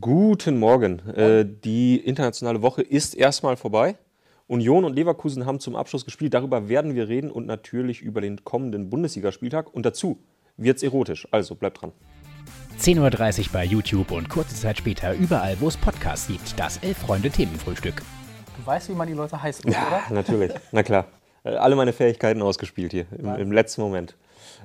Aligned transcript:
Guten 0.00 0.58
Morgen. 0.58 0.98
Äh, 1.08 1.46
die 1.46 1.96
internationale 1.96 2.60
Woche 2.60 2.82
ist 2.82 3.14
erstmal 3.14 3.56
vorbei. 3.56 3.96
Union 4.48 4.84
und 4.84 4.94
Leverkusen 4.94 5.46
haben 5.46 5.58
zum 5.60 5.74
Abschluss 5.74 6.04
gespielt. 6.04 6.34
Darüber 6.34 6.68
werden 6.68 6.94
wir 6.94 7.08
reden 7.08 7.30
und 7.30 7.46
natürlich 7.46 8.02
über 8.02 8.20
den 8.20 8.44
kommenden 8.44 8.90
Bundesligaspieltag. 8.90 9.72
Und 9.72 9.86
dazu 9.86 10.18
wird's 10.56 10.82
erotisch. 10.82 11.26
Also 11.30 11.54
bleibt 11.54 11.80
dran. 11.82 11.92
10.30 12.78 13.40
Uhr 13.40 13.46
bei 13.52 13.64
YouTube 13.64 14.10
und 14.10 14.28
kurze 14.28 14.54
Zeit 14.54 14.76
später 14.78 15.14
überall, 15.14 15.56
wo 15.60 15.68
es 15.68 15.76
Podcasts 15.76 16.26
gibt. 16.28 16.58
Das 16.58 16.76
Elf-Freunde-Themenfrühstück. 16.78 18.02
Du 18.58 18.66
weißt, 18.66 18.90
wie 18.90 18.94
man 18.94 19.08
die 19.08 19.14
Leute 19.14 19.42
heißt, 19.42 19.64
Ja, 19.64 19.86
oder? 20.08 20.14
natürlich. 20.14 20.52
Na 20.72 20.82
klar. 20.82 21.06
Äh, 21.42 21.50
Alle 21.54 21.74
meine 21.74 21.92
Fähigkeiten 21.92 22.42
ausgespielt 22.42 22.92
hier 22.92 23.06
im, 23.18 23.34
im 23.36 23.52
letzten 23.52 23.80
Moment. 23.80 24.14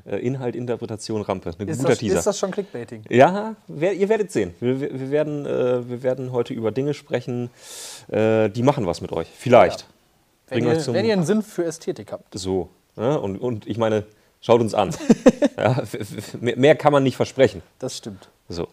Äh, 0.05 0.17
Inhalt, 0.17 0.55
Interpretation, 0.55 1.21
Rampe. 1.21 1.51
Ein 1.57 1.67
Ist 1.67 1.77
guter 1.79 1.89
das, 1.89 1.99
Teaser. 1.99 2.17
ist 2.19 2.27
das 2.27 2.39
schon 2.39 2.51
Clickbaiting? 2.51 3.03
Ja, 3.09 3.55
wer, 3.67 3.93
ihr 3.93 4.09
werdet 4.09 4.31
sehen. 4.31 4.53
Wir, 4.59 4.79
wir, 4.79 5.11
werden, 5.11 5.45
äh, 5.45 5.87
wir 5.89 6.03
werden 6.03 6.31
heute 6.31 6.53
über 6.53 6.71
Dinge 6.71 6.93
sprechen, 6.93 7.49
äh, 8.09 8.49
die 8.49 8.63
machen 8.63 8.85
was 8.85 9.01
mit 9.01 9.11
euch. 9.11 9.27
Vielleicht. 9.35 9.85
Wenn 10.47 10.59
Bringen 10.59 10.71
euch 10.71 10.77
ihr, 10.79 10.83
zum- 10.83 10.93
wenn 10.93 11.05
ihr 11.05 11.13
einen 11.13 11.25
Sinn 11.25 11.41
für 11.43 11.65
Ästhetik 11.65 12.11
habt. 12.11 12.37
So. 12.37 12.69
Ja, 12.97 13.15
und, 13.15 13.37
und 13.37 13.67
ich 13.67 13.77
meine, 13.77 14.03
schaut 14.41 14.59
uns 14.61 14.73
an. 14.73 14.93
ja, 15.57 15.81
mehr 16.39 16.75
kann 16.75 16.91
man 16.91 17.03
nicht 17.03 17.15
versprechen. 17.15 17.61
Das 17.79 17.97
stimmt. 17.97 18.29
So. 18.49 18.67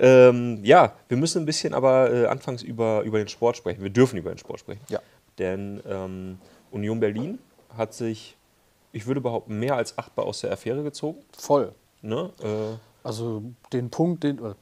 Ähm, 0.00 0.58
ja, 0.64 0.92
wir 1.08 1.16
müssen 1.16 1.42
ein 1.42 1.46
bisschen 1.46 1.74
aber 1.74 2.12
äh, 2.12 2.26
anfangs 2.26 2.62
über, 2.62 3.02
über 3.02 3.18
den 3.18 3.28
Sport 3.28 3.56
sprechen. 3.56 3.82
Wir 3.82 3.90
dürfen 3.90 4.16
über 4.18 4.30
den 4.30 4.38
Sport 4.38 4.58
sprechen. 4.60 4.80
Ja. 4.88 5.00
Denn 5.38 5.80
ähm, 5.88 6.38
Union 6.72 6.98
Berlin 6.98 7.38
hat 7.76 7.94
sich, 7.94 8.36
ich 8.92 9.06
würde 9.06 9.20
behaupten, 9.20 9.58
mehr 9.58 9.76
als 9.76 9.98
achtbar 9.98 10.26
aus 10.26 10.40
der 10.40 10.52
Affäre 10.52 10.82
gezogen. 10.82 11.20
Voll. 11.36 11.72
Ne? 12.02 12.30
Äh, 12.42 12.76
Also 13.02 13.42
den 13.72 13.90
Punkt, 13.90 14.22
den. 14.22 14.38
Oder 14.38 14.56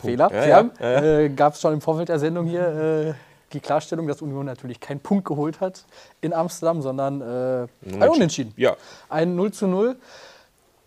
Fehler, 0.00 0.30
Ja, 0.32 0.42
Fehler 0.42 0.72
ja, 0.80 0.90
ja. 0.90 1.18
Äh, 1.20 1.28
gab 1.30 1.54
es 1.54 1.60
schon 1.60 1.72
im 1.72 1.80
Vorfeld 1.80 2.08
der 2.08 2.18
Sendung 2.18 2.46
hier 2.46 2.66
äh, 2.66 3.14
die 3.52 3.60
Klarstellung, 3.60 4.06
dass 4.06 4.20
Union 4.22 4.44
natürlich 4.44 4.80
keinen 4.80 5.00
Punkt 5.00 5.24
geholt 5.24 5.60
hat 5.60 5.84
in 6.20 6.32
Amsterdam, 6.32 6.82
sondern 6.82 7.20
äh, 7.20 7.66
ein 7.94 8.08
Unentschieden. 8.08 8.52
Ja. 8.56 8.76
Ein 9.08 9.36
0 9.36 9.52
zu 9.52 9.66
0 9.66 9.96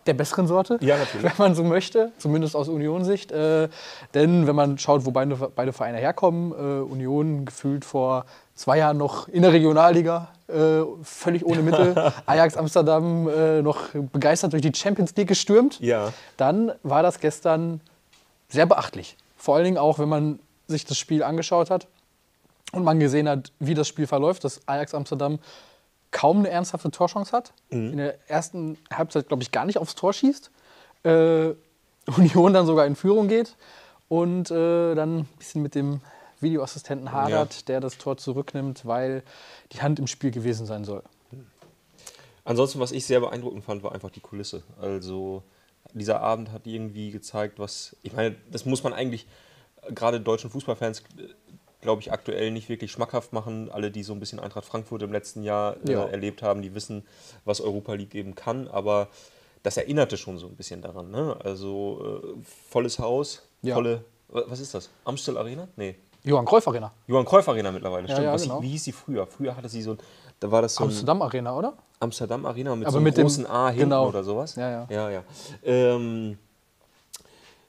der 0.05 0.13
besseren 0.13 0.47
Sorte, 0.47 0.77
Ja, 0.81 0.95
wenn 1.21 1.31
man 1.37 1.55
so 1.55 1.63
möchte, 1.63 2.11
zumindest 2.17 2.55
aus 2.55 2.67
Union-Sicht. 2.69 3.31
Äh, 3.31 3.69
denn 4.13 4.47
wenn 4.47 4.55
man 4.55 4.77
schaut, 4.77 5.05
wo 5.05 5.11
beide, 5.11 5.35
beide 5.35 5.73
Vereine 5.73 5.97
herkommen, 5.97 6.51
äh, 6.51 6.81
Union 6.81 7.45
gefühlt 7.45 7.85
vor 7.85 8.25
zwei 8.55 8.77
Jahren 8.79 8.97
noch 8.97 9.27
in 9.27 9.41
der 9.43 9.53
Regionalliga, 9.53 10.29
äh, 10.47 10.81
völlig 11.03 11.45
ohne 11.45 11.61
Mittel, 11.61 12.11
Ajax 12.25 12.57
Amsterdam 12.57 13.29
äh, 13.29 13.61
noch 13.61 13.89
begeistert 13.93 14.53
durch 14.53 14.61
die 14.63 14.73
Champions 14.73 15.15
League 15.15 15.27
gestürmt, 15.27 15.79
Ja. 15.79 16.11
dann 16.37 16.71
war 16.83 17.03
das 17.03 17.19
gestern 17.19 17.81
sehr 18.47 18.65
beachtlich. 18.65 19.15
Vor 19.37 19.55
allen 19.55 19.65
Dingen 19.65 19.77
auch, 19.77 19.99
wenn 19.99 20.09
man 20.09 20.39
sich 20.67 20.85
das 20.85 20.97
Spiel 20.97 21.23
angeschaut 21.23 21.69
hat 21.69 21.87
und 22.71 22.83
man 22.83 22.99
gesehen 22.99 23.29
hat, 23.29 23.51
wie 23.59 23.73
das 23.75 23.87
Spiel 23.87 24.07
verläuft, 24.07 24.43
dass 24.43 24.59
Ajax 24.67 24.93
Amsterdam 24.93 25.39
kaum 26.11 26.39
eine 26.39 26.49
ernsthafte 26.49 26.91
Torchance 26.91 27.31
hat. 27.31 27.53
In 27.91 27.97
der 27.97 28.29
ersten 28.29 28.77
Halbzeit, 28.91 29.27
glaube 29.27 29.43
ich, 29.43 29.51
gar 29.51 29.65
nicht 29.65 29.77
aufs 29.77 29.95
Tor 29.95 30.13
schießt. 30.13 30.51
Äh, 31.03 31.53
Union 32.17 32.53
dann 32.53 32.65
sogar 32.65 32.85
in 32.85 32.95
Führung 32.95 33.27
geht 33.27 33.55
und 34.07 34.49
äh, 34.49 34.95
dann 34.95 35.19
ein 35.19 35.29
bisschen 35.37 35.61
mit 35.61 35.75
dem 35.75 36.01
Videoassistenten 36.41 37.11
hadert, 37.11 37.67
der 37.67 37.79
das 37.79 37.97
Tor 37.97 38.17
zurücknimmt, 38.17 38.85
weil 38.85 39.23
die 39.71 39.81
Hand 39.81 39.99
im 39.99 40.07
Spiel 40.07 40.31
gewesen 40.31 40.65
sein 40.65 40.85
soll. 40.85 41.03
Ansonsten, 42.45 42.79
was 42.79 42.91
ich 42.91 43.05
sehr 43.05 43.19
beeindruckend 43.19 43.63
fand, 43.63 43.83
war 43.83 43.91
einfach 43.91 44.09
die 44.09 44.21
Kulisse. 44.21 44.63
Also 44.81 45.43
dieser 45.93 46.21
Abend 46.21 46.51
hat 46.51 46.65
irgendwie 46.65 47.11
gezeigt, 47.11 47.59
was, 47.59 47.95
ich 48.01 48.13
meine, 48.13 48.35
das 48.49 48.65
muss 48.65 48.83
man 48.83 48.93
eigentlich 48.93 49.27
äh, 49.83 49.93
gerade 49.93 50.19
deutschen 50.19 50.49
Fußballfans, 50.49 51.03
glaube 51.81 52.01
ich, 52.01 52.11
aktuell 52.11 52.51
nicht 52.51 52.67
wirklich 52.69 52.91
schmackhaft 52.91 53.31
machen. 53.33 53.69
Alle, 53.71 53.89
die 53.91 54.03
so 54.03 54.13
ein 54.13 54.19
bisschen 54.19 54.39
Eintracht 54.39 54.65
Frankfurt 54.65 55.01
im 55.01 55.11
letzten 55.11 55.43
Jahr 55.43 55.77
äh, 55.87 55.93
Ja. 55.93 56.05
erlebt 56.05 56.41
haben, 56.41 56.61
die 56.61 56.73
wissen, 56.75 57.05
was 57.45 57.61
Europa 57.61 57.93
League 57.93 58.15
eben 58.15 58.35
kann. 58.35 58.67
Aber 58.67 59.07
das 59.63 59.77
erinnerte 59.77 60.17
schon 60.17 60.37
so 60.37 60.47
ein 60.47 60.55
bisschen 60.55 60.81
daran. 60.81 61.09
Ne? 61.11 61.37
Also 61.43 62.21
äh, 62.23 62.37
volles 62.69 62.99
Haus, 62.99 63.43
Ja. 63.61 63.75
volle, 63.75 64.03
wa- 64.29 64.43
was 64.47 64.59
ist 64.59 64.73
das? 64.73 64.89
Amstel 65.05 65.37
Arena? 65.37 65.67
Nee. 65.75 65.95
Johann 66.23 66.45
Cruyff 66.45 66.67
Arena. 66.67 66.91
Johann 67.07 67.23
Cruyff 67.25 67.47
Arena 67.47 67.71
mittlerweile, 67.71 68.07
Ja, 68.09 68.15
stimmt. 68.15 68.25
ja, 68.27 68.35
genau. 68.35 68.61
Wie 68.61 68.69
hieß 68.69 68.83
sie 68.83 68.91
früher? 68.91 69.25
Früher 69.25 69.55
hatte 69.55 69.69
sie 69.69 69.81
so 69.81 69.91
ein, 69.91 69.97
da 70.41 70.51
war 70.51 70.61
das 70.61 70.75
so 70.75 70.83
Amsterdam 70.83 71.21
Arena, 71.21 71.55
oder? 71.55 71.73
Amsterdam 72.01 72.45
Arena 72.45 72.75
mit 72.75 72.85
Aber 72.87 72.91
so 72.91 72.97
einem 72.97 73.05
mit 73.05 73.15
dem- 73.17 73.21
großen 73.23 73.45
A 73.47 73.67
hinten 73.69 73.83
genau. 73.85 74.07
oder 74.09 74.23
sowas. 74.25 74.55
Ja, 74.55 74.69
ja. 74.69 74.87
ja, 74.89 75.09
ja. 75.11 75.23
Ähm, 75.63 76.37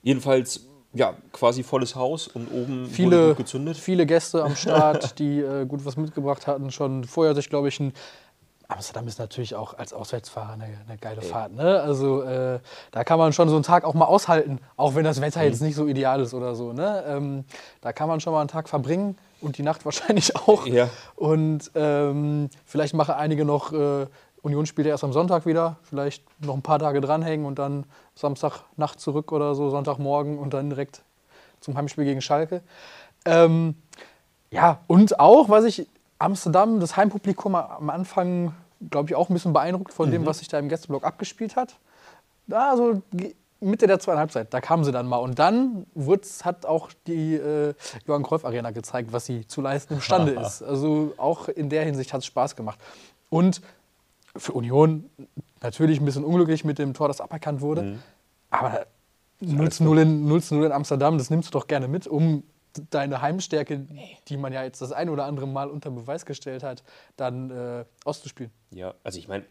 jedenfalls, 0.03 0.67
ja, 0.93 1.15
quasi 1.33 1.63
volles 1.63 1.95
Haus 1.95 2.27
und 2.29 2.49
oben 2.53 2.87
viele, 2.87 3.29
gut 3.29 3.39
gezündet. 3.39 3.77
viele 3.77 4.07
Gäste 4.07 4.43
am 4.43 4.57
Start, 4.57 5.19
die 5.19 5.41
äh, 5.41 5.65
gut 5.67 5.85
was 5.85 5.97
mitgebracht 5.97 6.47
hatten. 6.47 6.71
Schon 6.71 7.05
vorher 7.05 7.35
sich, 7.35 7.49
glaube 7.49 7.69
ich, 7.69 7.79
ein. 7.81 7.93
Amsterdam 8.69 9.09
ist 9.09 9.19
natürlich 9.19 9.57
auch 9.57 9.75
als 9.77 9.93
Auswärtsfahrer 9.93 10.53
eine, 10.53 10.63
eine 10.89 10.97
geile 11.01 11.23
Fahrt. 11.23 11.53
Ne? 11.57 11.81
Also 11.81 12.23
äh, 12.23 12.61
da 12.93 13.03
kann 13.03 13.19
man 13.19 13.33
schon 13.33 13.49
so 13.49 13.57
einen 13.57 13.65
Tag 13.65 13.83
auch 13.83 13.95
mal 13.95 14.05
aushalten, 14.05 14.61
auch 14.77 14.95
wenn 14.95 15.03
das 15.03 15.19
Mhm. 15.19 15.23
Wetter 15.23 15.43
jetzt 15.43 15.61
nicht 15.61 15.75
so 15.75 15.89
ideal 15.89 16.21
ist 16.21 16.35
oder 16.35 16.55
so. 16.55 16.73
Ne? 16.73 17.03
Ähm, 17.09 17.45
da 17.81 17.93
kann 17.93 18.07
man 18.07 18.21
schon 18.21 18.33
mal 18.33 18.39
einen 18.39 18.49
Tag 18.49 18.69
verbringen 18.69 19.17
und 19.41 19.59
die 19.59 19.65
Nacht 19.65 19.85
wahrscheinlich 19.85 20.37
auch. 20.37 20.67
Ja. 20.69 20.89
Und 21.17 21.69
ähm, 21.75 22.49
vielleicht 22.65 22.95
machen 22.95 23.17
einige 23.17 23.45
noch, 23.45 23.73
äh, 23.73 24.07
Union 24.43 24.67
spielt 24.67 24.87
ja 24.87 24.93
erst 24.93 25.05
am 25.05 25.13
Sonntag 25.13 25.47
wieder, 25.47 25.77
vielleicht 25.83 26.25
noch 26.45 26.55
ein 26.55 26.63
paar 26.63 26.79
Tage 26.79 27.01
dranhängen 27.01 27.47
und 27.47 27.59
dann 27.59 27.85
Samstagnacht 28.15 29.01
zurück 29.01 29.33
oder 29.33 29.55
so, 29.55 29.71
Sonntagmorgen 29.71 30.39
und 30.39 30.55
dann 30.55 30.71
direkt 30.71 31.03
zum 31.61 31.77
Heimspiel 31.77 32.05
gegen 32.05 32.23
Schalke. 32.23 32.63
Ähm, 33.25 33.75
ja, 34.51 34.81
und 34.87 35.21
auch, 35.21 35.49
was 35.49 35.65
ich 35.65 35.87
Amsterdam, 36.19 36.81
das 36.81 36.97
Heimpublikum 36.97 37.55
am 37.55 37.91
Anfang, 37.91 38.55
glaube 38.91 39.11
ich, 39.11 39.15
auch 39.15 39.29
ein 39.29 39.35
bisschen 39.35 39.53
beeindruckt 39.53 39.93
von 39.93 40.11
dem, 40.11 40.27
was 40.27 40.39
sich 40.39 40.49
da 40.49 40.59
im 40.59 40.69
Gästeblock 40.69 41.05
abgespielt 41.05 41.57
hat. 41.57 41.77
Da 42.47 42.77
so 42.77 43.03
Mitte 43.61 43.87
der 43.87 44.01
zweiten 44.01 44.19
Halbzeit, 44.19 44.53
da 44.53 44.61
kamen 44.61 44.85
sie 44.85 44.93
dann 44.93 45.07
mal. 45.07 45.19
Und 45.19 45.39
dann 45.39 45.87
hat 46.43 46.67
auch 46.67 46.91
die 47.07 47.35
äh, 47.35 47.75
Johann 48.07 48.23
Cruyff 48.23 48.45
Arena 48.45 48.71
gezeigt, 48.71 49.13
was 49.13 49.27
sie 49.27 49.47
zu 49.47 49.61
leisten 49.61 49.95
imstande 49.95 50.33
ist. 50.41 50.63
Also 50.63 51.13
auch 51.17 51.49
in 51.49 51.69
der 51.69 51.85
Hinsicht 51.85 52.13
hat 52.13 52.21
es 52.21 52.27
Spaß 52.27 52.57
gemacht. 52.57 52.79
Und 53.29 53.61
für 54.37 54.53
Union 54.53 55.11
natürlich 55.63 56.01
ein 56.01 56.05
bisschen 56.05 56.25
unglücklich 56.25 56.65
mit 56.65 56.79
dem 56.79 56.95
Tor, 56.95 57.09
das 57.09 57.21
aberkannt 57.21 57.61
wurde. 57.61 57.99
Aber 58.51 58.87
0 59.41 59.73
zu 59.73 59.85
0 59.85 59.99
in, 59.99 60.27
0 60.27 60.43
zu 60.43 60.55
0 60.55 60.67
in 60.67 60.73
Amsterdam, 60.73 61.19
das 61.19 61.31
nimmst 61.31 61.49
du 61.49 61.59
doch 61.59 61.67
gerne 61.67 61.89
mit, 61.89 62.07
um 62.07 62.45
deine 62.91 63.21
Heimstärke, 63.21 63.87
die 64.29 64.37
man 64.37 64.53
ja 64.53 64.63
jetzt 64.63 64.81
das 64.81 64.93
ein 64.93 65.09
oder 65.09 65.25
andere 65.25 65.47
Mal 65.47 65.71
unter 65.71 65.91
Beweis 65.91 66.25
gestellt 66.25 66.63
hat, 66.63 66.85
dann 67.17 67.51
äh, 67.51 67.85
auszuspielen. 68.05 68.53
Ja, 68.71 68.95
also 69.03 69.19
ich 69.19 69.29
meine, 69.29 69.45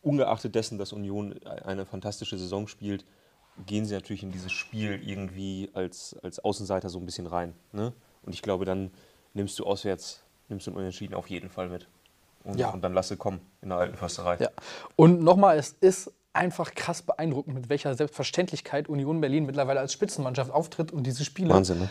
ungeachtet 0.00 0.54
dessen, 0.54 0.78
dass 0.78 0.92
Union 0.92 1.38
eine 1.44 1.86
fantastische 1.86 2.38
Saison 2.38 2.68
spielt, 2.68 3.04
gehen 3.66 3.84
sie 3.84 3.94
natürlich 3.94 4.22
in 4.22 4.32
dieses 4.32 4.52
Spiel 4.52 5.00
irgendwie 5.04 5.70
als, 5.74 6.16
als 6.22 6.38
Außenseiter 6.38 6.88
so 6.88 6.98
ein 6.98 7.06
bisschen 7.06 7.26
rein. 7.26 7.54
Ne? 7.72 7.92
Und 8.22 8.34
ich 8.34 8.42
glaube, 8.42 8.64
dann 8.64 8.90
nimmst 9.32 9.58
du 9.58 9.64
auswärts, 9.64 10.24
nimmst 10.48 10.66
du 10.66 10.70
einen 10.70 10.78
Unentschieden 10.78 11.14
auf 11.14 11.28
jeden 11.28 11.50
Fall 11.50 11.68
mit. 11.68 11.88
Und, 12.44 12.58
Ja. 12.58 12.70
und 12.70 12.82
dann 12.82 12.92
lasse 12.92 13.16
kommen 13.16 13.40
in 13.62 13.70
der 13.70 13.78
alten 13.78 13.96
Försterei. 13.96 14.36
Ja. 14.38 14.50
Und 14.96 15.22
nochmal, 15.22 15.58
es 15.58 15.70
ist 15.80 16.12
einfach 16.32 16.74
krass 16.74 17.02
beeindruckend, 17.02 17.54
mit 17.54 17.68
welcher 17.68 17.94
Selbstverständlichkeit 17.94 18.88
Union 18.88 19.20
Berlin 19.20 19.46
mittlerweile 19.46 19.80
als 19.80 19.92
Spitzenmannschaft 19.92 20.50
auftritt 20.50 20.92
und 20.92 21.04
diese 21.04 21.24
Spiele 21.24 21.50
Wahnsinn, 21.54 21.78
ne? 21.80 21.88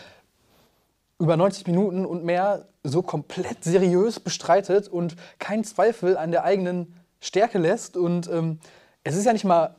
über 1.18 1.36
90 1.36 1.66
Minuten 1.66 2.04
und 2.06 2.24
mehr 2.24 2.66
so 2.82 3.02
komplett 3.02 3.64
seriös 3.64 4.20
bestreitet 4.20 4.88
und 4.88 5.16
keinen 5.38 5.64
Zweifel 5.64 6.16
an 6.16 6.30
der 6.30 6.44
eigenen 6.44 6.94
Stärke 7.20 7.58
lässt. 7.58 7.96
Und 7.96 8.28
ähm, 8.28 8.58
es 9.02 9.16
ist 9.16 9.24
ja 9.24 9.32
nicht 9.32 9.44
mal 9.44 9.76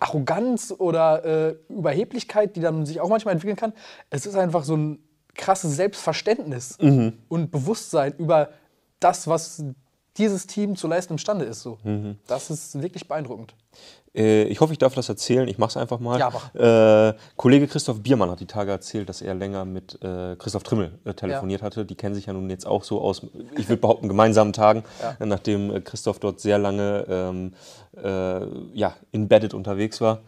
Arroganz 0.00 0.72
oder 0.76 1.24
äh, 1.24 1.56
Überheblichkeit, 1.68 2.56
die 2.56 2.60
dann 2.60 2.86
sich 2.86 3.00
auch 3.00 3.08
manchmal 3.08 3.34
entwickeln 3.34 3.56
kann. 3.56 3.72
Es 4.10 4.26
ist 4.26 4.36
einfach 4.36 4.64
so 4.64 4.76
ein 4.76 4.98
krasses 5.34 5.76
Selbstverständnis 5.76 6.76
und 7.28 7.50
Bewusstsein 7.50 8.14
über 8.18 8.50
das, 9.00 9.28
was 9.28 9.62
dieses 10.18 10.46
Team 10.46 10.76
zu 10.76 10.88
leisten 10.88 11.14
imstande 11.14 11.44
ist. 11.44 11.62
So. 11.62 11.78
Das 12.26 12.50
ist 12.50 12.80
wirklich 12.82 13.08
beeindruckend. 13.08 13.54
Äh, 14.14 14.44
ich 14.44 14.60
hoffe, 14.60 14.72
ich 14.72 14.78
darf 14.78 14.94
das 14.94 15.08
erzählen. 15.08 15.48
Ich 15.48 15.58
mache 15.58 15.70
es 15.70 15.76
einfach 15.76 16.00
mal. 16.00 16.18
Ja. 16.18 17.08
Äh, 17.08 17.14
Kollege 17.36 17.66
Christoph 17.66 18.00
Biermann 18.02 18.30
hat 18.30 18.40
die 18.40 18.46
Tage 18.46 18.70
erzählt, 18.70 19.08
dass 19.08 19.22
er 19.22 19.34
länger 19.34 19.64
mit 19.64 20.02
äh, 20.02 20.36
Christoph 20.36 20.62
Trimmel 20.62 20.98
äh, 21.04 21.14
telefoniert 21.14 21.62
hatte. 21.62 21.84
Die 21.84 21.94
kennen 21.94 22.14
sich 22.14 22.26
ja 22.26 22.32
nun 22.32 22.50
jetzt 22.50 22.66
auch 22.66 22.84
so 22.84 23.00
aus, 23.00 23.22
ich 23.56 23.68
würde 23.68 23.80
behaupten, 23.80 24.08
gemeinsamen 24.08 24.52
Tagen, 24.52 24.84
äh, 25.20 25.26
nachdem 25.26 25.84
Christoph 25.84 26.18
dort 26.18 26.40
sehr 26.40 26.58
lange 26.58 27.06
ähm, 27.08 27.52
äh, 28.02 28.46
ja, 28.76 28.94
embedded 29.12 29.54
unterwegs 29.54 30.00
war. 30.00 30.20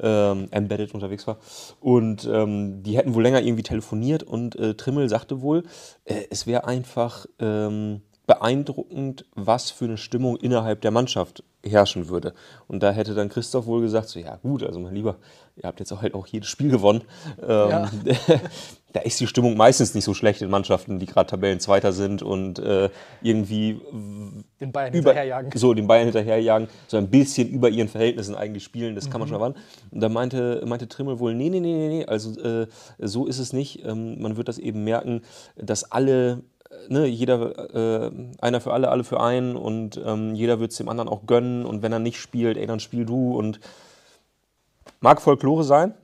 Ähm, 0.00 0.48
embedded 0.50 0.94
unterwegs 0.94 1.26
war. 1.26 1.38
Und 1.80 2.28
ähm, 2.30 2.82
die 2.82 2.96
hätten 2.96 3.14
wohl 3.14 3.22
länger 3.22 3.40
irgendwie 3.42 3.62
telefoniert 3.62 4.22
und 4.22 4.56
Trimmel 4.76 5.08
sagte 5.08 5.40
wohl, 5.40 5.64
es 6.04 6.46
wäre 6.46 6.66
einfach 6.66 7.26
ähm, 7.38 8.02
beeindruckend, 8.26 9.26
was 9.34 9.70
für 9.70 9.86
eine 9.86 9.98
Stimmung 9.98 10.36
innerhalb 10.36 10.80
der 10.80 10.90
Mannschaft 10.90 11.42
herrschen 11.64 12.08
würde. 12.08 12.34
Und 12.68 12.82
da 12.82 12.92
hätte 12.92 13.14
dann 13.14 13.28
Christoph 13.28 13.66
wohl 13.66 13.80
gesagt, 13.80 14.08
so 14.08 14.18
ja 14.18 14.36
gut, 14.36 14.62
also 14.62 14.80
mein 14.80 14.94
Lieber, 14.94 15.16
ihr 15.56 15.64
habt 15.64 15.80
jetzt 15.80 15.92
auch 15.92 16.02
halt 16.02 16.14
auch 16.14 16.26
jedes 16.26 16.48
Spiel 16.48 16.70
gewonnen. 16.70 17.02
Ähm, 17.40 17.70
ja. 17.70 17.90
da 18.92 19.00
ist 19.00 19.20
die 19.20 19.26
Stimmung 19.26 19.56
meistens 19.56 19.94
nicht 19.94 20.04
so 20.04 20.12
schlecht 20.12 20.42
in 20.42 20.50
Mannschaften, 20.50 20.98
die 20.98 21.06
gerade 21.06 21.30
Tabellenzweiter 21.30 21.92
sind 21.92 22.22
und 22.22 22.58
äh, 22.58 22.90
irgendwie 23.22 23.80
den 24.60 24.72
Bayern 24.72 24.92
über, 24.92 25.10
hinterherjagen. 25.10 25.52
So, 25.54 25.72
den 25.74 25.86
Bayern 25.86 26.04
hinterherjagen, 26.04 26.68
so 26.88 26.96
ein 26.96 27.08
bisschen 27.08 27.48
über 27.48 27.68
ihren 27.70 27.88
Verhältnissen 27.88 28.34
eigentlich 28.34 28.64
spielen, 28.64 28.94
das 28.94 29.06
mhm. 29.06 29.10
kann 29.10 29.20
man 29.20 29.28
mhm. 29.28 29.30
schon 29.30 29.40
erwarten. 29.40 29.60
Und 29.90 30.00
da 30.00 30.08
meinte, 30.08 30.62
meinte 30.66 30.88
Trimmel 30.88 31.18
wohl, 31.18 31.34
nee, 31.34 31.48
nee, 31.48 31.60
nee, 31.60 31.74
nee, 31.74 31.88
nee, 31.88 32.06
also 32.06 32.38
äh, 32.40 32.66
so 32.98 33.26
ist 33.26 33.38
es 33.38 33.52
nicht. 33.52 33.84
Ähm, 33.84 34.20
man 34.20 34.36
wird 34.36 34.48
das 34.48 34.58
eben 34.58 34.84
merken, 34.84 35.22
dass 35.56 35.90
alle 35.90 36.42
Ne, 36.88 37.06
jeder, 37.06 37.74
äh, 37.74 38.10
einer 38.40 38.60
für 38.60 38.72
alle, 38.72 38.90
alle 38.90 39.04
für 39.04 39.20
einen 39.20 39.56
und 39.56 40.00
ähm, 40.04 40.34
jeder 40.34 40.58
wird 40.58 40.72
es 40.72 40.78
dem 40.78 40.88
anderen 40.88 41.08
auch 41.08 41.26
gönnen 41.26 41.64
und 41.64 41.82
wenn 41.82 41.92
er 41.92 41.98
nicht 41.98 42.20
spielt, 42.20 42.56
ey, 42.56 42.66
dann 42.66 42.80
spiel 42.80 43.04
du 43.04 43.36
und 43.36 43.60
mag 45.00 45.20
Folklore 45.20 45.64
sein, 45.64 45.94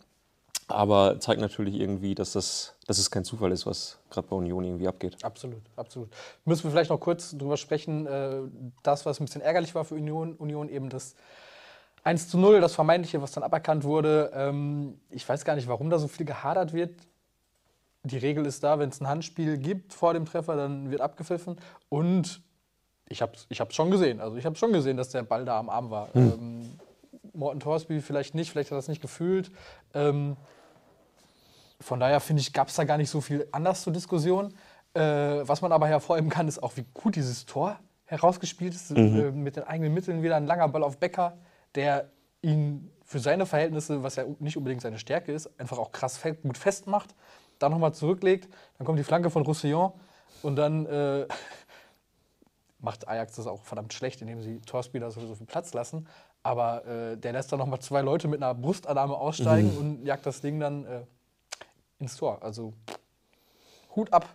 aber 0.69 1.19
zeigt 1.21 1.41
natürlich 1.41 1.75
irgendwie, 1.75 2.15
dass, 2.15 2.33
das, 2.33 2.75
dass 2.87 2.99
es 2.99 3.11
kein 3.11 3.25
Zufall 3.25 3.53
ist, 3.53 3.67
was 3.67 3.99
gerade 4.11 4.29
bei 4.29 4.37
Union 4.37 4.65
irgendwie 4.65 4.89
abgeht. 4.89 5.17
Absolut, 5.25 5.63
absolut. 5.77 6.11
Müssen 6.45 6.65
wir 6.65 6.71
vielleicht 6.71 6.91
noch 6.91 7.01
kurz 7.01 7.37
drüber 7.37 7.57
sprechen, 7.57 8.07
äh, 8.07 8.41
das, 8.83 9.07
was 9.07 9.21
ein 9.21 9.25
bisschen 9.25 9.41
ärgerlich 9.41 9.75
war 9.75 9.85
für 9.85 9.95
Union, 9.95 10.35
Union 10.35 10.69
eben 10.69 10.91
das 10.91 11.15
1 12.05 12.29
zu 12.29 12.39
0, 12.39 12.61
das 12.61 12.75
Vermeintliche, 12.75 13.21
was 13.23 13.33
dann 13.33 13.43
aberkannt 13.43 13.85
wurde. 13.85 14.31
Ähm, 14.35 15.01
ich 15.11 15.29
weiß 15.29 15.45
gar 15.45 15.57
nicht, 15.57 15.69
warum 15.69 15.91
da 15.91 15.99
so 15.99 16.09
viel 16.09 16.27
gehadert 16.27 16.73
wird. 16.73 16.93
Die 18.05 18.19
Regel 18.19 18.47
ist 18.47 18.63
da, 18.63 18.79
wenn 18.79 18.91
es 18.91 19.01
ein 19.01 19.09
Handspiel 19.09 19.59
gibt 19.59 19.93
vor 19.93 20.15
dem 20.15 20.25
Treffer, 20.25 20.57
dann 20.57 20.91
wird 20.91 21.01
abgepfiffen. 21.01 21.57
Und 21.89 22.43
ich 23.09 23.23
habe 23.23 23.33
es 23.35 23.47
ich 23.49 23.75
schon 23.75 23.91
gesehen. 23.91 24.21
Also 24.21 24.37
ich 24.37 24.47
habe 24.47 24.57
schon 24.57 24.73
gesehen, 24.73 24.97
dass 24.97 25.11
der 25.11 25.23
Ball 25.23 25.45
da 25.45 25.59
am 25.59 25.69
Arm 25.69 25.91
war. 25.91 26.09
Mhm. 26.15 26.33
Ähm, 26.33 26.79
Morten 27.33 27.61
Torsby 27.61 28.01
vielleicht 28.01 28.35
nicht, 28.35 28.51
vielleicht 28.51 28.71
hat 28.71 28.77
er 28.77 28.81
es 28.81 28.89
nicht 28.89 29.03
gefühlt. 29.03 29.51
Ähm, 29.95 30.37
von 31.81 32.01
daher 32.01 32.21
finde 32.21 32.41
ich, 32.41 32.53
gab 32.53 32.69
es 32.69 32.75
da 32.75 32.85
gar 32.85 32.99
nicht 32.99 33.11
so 33.11 33.21
viel 33.21 33.47
anders 33.53 33.83
zur 33.83 33.93
Diskussion. 33.93 34.55
Äh, 34.95 35.01
was 35.01 35.63
man 35.63 35.73
aber 35.73 35.87
hervorheben 35.87 36.31
kann, 36.31 36.49
ist 36.49 36.63
auch, 36.63 36.77
wie 36.77 36.85
gut 36.95 37.17
dieses 37.17 37.47
Tor 37.47 37.79
herausgespielt 38.05 38.75
ist. 38.75 38.91
Mhm. 38.91 39.21
Äh, 39.21 39.31
mit 39.31 39.57
den 39.57 39.65
eigenen 39.65 39.95
Mitteln 39.95 40.23
wieder 40.23 40.37
ein 40.37 40.47
langer 40.47 40.69
Ball 40.69 40.83
auf 40.83 40.99
Becker, 40.99 41.37
der 41.75 42.11
ihn 42.43 42.91
für 43.05 43.19
seine 43.19 43.47
Verhältnisse, 43.47 44.03
was 44.03 44.17
ja 44.17 44.25
nicht 44.39 44.57
unbedingt 44.57 44.83
seine 44.83 44.99
Stärke 44.99 45.33
ist, 45.33 45.49
einfach 45.59 45.79
auch 45.79 45.93
krass 45.93 46.21
gut 46.43 46.59
festmacht. 46.59 47.15
Dann 47.59 47.73
nochmal 47.73 47.95
zurücklegt, 47.95 48.49
dann 48.79 48.87
kommt 48.87 48.99
die 48.99 49.05
Flanke 49.05 49.31
von 49.31 49.43
Roussillon 49.45 49.93
und 50.43 50.57
dann 50.57 50.87
äh, 50.87 51.27
macht 52.81 53.09
Ajax 53.09 53.37
das 53.37 53.47
auch 53.47 53.63
verdammt 53.63 53.93
schlecht, 53.93 54.21
indem 54.21 54.43
sie 54.43 54.61
Torsby 54.61 55.01
da 55.01 55.11
so, 55.11 55.21
so 55.27 55.35
viel 55.35 55.47
Platz 55.47 55.75
lassen. 55.75 56.07
Aber 56.43 56.87
äh, 56.87 57.17
der 57.17 57.33
lässt 57.33 57.51
dann 57.53 57.59
nochmal 57.59 57.81
zwei 57.81 58.01
Leute 58.01 58.29
mit 58.29 58.43
einer 58.43 58.55
Brustannahme 58.55 59.17
aussteigen 59.17 59.73
mhm. 59.73 59.79
und 59.79 60.05
jagt 60.05 60.25
das 60.25 60.41
Ding 60.41 60.61
dann 60.61 60.85
äh, 60.87 61.01
ins 61.99 62.17
Tor. 62.17 62.39
Also 62.43 62.73
Hut 63.95 64.13
ab. 64.13 64.29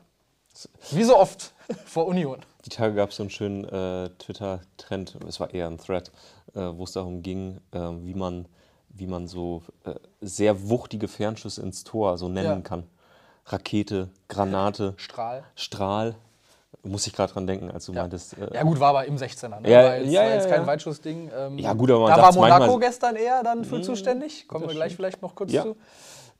Wie 0.91 1.03
so 1.03 1.17
oft 1.17 1.53
vor 1.85 2.05
Union. 2.05 2.39
Die 2.65 2.69
Tage 2.69 2.93
gab 2.93 3.09
es 3.09 3.15
so 3.15 3.23
einen 3.23 3.29
schönen 3.29 3.65
äh, 3.65 4.09
Twitter-Trend, 4.19 5.17
es 5.27 5.39
war 5.39 5.53
eher 5.53 5.67
ein 5.67 5.77
Thread, 5.77 6.11
äh, 6.53 6.59
wo 6.59 6.83
es 6.83 6.91
darum 6.91 7.23
ging, 7.23 7.59
äh, 7.71 7.79
wie, 7.79 8.13
man, 8.13 8.47
wie 8.89 9.07
man 9.07 9.27
so 9.27 9.63
äh, 9.83 9.95
sehr 10.21 10.69
wuchtige 10.69 11.07
Fernschüsse 11.07 11.61
ins 11.61 11.83
Tor 11.83 12.17
so 12.17 12.29
nennen 12.29 12.47
ja. 12.47 12.61
kann. 12.61 12.83
Rakete, 13.45 14.09
Granate, 14.27 14.93
Strahl. 14.97 15.43
Strahl. 15.55 16.15
Muss 16.85 17.07
ich 17.07 17.13
gerade 17.13 17.31
dran 17.31 17.47
denken, 17.47 17.71
als 17.71 17.85
du 17.85 17.93
ja. 17.93 18.01
meintest. 18.01 18.37
Äh, 18.37 18.55
ja, 18.55 18.63
gut, 18.63 18.77
war 18.79 18.89
aber 18.89 19.05
im 19.05 19.15
16er. 19.15 19.61
Ne? 19.61 19.69
Ja, 19.69 19.83
war 19.83 19.97
jetzt, 19.97 20.11
ja, 20.11 20.21
war 20.21 20.29
jetzt 20.33 20.49
kein 20.49 20.67
Weitschussding. 20.67 21.31
Ähm, 21.33 21.57
ja, 21.57 21.71
gut, 21.73 21.89
aber 21.89 22.01
man 22.01 22.09
Da 22.09 22.21
war 22.21 22.33
Monaco 22.33 22.77
gestern 22.77 23.15
eher 23.15 23.41
dann 23.41 23.63
für 23.63 23.77
mh, 23.77 23.83
zuständig. 23.83 24.47
Kommen 24.49 24.67
wir 24.67 24.75
gleich 24.75 24.93
vielleicht 24.95 25.21
noch 25.21 25.33
kurz 25.33 25.53
ja. 25.53 25.63
zu. 25.63 25.77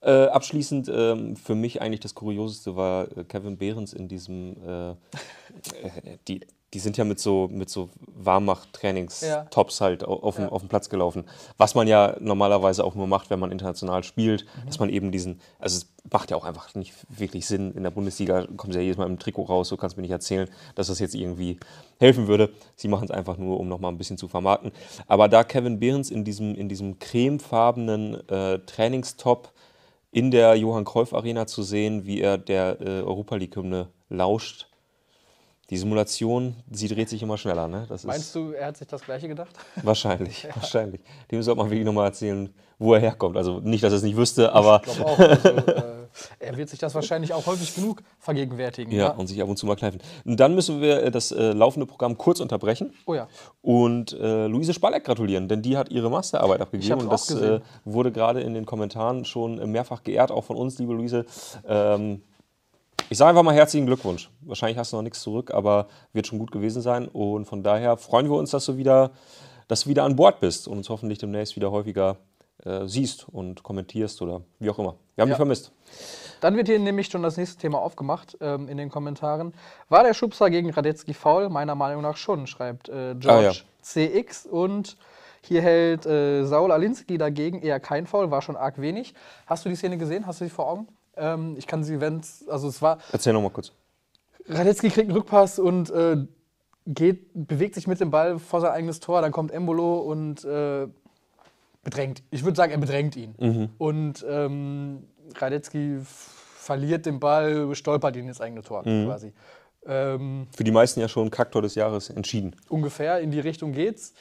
Äh, 0.02 0.26
abschließend 0.26 0.92
ähm, 0.94 1.38
für 1.38 1.56
mich 1.56 1.82
eigentlich 1.82 2.02
das 2.02 2.14
Kurioseste 2.14 2.76
war 2.76 3.08
äh, 3.18 3.24
Kevin 3.24 3.58
Behrens 3.58 3.94
in 3.94 4.10
diesem, 4.10 4.58
äh, 4.68 4.90
äh 4.92 6.18
die, 6.28 6.42
die 6.74 6.80
sind 6.80 6.98
ja 6.98 7.04
mit 7.04 7.20
so, 7.20 7.48
mit 7.52 7.70
so 7.70 7.90
Warmmacht-Trainings-Tops 8.16 9.82
halt 9.82 10.04
auf, 10.04 10.40
ja. 10.40 10.50
auf 10.50 10.62
dem 10.62 10.70
Platz 10.70 10.90
gelaufen. 10.90 11.26
Was 11.58 11.76
man 11.76 11.88
ja 11.88 12.16
normalerweise 12.20 12.84
auch 12.84 12.96
nur 12.96 13.08
macht, 13.08 13.30
wenn 13.30 13.40
man 13.40 13.52
international 13.52 14.04
spielt, 14.04 14.46
mhm. 14.46 14.66
dass 14.66 14.80
man 14.80 14.90
eben 14.90 15.12
diesen, 15.12 15.40
also 15.60 15.78
es 15.78 15.94
macht 16.12 16.32
ja 16.32 16.38
auch 16.38 16.46
einfach 16.46 16.74
nicht 16.76 16.94
wirklich 17.10 17.46
Sinn. 17.46 17.74
In 17.74 17.84
der 17.84 17.92
Bundesliga 17.92 18.48
kommen 18.58 18.74
sie 18.74 18.80
ja 18.80 18.84
jedes 18.84 18.98
Mal 18.98 19.06
im 19.06 19.20
Trikot 19.20 19.44
raus, 19.44 19.70
so 19.70 19.78
kannst 19.78 19.96
du 19.96 20.02
mir 20.02 20.04
nicht 20.04 20.12
erzählen, 20.12 20.50
dass 20.76 20.88
das 20.88 21.00
jetzt 21.00 21.16
irgendwie 21.16 21.60
helfen 22.00 22.28
würde. 22.28 22.50
Sie 22.76 22.88
machen 22.88 23.06
es 23.06 23.12
einfach 23.12 23.38
nur, 23.38 23.60
um 23.60 23.68
nochmal 23.68 23.92
ein 23.92 23.98
bisschen 23.98 24.18
zu 24.18 24.28
vermarkten. 24.28 24.72
Aber 25.08 25.30
da 25.30 25.44
Kevin 25.44 25.80
Behrens 25.80 26.10
in 26.10 26.24
diesem, 26.24 26.56
in 26.56 26.70
diesem 26.70 27.00
cremefarbenen 27.00 28.28
äh, 28.30 28.60
Trainingstop 28.60 29.52
in 30.12 30.32
der 30.32 30.56
Johann 30.56 30.86
Cruyff 30.86 31.14
Arena 31.14 31.48
zu 31.48 31.64
sehen, 31.64 32.06
wie 32.06 32.22
er 32.22 32.38
der 32.38 32.82
äh, 32.82 33.02
Europa 33.02 33.36
League-Hymne 33.36 33.90
lauscht, 34.10 34.68
die 35.74 35.78
Simulation, 35.80 36.56
sie 36.70 36.88
dreht 36.88 37.10
sich 37.10 37.24
immer 37.24 37.36
schneller. 37.36 37.68
Ne? 37.68 37.88
Das 37.90 38.04
Meinst 38.04 38.36
du, 38.36 38.52
er 38.52 38.68
hat 38.68 38.78
sich 38.78 38.88
das 38.88 39.02
Gleiche 39.02 39.28
gedacht? 39.28 39.56
Wahrscheinlich, 39.82 40.44
ja. 40.44 40.56
wahrscheinlich. 40.56 41.02
Dem 41.32 41.42
sollte 41.42 41.58
man 41.58 41.72
wirklich 41.72 41.84
nochmal 41.84 42.06
erzählen, 42.06 42.54
wo 42.78 42.94
er 42.94 43.00
herkommt. 43.00 43.38
Also 43.38 43.60
nicht, 43.60 43.84
dass 43.84 43.92
er 43.92 43.98
es 43.98 44.04
nicht 44.04 44.16
wüsste, 44.16 44.54
aber. 44.54 44.84
Ich 44.86 44.94
glaube 44.94 45.10
auch. 45.10 45.18
Also, 45.18 45.50
äh, 45.50 46.04
er 46.40 46.58
wird 46.58 46.70
sich 46.70 46.78
das 46.78 46.94
wahrscheinlich 46.94 47.34
auch 47.34 47.48
häufig 47.48 47.74
genug 47.74 48.04
vergegenwärtigen. 48.20 48.92
Ja, 48.94 49.06
ja, 49.06 49.12
und 49.14 49.26
sich 49.26 49.42
ab 49.42 49.50
und 49.50 49.58
zu 49.58 49.66
mal 49.66 49.76
kneifen. 49.76 50.00
Und 50.26 50.40
dann 50.40 50.54
müssen 50.54 50.80
wir 50.80 51.02
äh, 51.02 51.10
das 51.10 51.32
äh, 51.32 51.54
laufende 51.54 51.88
Programm 51.88 52.20
kurz 52.20 52.40
unterbrechen. 52.40 52.94
Oh 53.08 53.16
ja. 53.16 53.28
Und 53.64 54.14
äh, 54.14 54.46
Luise 54.46 54.76
Spalleck 54.76 55.06
gratulieren, 55.06 55.48
denn 55.48 55.64
die 55.64 55.76
hat 55.76 55.90
ihre 55.90 56.12
Masterarbeit 56.12 56.62
abgegeben. 56.62 57.02
und 57.02 57.12
das 57.12 57.32
äh, 57.32 57.62
wurde 57.84 58.12
gerade 58.12 58.42
in 58.42 58.54
den 58.54 58.68
Kommentaren 58.68 59.26
schon 59.26 59.72
mehrfach 59.72 60.04
geehrt, 60.04 60.30
auch 60.30 60.44
von 60.44 60.56
uns, 60.56 60.78
liebe 60.78 60.94
Luise. 60.94 61.26
Ähm, 61.68 62.22
ich 63.14 63.20
sage 63.20 63.30
einfach 63.30 63.44
mal 63.44 63.54
herzlichen 63.54 63.86
Glückwunsch. 63.86 64.32
Wahrscheinlich 64.42 64.80
hast 64.80 64.92
du 64.92 64.96
noch 64.96 65.04
nichts 65.04 65.22
zurück, 65.22 65.52
aber 65.54 65.88
wird 66.14 66.26
schon 66.26 66.40
gut 66.40 66.52
gewesen 66.52 66.82
sein. 66.82 67.08
Und 67.08 67.46
von 67.46 67.62
daher 67.62 67.96
freuen 67.96 68.28
wir 68.28 68.36
uns, 68.36 68.50
dass 68.50 68.66
du 68.66 68.76
wieder, 68.76 69.12
dass 69.68 69.82
du 69.82 69.90
wieder 69.90 70.04
an 70.04 70.16
Bord 70.16 70.40
bist 70.40 70.68
und 70.68 70.78
uns 70.78 70.90
hoffentlich 70.90 71.20
demnächst 71.20 71.56
wieder 71.56 71.70
häufiger 71.70 72.18
äh, 72.66 72.88
siehst 72.88 73.30
und 73.30 73.62
kommentierst 73.62 74.20
oder 74.24 74.42
wie 74.58 74.68
auch 74.72 74.80
immer. 74.80 74.96
Wir 75.14 75.22
haben 75.22 75.30
ja. 75.30 75.36
dich 75.36 75.38
vermisst. 75.38 75.72
Dann 76.42 76.58
wird 76.58 76.68
hier 76.68 76.80
nämlich 76.80 77.06
schon 77.06 77.22
das 77.22 77.38
nächste 77.38 77.62
Thema 77.62 77.84
aufgemacht 77.84 78.36
ähm, 78.42 78.68
in 78.68 78.78
den 78.78 78.90
Kommentaren. 78.90 79.54
War 79.90 80.02
der 80.02 80.16
Schubser 80.16 80.50
gegen 80.50 80.72
Radetzky 80.72 81.14
faul? 81.14 81.50
Meiner 81.50 81.76
Meinung 81.76 82.02
nach 82.02 82.18
schon, 82.18 82.48
schreibt 82.48 82.90
äh, 82.90 83.14
George 83.14 83.28
ah, 83.30 83.42
ja. 83.42 83.54
CX. 83.84 84.48
Und 84.48 84.98
hier 85.44 85.62
hält 85.62 86.08
äh, 86.08 86.46
Saul 86.46 86.72
Alinski 86.72 87.20
dagegen 87.20 87.62
eher 87.62 87.80
kein 87.80 88.08
Foul, 88.08 88.32
war 88.32 88.42
schon 88.42 88.56
arg 88.56 88.82
wenig. 88.82 89.14
Hast 89.46 89.66
du 89.66 89.70
die 89.70 89.76
Szene 89.76 90.00
gesehen? 90.00 90.26
Hast 90.26 90.42
du 90.42 90.46
sie 90.46 90.50
vor 90.50 90.68
Augen? 90.68 90.88
Ähm, 91.18 91.56
ich 91.58 91.68
kann 91.68 91.84
sie, 91.84 92.00
wenn 92.00 92.22
also 92.48 92.68
es 92.68 92.82
war. 92.82 92.98
Erzähl 93.12 93.34
nochmal 93.34 93.52
kurz. 93.52 93.72
Radetzky 94.48 94.90
kriegt 94.90 95.08
einen 95.08 95.18
Rückpass 95.18 95.60
und 95.60 95.90
äh, 95.92 96.18
geht, 96.86 97.30
bewegt 97.34 97.76
sich 97.76 97.88
mit 97.88 98.00
dem 98.00 98.12
Ball 98.12 98.40
vor 98.40 98.62
sein 98.62 98.72
eigenes 98.72 99.00
Tor. 99.00 99.22
Dann 99.22 99.32
kommt 99.32 99.52
Embolo 99.52 100.00
und 100.00 100.44
äh, 100.44 100.88
bedrängt. 101.84 102.24
Ich 102.32 102.44
würde 102.44 102.56
sagen, 102.56 102.72
er 102.72 102.78
bedrängt 102.78 103.16
ihn. 103.16 103.36
Mhm. 103.40 103.70
Und 103.78 104.26
ähm, 104.28 105.08
Radetzky 105.36 106.00
verliert 106.04 107.06
den 107.06 107.20
Ball, 107.20 107.74
stolpert 107.76 108.16
ihn 108.16 108.28
ins 108.28 108.42
eigene 108.42 108.62
Tor 108.62 108.88
mhm. 108.88 109.06
quasi. 109.06 109.34
Ähm, 109.86 110.48
Für 110.56 110.64
die 110.64 110.72
meisten 110.72 111.00
ja 111.00 111.08
schon 111.08 111.30
Kaktor 111.30 111.62
des 111.62 111.76
Jahres 111.76 112.10
entschieden. 112.10 112.56
Ungefähr 112.70 113.20
in 113.20 113.32
die 113.32 113.40
Richtung 113.40 113.74
geht's. 113.74 114.14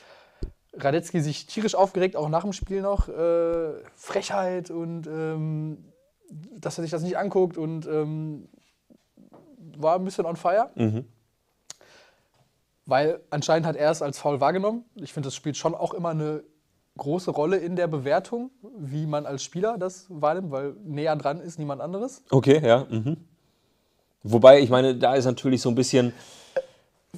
Radetzky 0.75 1.21
sich 1.21 1.47
tierisch 1.47 1.75
aufgeregt, 1.75 2.17
auch 2.17 2.28
nach 2.28 2.43
dem 2.43 2.52
Spiel 2.52 2.81
noch. 2.81 3.09
Äh, 3.09 3.75
Frechheit 3.95 4.71
und 4.71 5.07
ähm, 5.07 5.92
dass 6.59 6.79
er 6.79 6.83
sich 6.83 6.91
das 6.91 7.03
nicht 7.03 7.19
anguckt 7.19 7.57
und 7.57 7.87
ähm, 7.87 8.49
war 9.77 9.97
ein 9.97 10.05
bisschen 10.05 10.27
on 10.27 10.37
fire. 10.37 10.71
Mhm. 10.75 11.05
Weil 12.87 13.21
anscheinend 13.31 13.67
hat 13.67 13.77
er 13.77 13.91
es 13.91 14.03
als 14.03 14.19
faul 14.19 14.41
wahrgenommen. 14.41 14.85
Ich 14.97 15.12
finde, 15.12 15.29
das 15.29 15.35
spielt 15.35 15.57
schon 15.57 15.75
auch 15.75 15.95
immer 15.95 16.11
eine 16.11 16.43
große 16.97 17.31
Rolle 17.31 17.57
in 17.57 17.77
der 17.77 17.87
Bewertung, 17.87 18.51
wie 18.79 19.07
man 19.07 19.25
als 19.25 19.43
Spieler 19.43 19.79
das 19.79 20.07
wahrnimmt, 20.09 20.51
weil 20.51 20.75
näher 20.85 21.17
dran 21.17 21.41
ist 21.41 21.59
niemand 21.59 21.81
anderes. 21.81 22.23
Okay, 22.31 22.61
ja. 22.65 22.87
Mhm. 22.91 23.17
Wobei, 24.23 24.61
ich 24.61 24.71
meine, 24.71 24.97
da 24.97 25.15
ist 25.15 25.25
natürlich 25.25 25.62
so 25.62 25.69
ein 25.69 25.75
bisschen. 25.75 26.12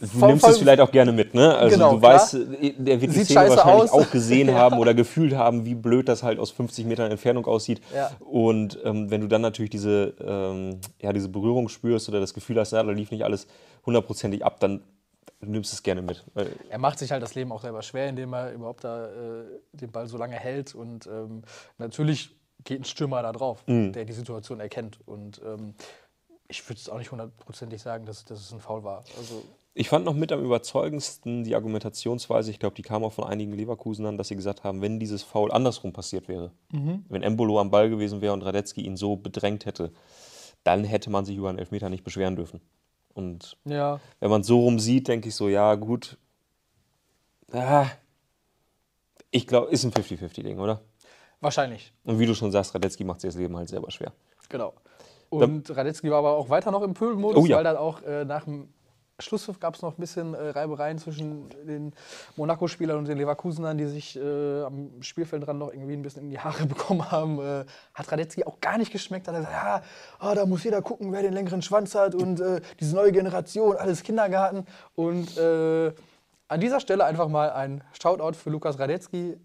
Du 0.01 0.09
voll, 0.09 0.29
nimmst 0.31 0.45
voll, 0.45 0.53
es 0.53 0.59
vielleicht 0.59 0.81
auch 0.81 0.91
gerne 0.91 1.13
mit, 1.13 1.35
ne? 1.35 1.55
Also 1.57 1.77
genau, 1.77 1.93
du 1.93 2.01
klar. 2.01 2.15
weißt, 2.15 2.35
der 2.35 3.01
wird 3.01 3.15
die 3.15 3.25
Szene 3.25 3.51
wahrscheinlich 3.51 3.93
aus. 3.93 3.93
auch 3.93 4.11
gesehen 4.11 4.49
ja. 4.49 4.55
haben 4.55 4.79
oder 4.79 4.93
gefühlt 4.93 5.35
haben, 5.35 5.65
wie 5.65 5.77
blöd 5.77 6.09
das 6.09 6.25
halt 6.25 6.41
aus 6.41 6.51
50 6.51 6.85
Metern 6.85 7.13
Entfernung 7.13 7.47
aussieht. 7.47 7.81
Ja. 7.95 8.11
Und 8.19 8.77
ähm, 8.85 9.11
wenn 9.13 9.21
du 9.21 9.29
dann 9.29 9.43
natürlich 9.43 9.71
diese, 9.71 10.15
ähm, 10.21 10.81
ja, 11.01 11.13
diese 11.13 11.29
Berührung 11.29 11.69
spürst 11.69 12.09
oder 12.09 12.19
das 12.19 12.35
Gefühl 12.35 12.59
hast, 12.59 12.73
ja, 12.73 12.83
da 12.83 12.91
lief 12.91 13.13
nicht 13.13 13.25
alles 13.25 13.47
hundertprozentig 13.87 14.45
ab, 14.45 14.59
dann 14.59 14.83
du 15.41 15.51
nimmst 15.51 15.73
es 15.73 15.83
gerne 15.83 16.03
mit. 16.03 16.25
Er 16.69 16.79
macht 16.79 16.99
sich 16.99 17.13
halt 17.13 17.23
das 17.23 17.35
Leben 17.35 17.53
auch 17.53 17.61
selber 17.61 17.83
schwer, 17.83 18.09
indem 18.09 18.33
er 18.33 18.53
überhaupt 18.53 18.83
da 18.83 19.07
äh, 19.07 19.45
den 19.73 19.93
Ball 19.93 20.09
so 20.09 20.17
lange 20.17 20.37
hält. 20.37 20.75
Und 20.75 21.07
ähm, 21.07 21.43
natürlich 21.79 22.35
geht 22.65 22.81
ein 22.81 22.85
Stürmer 22.85 23.23
da 23.23 23.33
drauf, 23.33 23.63
mhm. 23.67 23.93
der 23.93 24.05
die 24.05 24.13
Situation 24.13 24.59
erkennt. 24.59 24.99
Und 25.07 25.41
ähm, 25.45 25.75
ich 26.49 26.69
würde 26.69 26.81
es 26.81 26.89
auch 26.89 26.99
nicht 26.99 27.13
hundertprozentig 27.13 27.81
sagen, 27.81 28.07
dass, 28.07 28.25
dass 28.25 28.41
es 28.41 28.53
ein 28.53 28.61
Foul 28.61 28.83
war. 28.83 29.05
Also 29.19 29.45
Ich 29.77 29.89
fand 29.89 30.05
noch 30.05 30.15
mit 30.15 30.31
am 30.31 30.43
überzeugendsten 30.43 31.43
die 31.43 31.57
Argumentationsweise, 31.57 32.53
ich 32.53 32.61
glaube, 32.61 32.77
die 32.77 32.83
kam 32.83 33.03
auch 33.03 33.13
von 33.13 33.25
einigen 33.25 33.53
Leverkusenern, 33.53 34.17
dass 34.17 34.29
sie 34.29 34.37
gesagt 34.37 34.63
haben, 34.63 34.81
wenn 34.81 35.01
dieses 35.01 35.25
Foul 35.25 35.51
andersrum 35.51 35.93
passiert 35.93 36.29
wäre, 36.29 36.53
mhm. 36.71 37.05
wenn 37.09 37.25
Embolo 37.25 37.59
am 37.59 37.73
Ball 37.73 37.91
gewesen 37.91 38.21
wäre 38.21 38.33
und 38.33 38.43
Radetzky 38.43 38.83
ihn 38.83 38.97
so 38.97 39.17
bedrängt 39.17 39.67
hätte, 39.67 39.93
dann 40.63 40.85
hätte 40.85 41.11
man 41.11 41.25
sich 41.25 41.37
über 41.37 41.49
einen 41.49 41.59
Elfmeter 41.59 41.91
nicht 41.91 42.05
beschweren 42.05 42.37
dürfen. 42.37 42.61
Und 43.15 43.57
ja. 43.65 44.01
wenn 44.21 44.31
man 44.31 44.43
es 44.43 44.47
so 44.47 44.61
rum 44.61 44.79
sieht, 44.79 45.09
denke 45.09 45.29
ich 45.29 45.35
so, 45.35 45.49
ja, 45.49 45.75
gut. 45.75 46.19
Ah, 47.53 47.87
ich 49.33 49.49
glaube, 49.49 49.73
ist 49.73 49.83
ein 49.85 49.93
50-50-Ding, 49.93 50.61
oder? 50.61 50.83
Wahrscheinlich. 51.41 51.93
Und 52.05 52.21
wie 52.21 52.27
du 52.27 52.35
schon 52.35 52.53
sagst, 52.53 52.77
Radetzky 52.77 53.03
macht 53.03 53.21
sich 53.21 53.29
das 53.29 53.37
Leben 53.37 53.57
halt 53.57 53.69
selber 53.69 53.91
schwer. 53.91 54.13
Genau. 54.49 54.73
Und 55.31 55.77
Radetzky 55.77 56.11
war 56.11 56.19
aber 56.19 56.37
auch 56.37 56.49
weiter 56.49 56.71
noch 56.71 56.83
im 56.83 56.95
Pöbelmodus, 56.95 57.43
oh, 57.43 57.47
ja. 57.47 57.57
weil 57.57 57.65
dann 57.65 57.77
auch 57.77 58.03
äh, 58.03 58.25
nach 58.25 58.45
dem 58.45 58.69
Schlusspfiff 59.21 59.61
gab 59.61 59.75
es 59.75 59.83
noch 59.83 59.97
ein 59.97 60.01
bisschen 60.01 60.35
äh, 60.35 60.51
Reibereien 60.51 60.99
zwischen 60.99 61.49
den 61.67 61.93
Monaco-Spielern 62.37 62.99
und 62.99 63.07
den 63.07 63.17
Leverkusenern, 63.19 63.79
die 63.79 63.87
sich 63.87 64.17
äh, 64.17 64.63
am 64.63 65.03
Spielfeldrand 65.03 65.59
noch 65.59 65.73
irgendwie 65.73 65.95
ein 65.95 66.03
bisschen 66.03 66.25
in 66.25 66.31
die 66.31 66.39
Haare 66.39 66.67
bekommen 66.67 67.11
haben. 67.11 67.39
Äh, 67.39 67.65
hat 67.95 68.11
Radetzky 68.11 68.45
auch 68.45 68.61
gar 68.61 68.77
nicht 68.77 68.91
geschmeckt. 68.91 69.29
Hat 69.29 69.35
er 69.35 69.41
gesagt, 69.41 69.55
ja, 69.55 69.83
oh, 70.21 70.35
da 70.35 70.47
muss 70.47 70.65
jeder 70.65 70.83
gucken, 70.83 71.13
wer 71.13 71.23
den 71.23 71.33
längeren 71.33 71.63
Schwanz 71.63 71.95
hat 71.95 72.15
und 72.15 72.41
äh, 72.41 72.61
diese 72.81 72.97
neue 72.97 73.13
Generation, 73.13 73.77
alles 73.77 74.03
Kindergarten. 74.03 74.67
Und 74.97 75.37
äh, 75.39 75.93
an 76.49 76.61
dieser 76.61 76.81
Stelle 76.81 77.05
einfach 77.05 77.29
mal 77.29 77.51
ein 77.51 77.85
Shoutout 78.01 78.37
für 78.37 78.51
Lukas 78.51 78.79
Radetzky. 78.79 79.39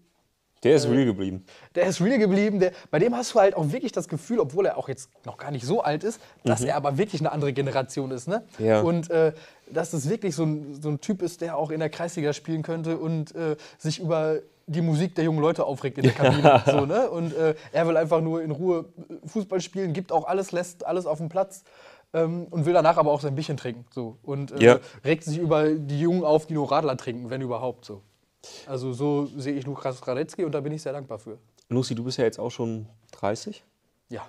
Der 0.62 0.74
ist 0.74 0.84
äh, 0.84 0.90
real 0.90 1.06
geblieben. 1.06 1.44
Der 1.74 1.86
ist 1.86 2.00
real 2.00 2.18
geblieben. 2.18 2.60
Der, 2.60 2.72
bei 2.90 2.98
dem 2.98 3.16
hast 3.16 3.34
du 3.34 3.40
halt 3.40 3.54
auch 3.54 3.72
wirklich 3.72 3.92
das 3.92 4.08
Gefühl, 4.08 4.40
obwohl 4.40 4.66
er 4.66 4.76
auch 4.76 4.88
jetzt 4.88 5.10
noch 5.24 5.38
gar 5.38 5.50
nicht 5.50 5.64
so 5.64 5.82
alt 5.82 6.04
ist, 6.04 6.20
dass 6.44 6.60
mhm. 6.60 6.68
er 6.68 6.76
aber 6.76 6.98
wirklich 6.98 7.20
eine 7.20 7.32
andere 7.32 7.52
Generation 7.52 8.10
ist. 8.10 8.28
Ne? 8.28 8.42
Ja. 8.58 8.82
Und 8.82 9.10
äh, 9.10 9.32
dass 9.70 9.92
es 9.92 10.08
wirklich 10.08 10.34
so 10.34 10.44
ein, 10.44 10.80
so 10.80 10.88
ein 10.88 11.00
Typ 11.00 11.22
ist, 11.22 11.40
der 11.40 11.56
auch 11.56 11.70
in 11.70 11.80
der 11.80 11.90
Kreisliga 11.90 12.32
spielen 12.32 12.62
könnte 12.62 12.98
und 12.98 13.34
äh, 13.34 13.56
sich 13.78 14.00
über 14.00 14.40
die 14.66 14.82
Musik 14.82 15.14
der 15.14 15.24
jungen 15.24 15.40
Leute 15.40 15.64
aufregt 15.64 15.98
in 15.98 16.04
der 16.04 16.12
Kabine. 16.14 16.42
Ja. 16.42 16.64
So, 16.66 16.86
ne? 16.86 17.10
Und 17.10 17.34
äh, 17.34 17.54
er 17.72 17.88
will 17.88 17.96
einfach 17.96 18.20
nur 18.20 18.42
in 18.42 18.50
Ruhe 18.50 18.86
Fußball 19.26 19.60
spielen, 19.60 19.92
gibt 19.92 20.12
auch 20.12 20.26
alles, 20.26 20.52
lässt 20.52 20.86
alles 20.86 21.06
auf 21.06 21.18
dem 21.18 21.28
Platz. 21.28 21.64
Ähm, 22.12 22.48
und 22.50 22.66
will 22.66 22.72
danach 22.72 22.96
aber 22.96 23.12
auch 23.12 23.20
sein 23.20 23.36
Bierchen 23.36 23.56
trinken. 23.56 23.84
So. 23.94 24.18
Und 24.24 24.50
äh, 24.50 24.64
ja. 24.64 24.78
regt 25.04 25.22
sich 25.22 25.38
über 25.38 25.68
die 25.70 26.00
Jungen 26.00 26.24
auf, 26.24 26.46
die 26.46 26.54
nur 26.54 26.70
Radler 26.70 26.96
trinken, 26.96 27.30
wenn 27.30 27.40
überhaupt 27.40 27.84
so. 27.84 28.02
Also 28.66 28.92
so 28.92 29.26
sehe 29.36 29.54
ich 29.54 29.66
Lukas 29.66 30.06
Radetzky 30.06 30.44
und 30.44 30.52
da 30.52 30.60
bin 30.60 30.72
ich 30.72 30.82
sehr 30.82 30.92
dankbar 30.92 31.18
für. 31.18 31.38
Lucy, 31.68 31.94
du 31.94 32.04
bist 32.04 32.18
ja 32.18 32.24
jetzt 32.24 32.38
auch 32.38 32.50
schon 32.50 32.86
30. 33.12 33.62
Ja. 34.08 34.26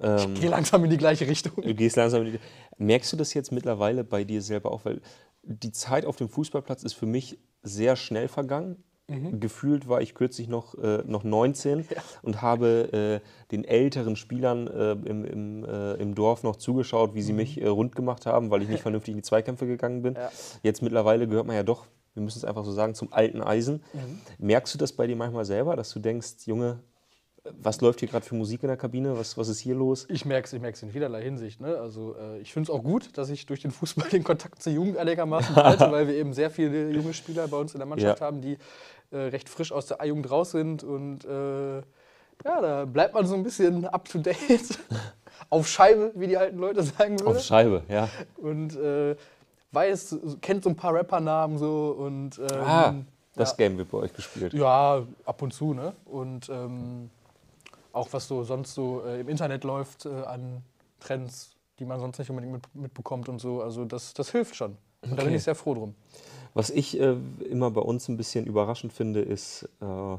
Ähm, 0.00 0.34
ich 0.34 0.40
gehe 0.40 0.50
langsam 0.50 0.84
in 0.84 0.90
die 0.90 0.96
gleiche 0.96 1.26
Richtung. 1.26 1.52
Du 1.56 1.74
gehst 1.74 1.96
langsam 1.96 2.24
in 2.26 2.32
die 2.32 2.38
Merkst 2.78 3.12
du 3.12 3.16
das 3.16 3.34
jetzt 3.34 3.52
mittlerweile 3.52 4.04
bei 4.04 4.24
dir 4.24 4.40
selber 4.40 4.72
auch? 4.72 4.84
Weil 4.84 5.02
die 5.42 5.72
Zeit 5.72 6.06
auf 6.06 6.16
dem 6.16 6.28
Fußballplatz 6.28 6.82
ist 6.82 6.94
für 6.94 7.06
mich 7.06 7.38
sehr 7.62 7.96
schnell 7.96 8.28
vergangen. 8.28 8.82
Mhm. 9.08 9.40
Gefühlt 9.40 9.88
war 9.88 10.00
ich 10.00 10.14
kürzlich 10.14 10.48
noch, 10.48 10.76
äh, 10.76 11.02
noch 11.04 11.24
19 11.24 11.80
ja. 11.80 12.02
und 12.22 12.40
habe 12.40 13.20
äh, 13.22 13.48
den 13.50 13.64
älteren 13.64 14.14
Spielern 14.14 14.68
äh, 14.68 14.92
im, 14.92 15.24
im, 15.24 15.64
äh, 15.64 15.94
im 15.94 16.14
Dorf 16.14 16.44
noch 16.44 16.56
zugeschaut, 16.56 17.14
wie 17.14 17.22
sie 17.22 17.32
mhm. 17.32 17.38
mich 17.38 17.60
äh, 17.60 17.66
rund 17.66 17.96
gemacht 17.96 18.24
haben, 18.24 18.50
weil 18.50 18.62
ich 18.62 18.68
nicht 18.68 18.82
vernünftig 18.82 19.12
in 19.12 19.18
die 19.18 19.22
Zweikämpfe 19.22 19.66
gegangen 19.66 20.02
bin. 20.02 20.14
Ja. 20.14 20.30
Jetzt 20.62 20.80
mittlerweile 20.80 21.26
gehört 21.26 21.46
man 21.46 21.56
ja 21.56 21.64
doch 21.64 21.86
wir 22.14 22.22
müssen 22.22 22.38
es 22.38 22.44
einfach 22.44 22.64
so 22.64 22.72
sagen, 22.72 22.94
zum 22.94 23.12
alten 23.12 23.42
Eisen. 23.42 23.82
Mhm. 23.92 24.20
Merkst 24.38 24.74
du 24.74 24.78
das 24.78 24.92
bei 24.92 25.06
dir 25.06 25.16
manchmal 25.16 25.44
selber, 25.44 25.76
dass 25.76 25.90
du 25.92 26.00
denkst, 26.00 26.46
Junge, 26.46 26.80
was 27.44 27.80
läuft 27.80 28.00
hier 28.00 28.08
gerade 28.08 28.24
für 28.24 28.34
Musik 28.34 28.62
in 28.62 28.68
der 28.68 28.76
Kabine? 28.76 29.16
Was, 29.16 29.36
was 29.38 29.48
ist 29.48 29.60
hier 29.60 29.74
los? 29.74 30.06
Ich 30.08 30.24
merke 30.24 30.46
es 30.46 30.52
ich 30.52 30.60
merk's 30.60 30.82
in 30.82 30.90
vielerlei 30.90 31.22
Hinsicht. 31.22 31.60
Ne? 31.60 31.76
Also, 31.78 32.14
äh, 32.16 32.38
ich 32.40 32.52
finde 32.52 32.70
es 32.70 32.76
auch 32.78 32.82
gut, 32.82 33.16
dass 33.16 33.30
ich 33.30 33.46
durch 33.46 33.60
den 33.60 33.70
Fußball 33.70 34.08
den 34.10 34.24
Kontakt 34.24 34.62
zur 34.62 34.72
Jugend 34.72 34.98
einigermaßen 34.98 35.56
halte, 35.56 35.90
weil 35.90 36.06
wir 36.06 36.14
eben 36.14 36.32
sehr 36.34 36.50
viele 36.50 36.90
junge 36.90 37.14
Spieler 37.14 37.48
bei 37.48 37.56
uns 37.56 37.72
in 37.74 37.78
der 37.78 37.86
Mannschaft 37.86 38.20
ja. 38.20 38.26
haben, 38.26 38.40
die 38.40 38.58
äh, 39.10 39.16
recht 39.16 39.48
frisch 39.48 39.72
aus 39.72 39.86
der 39.86 40.00
A-Jugend 40.00 40.30
raus 40.30 40.50
sind. 40.50 40.84
Und 40.84 41.24
äh, 41.24 41.78
ja, 41.78 42.60
da 42.60 42.84
bleibt 42.84 43.14
man 43.14 43.26
so 43.26 43.34
ein 43.34 43.42
bisschen 43.42 43.86
up 43.86 44.08
to 44.08 44.18
date. 44.18 44.78
Auf 45.48 45.66
Scheibe, 45.66 46.12
wie 46.14 46.26
die 46.26 46.36
alten 46.36 46.58
Leute 46.58 46.82
sagen 46.82 47.18
würden. 47.18 47.36
Auf 47.36 47.42
Scheibe, 47.42 47.82
ja. 47.88 48.08
Und 48.36 48.76
äh, 48.76 49.16
weiß, 49.72 50.18
kennt 50.40 50.64
so 50.64 50.70
ein 50.70 50.76
paar 50.76 50.94
Rappernamen 50.94 51.58
so 51.58 51.96
und 51.98 52.38
ähm, 52.38 52.60
ah, 52.60 52.94
das 53.36 53.50
ja. 53.50 53.56
Game 53.56 53.78
wird 53.78 53.90
bei 53.90 53.98
euch 53.98 54.12
gespielt. 54.12 54.52
Ja, 54.52 55.02
ab 55.24 55.42
und 55.42 55.52
zu, 55.52 55.74
ne? 55.74 55.94
Und 56.04 56.48
ähm, 56.48 57.10
auch 57.92 58.08
was 58.12 58.28
so 58.28 58.44
sonst 58.44 58.74
so 58.74 59.02
äh, 59.04 59.20
im 59.20 59.28
Internet 59.28 59.64
läuft 59.64 60.06
äh, 60.06 60.08
an 60.08 60.62
Trends, 61.00 61.56
die 61.78 61.84
man 61.84 61.98
sonst 62.00 62.18
nicht 62.18 62.30
unbedingt 62.30 62.52
mit, 62.52 62.74
mitbekommt 62.74 63.28
und 63.28 63.40
so. 63.40 63.62
Also 63.62 63.84
das, 63.84 64.14
das 64.14 64.30
hilft 64.30 64.56
schon. 64.56 64.76
Und 65.02 65.12
okay. 65.12 65.16
da 65.16 65.24
bin 65.24 65.34
ich 65.34 65.42
sehr 65.42 65.54
froh 65.54 65.74
drum. 65.74 65.94
Was 66.54 66.70
ich 66.70 66.98
äh, 67.00 67.16
immer 67.48 67.70
bei 67.70 67.80
uns 67.80 68.08
ein 68.08 68.16
bisschen 68.16 68.46
überraschend 68.46 68.92
finde, 68.92 69.20
ist 69.20 69.68
äh, 69.80 70.16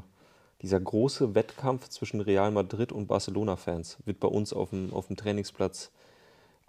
dieser 0.62 0.80
große 0.80 1.34
Wettkampf 1.34 1.88
zwischen 1.88 2.20
Real 2.20 2.50
Madrid 2.50 2.92
und 2.92 3.06
Barcelona-Fans. 3.06 3.98
Wird 4.04 4.20
bei 4.20 4.28
uns 4.28 4.52
auf 4.52 4.70
dem, 4.70 4.92
auf 4.92 5.08
dem 5.08 5.16
Trainingsplatz 5.16 5.90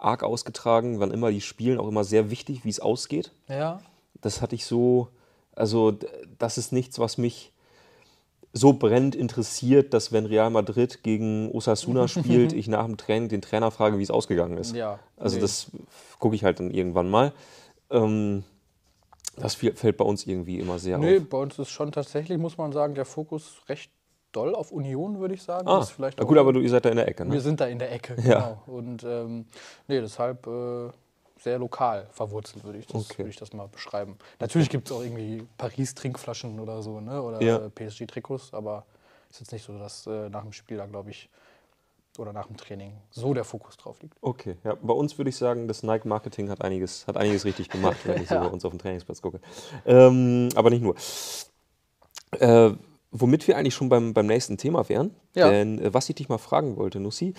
arg 0.04 0.22
ausgetragen, 0.22 1.00
wann 1.00 1.10
immer 1.10 1.30
die 1.30 1.40
spielen, 1.40 1.78
auch 1.78 1.88
immer 1.88 2.04
sehr 2.04 2.30
wichtig, 2.30 2.64
wie 2.64 2.70
es 2.70 2.80
ausgeht. 2.80 3.32
Ja. 3.48 3.80
Das 4.20 4.40
hatte 4.40 4.54
ich 4.54 4.66
so, 4.66 5.08
also 5.54 5.96
das 6.38 6.58
ist 6.58 6.72
nichts, 6.72 6.98
was 6.98 7.18
mich 7.18 7.52
so 8.52 8.72
brennend 8.72 9.16
interessiert, 9.16 9.92
dass 9.92 10.12
wenn 10.12 10.26
Real 10.26 10.48
Madrid 10.50 11.02
gegen 11.02 11.50
Osasuna 11.50 12.06
spielt, 12.08 12.52
ich 12.52 12.68
nach 12.68 12.86
dem 12.86 12.96
Training 12.96 13.28
den 13.28 13.42
Trainer 13.42 13.70
frage, 13.70 13.98
wie 13.98 14.02
es 14.02 14.10
ausgegangen 14.10 14.56
ist. 14.58 14.74
Ja, 14.74 15.00
also 15.16 15.36
nee. 15.36 15.42
das 15.42 15.70
gucke 16.20 16.36
ich 16.36 16.44
halt 16.44 16.60
dann 16.60 16.70
irgendwann 16.70 17.10
mal. 17.10 17.32
Ähm, 17.90 18.44
das 19.36 19.56
fällt 19.56 19.96
bei 19.96 20.04
uns 20.04 20.26
irgendwie 20.26 20.60
immer 20.60 20.78
sehr 20.78 20.98
nee, 20.98 21.16
auf. 21.16 21.22
Nee, 21.22 21.26
bei 21.28 21.38
uns 21.38 21.58
ist 21.58 21.70
schon 21.70 21.90
tatsächlich, 21.90 22.38
muss 22.38 22.56
man 22.56 22.72
sagen, 22.72 22.94
der 22.94 23.04
Fokus 23.04 23.62
recht 23.68 23.90
doll 24.34 24.54
auf 24.54 24.72
Union, 24.72 25.20
würde 25.20 25.34
ich 25.34 25.42
sagen. 25.42 25.68
Ah, 25.68 25.82
vielleicht 25.82 26.18
gut, 26.20 26.38
aber 26.38 26.52
du, 26.52 26.60
ihr 26.60 26.70
seid 26.70 26.84
da 26.84 26.90
in 26.90 26.96
der 26.96 27.08
Ecke, 27.08 27.24
ne? 27.24 27.32
Wir 27.32 27.40
sind 27.40 27.60
da 27.60 27.66
in 27.66 27.78
der 27.78 27.92
Ecke, 27.92 28.16
ja. 28.22 28.22
genau. 28.22 28.62
Und 28.66 29.04
ähm, 29.04 29.46
nee, 29.88 30.00
deshalb 30.00 30.46
äh, 30.46 30.90
sehr 31.38 31.58
lokal 31.58 32.06
verwurzelt, 32.10 32.64
würde 32.64 32.78
ich, 32.78 32.86
das, 32.86 33.04
okay. 33.04 33.18
würd 33.18 33.28
ich 33.28 33.36
das 33.36 33.52
mal 33.52 33.68
beschreiben. 33.68 34.16
Natürlich 34.40 34.70
gibt 34.70 34.90
es 34.90 34.96
auch 34.96 35.02
irgendwie 35.02 35.46
Paris-Trinkflaschen 35.58 36.58
oder 36.58 36.82
so, 36.82 37.00
ne? 37.00 37.22
oder 37.22 37.42
ja. 37.42 37.58
PSG-Trikots, 37.68 38.54
aber 38.54 38.84
ist 39.30 39.40
jetzt 39.40 39.52
nicht 39.52 39.64
so, 39.64 39.78
dass 39.78 40.06
äh, 40.06 40.28
nach 40.30 40.42
dem 40.42 40.52
Spiel 40.52 40.76
da, 40.76 40.86
glaube 40.86 41.10
ich, 41.10 41.28
oder 42.18 42.32
nach 42.32 42.46
dem 42.46 42.56
Training 42.56 42.92
so 43.10 43.34
der 43.34 43.44
Fokus 43.44 43.76
drauf 43.76 44.00
liegt. 44.00 44.16
Okay, 44.20 44.56
ja, 44.64 44.76
bei 44.80 44.94
uns 44.94 45.18
würde 45.18 45.30
ich 45.30 45.36
sagen, 45.36 45.66
das 45.66 45.82
Nike 45.82 46.06
Marketing 46.06 46.48
hat 46.48 46.62
einiges, 46.62 47.06
hat 47.06 47.16
einiges 47.16 47.44
richtig 47.44 47.68
gemacht, 47.68 47.96
wenn 48.04 48.22
ich 48.22 48.28
so 48.28 48.34
bei 48.40 48.46
uns 48.46 48.64
auf 48.64 48.70
dem 48.70 48.78
Trainingsplatz 48.78 49.20
gucke. 49.20 49.40
Ähm, 49.84 50.48
aber 50.54 50.70
nicht 50.70 50.82
nur. 50.82 50.94
Äh, 52.38 52.74
womit 53.14 53.46
wir 53.48 53.56
eigentlich 53.56 53.74
schon 53.74 53.88
beim, 53.88 54.12
beim 54.12 54.26
nächsten 54.26 54.58
Thema 54.58 54.88
wären. 54.88 55.14
Ja. 55.34 55.48
Denn 55.48 55.78
äh, 55.78 55.94
was 55.94 56.08
ich 56.08 56.16
dich 56.16 56.28
mal 56.28 56.38
fragen 56.38 56.76
wollte, 56.76 57.00
Nussi, 57.00 57.32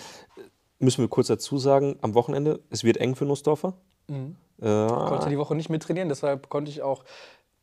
müssen 0.78 1.02
wir 1.02 1.08
kurz 1.08 1.28
dazu 1.28 1.58
sagen, 1.58 1.96
am 2.00 2.14
Wochenende, 2.14 2.60
es 2.70 2.82
wird 2.82 2.96
eng 2.96 3.14
für 3.14 3.26
Nussdorfer. 3.26 3.74
Mhm. 4.08 4.36
Äh, 4.60 4.86
ich 4.86 4.92
konnte 4.92 5.28
die 5.28 5.38
Woche 5.38 5.54
nicht 5.54 5.68
mittrainieren, 5.68 6.08
deshalb 6.08 6.48
konnte 6.48 6.70
ich 6.70 6.82
auch 6.82 7.04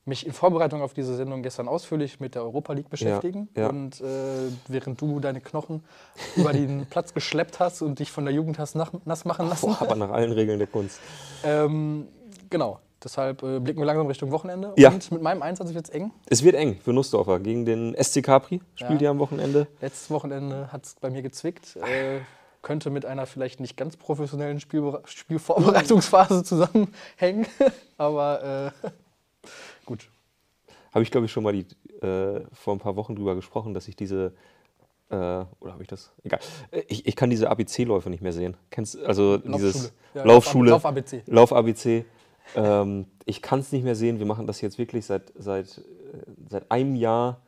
mich 0.05 0.25
in 0.25 0.33
Vorbereitung 0.33 0.81
auf 0.81 0.93
diese 0.93 1.15
Sendung 1.15 1.43
gestern 1.43 1.67
ausführlich 1.67 2.19
mit 2.19 2.35
der 2.35 2.43
Europa 2.43 2.73
League 2.73 2.89
beschäftigen. 2.89 3.47
Ja, 3.55 3.63
ja. 3.63 3.69
Und 3.69 4.01
äh, 4.01 4.51
während 4.67 4.99
du 4.99 5.19
deine 5.19 5.39
Knochen 5.39 5.83
über 6.35 6.51
den 6.51 6.85
Platz 6.89 7.13
geschleppt 7.13 7.59
hast 7.59 7.81
und 7.81 7.99
dich 7.99 8.11
von 8.11 8.25
der 8.25 8.33
Jugend 8.33 8.59
hast 8.59 8.75
nass 8.75 9.25
machen 9.25 9.47
lassen. 9.47 9.67
Boah, 9.67 9.81
aber 9.81 9.95
nach 9.95 10.09
allen 10.09 10.33
Regeln 10.33 10.59
der 10.59 10.67
Kunst. 10.67 10.99
Ähm, 11.45 12.07
genau, 12.49 12.79
Deshalb 13.03 13.43
äh, 13.43 13.59
blicken 13.59 13.79
wir 13.79 13.85
langsam 13.85 14.07
Richtung 14.07 14.31
Wochenende. 14.31 14.73
Ja. 14.77 14.89
Und 14.89 15.11
mit 15.11 15.21
meinem 15.21 15.41
Einsatz 15.41 15.73
wird 15.73 15.85
es 15.85 15.89
eng. 15.89 16.11
Es 16.27 16.43
wird 16.43 16.55
eng 16.55 16.77
für 16.81 16.93
Nussdorfer. 16.93 17.39
Gegen 17.39 17.65
den 17.65 17.95
SC 18.01 18.23
Capri 18.23 18.61
spielt 18.75 19.01
ja. 19.01 19.07
ihr 19.07 19.09
am 19.11 19.19
Wochenende. 19.19 19.67
Letztes 19.81 20.09
Wochenende 20.09 20.71
hat 20.71 20.85
es 20.85 20.95
bei 20.95 21.09
mir 21.09 21.21
gezwickt. 21.21 21.75
Äh, 21.77 22.21
könnte 22.61 22.89
mit 22.89 23.05
einer 23.05 23.25
vielleicht 23.25 23.59
nicht 23.59 23.75
ganz 23.75 23.97
professionellen 23.97 24.59
Spiel 24.59 24.99
Spielvorbereitungsphase 25.05 26.43
zusammenhängen. 26.45 27.45
Aber 27.97 28.71
äh, 28.83 28.89
gut. 29.85 30.09
Habe 30.93 31.03
ich, 31.03 31.11
glaube 31.11 31.25
ich, 31.25 31.31
schon 31.31 31.43
mal 31.43 31.53
die, 31.53 31.65
äh, 32.05 32.41
vor 32.53 32.73
ein 32.73 32.79
paar 32.79 32.95
Wochen 32.95 33.15
drüber 33.15 33.35
gesprochen, 33.35 33.73
dass 33.73 33.87
ich 33.87 33.95
diese 33.95 34.33
äh, 35.09 35.15
oder 35.59 35.73
habe 35.73 35.81
ich 35.81 35.87
das? 35.87 36.11
Egal. 36.23 36.39
Ich, 36.87 37.05
ich 37.05 37.15
kann 37.15 37.29
diese 37.29 37.49
ABC-Läufe 37.49 38.09
nicht 38.09 38.21
mehr 38.21 38.33
sehen. 38.33 38.55
Kennst 38.71 38.97
also 38.97 39.33
Laufschule. 39.33 39.57
dieses 39.57 39.93
ja, 40.13 40.23
Laufschule, 40.23 40.69
Lauf-ABC. 40.71 41.23
Lauf-ABC. 41.27 42.05
Ähm, 42.55 43.07
ich 43.25 43.41
kann 43.41 43.59
es 43.59 43.71
nicht 43.71 43.83
mehr 43.83 43.95
sehen. 43.95 44.19
Wir 44.19 44.25
machen 44.25 44.47
das 44.47 44.61
jetzt 44.61 44.77
wirklich 44.77 45.05
seit, 45.05 45.31
seit, 45.35 45.77
äh, 45.77 45.81
seit 46.49 46.71
einem 46.71 46.95
Jahr 46.95 47.41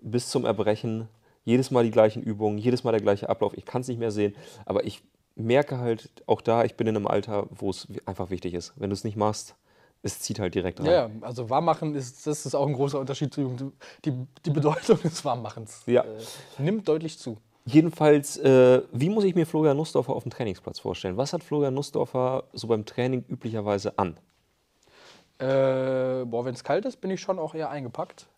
bis 0.00 0.28
zum 0.28 0.44
Erbrechen. 0.44 1.08
Jedes 1.44 1.70
Mal 1.70 1.84
die 1.84 1.90
gleichen 1.90 2.22
Übungen, 2.22 2.58
jedes 2.58 2.84
Mal 2.84 2.92
der 2.92 3.00
gleiche 3.00 3.28
Ablauf. 3.28 3.56
Ich 3.56 3.64
kann 3.64 3.82
es 3.82 3.88
nicht 3.88 3.98
mehr 3.98 4.10
sehen. 4.10 4.34
Aber 4.64 4.84
ich 4.84 5.02
merke 5.36 5.78
halt 5.78 6.10
auch 6.26 6.40
da, 6.40 6.64
ich 6.64 6.74
bin 6.74 6.86
in 6.86 6.96
einem 6.96 7.06
Alter, 7.06 7.46
wo 7.50 7.70
es 7.70 7.88
einfach 8.06 8.30
wichtig 8.30 8.54
ist. 8.54 8.72
Wenn 8.76 8.90
du 8.90 8.94
es 8.94 9.04
nicht 9.04 9.16
machst, 9.16 9.54
es 10.02 10.20
zieht 10.20 10.38
halt 10.38 10.54
direkt 10.54 10.80
rein. 10.80 10.86
Ja, 10.86 11.10
also 11.22 11.48
Warmmachen 11.50 11.94
ist, 11.94 12.26
das 12.26 12.46
ist 12.46 12.54
auch 12.54 12.66
ein 12.66 12.74
großer 12.74 13.00
Unterschied 13.00 13.32
zu. 13.32 13.72
Die, 14.04 14.12
die 14.44 14.50
Bedeutung 14.50 15.00
des 15.02 15.24
Warmmachens 15.24 15.82
ja. 15.86 16.02
äh, 16.02 16.62
nimmt 16.62 16.86
deutlich 16.88 17.18
zu. 17.18 17.38
Jedenfalls, 17.66 18.36
äh, 18.36 18.82
wie 18.92 19.08
muss 19.08 19.24
ich 19.24 19.34
mir 19.34 19.46
Florian 19.46 19.78
Nussdorfer 19.78 20.12
auf 20.12 20.24
dem 20.24 20.30
Trainingsplatz 20.30 20.78
vorstellen? 20.78 21.16
Was 21.16 21.32
hat 21.32 21.42
Florian 21.42 21.72
Nussdorfer 21.72 22.44
so 22.52 22.66
beim 22.68 22.84
Training 22.84 23.24
üblicherweise 23.26 23.98
an? 23.98 24.18
Äh, 25.38 26.24
boah, 26.26 26.44
wenn 26.44 26.54
es 26.54 26.62
kalt 26.62 26.84
ist, 26.84 27.00
bin 27.00 27.10
ich 27.10 27.20
schon 27.20 27.38
auch 27.38 27.54
eher 27.54 27.68
eingepackt. 27.70 28.28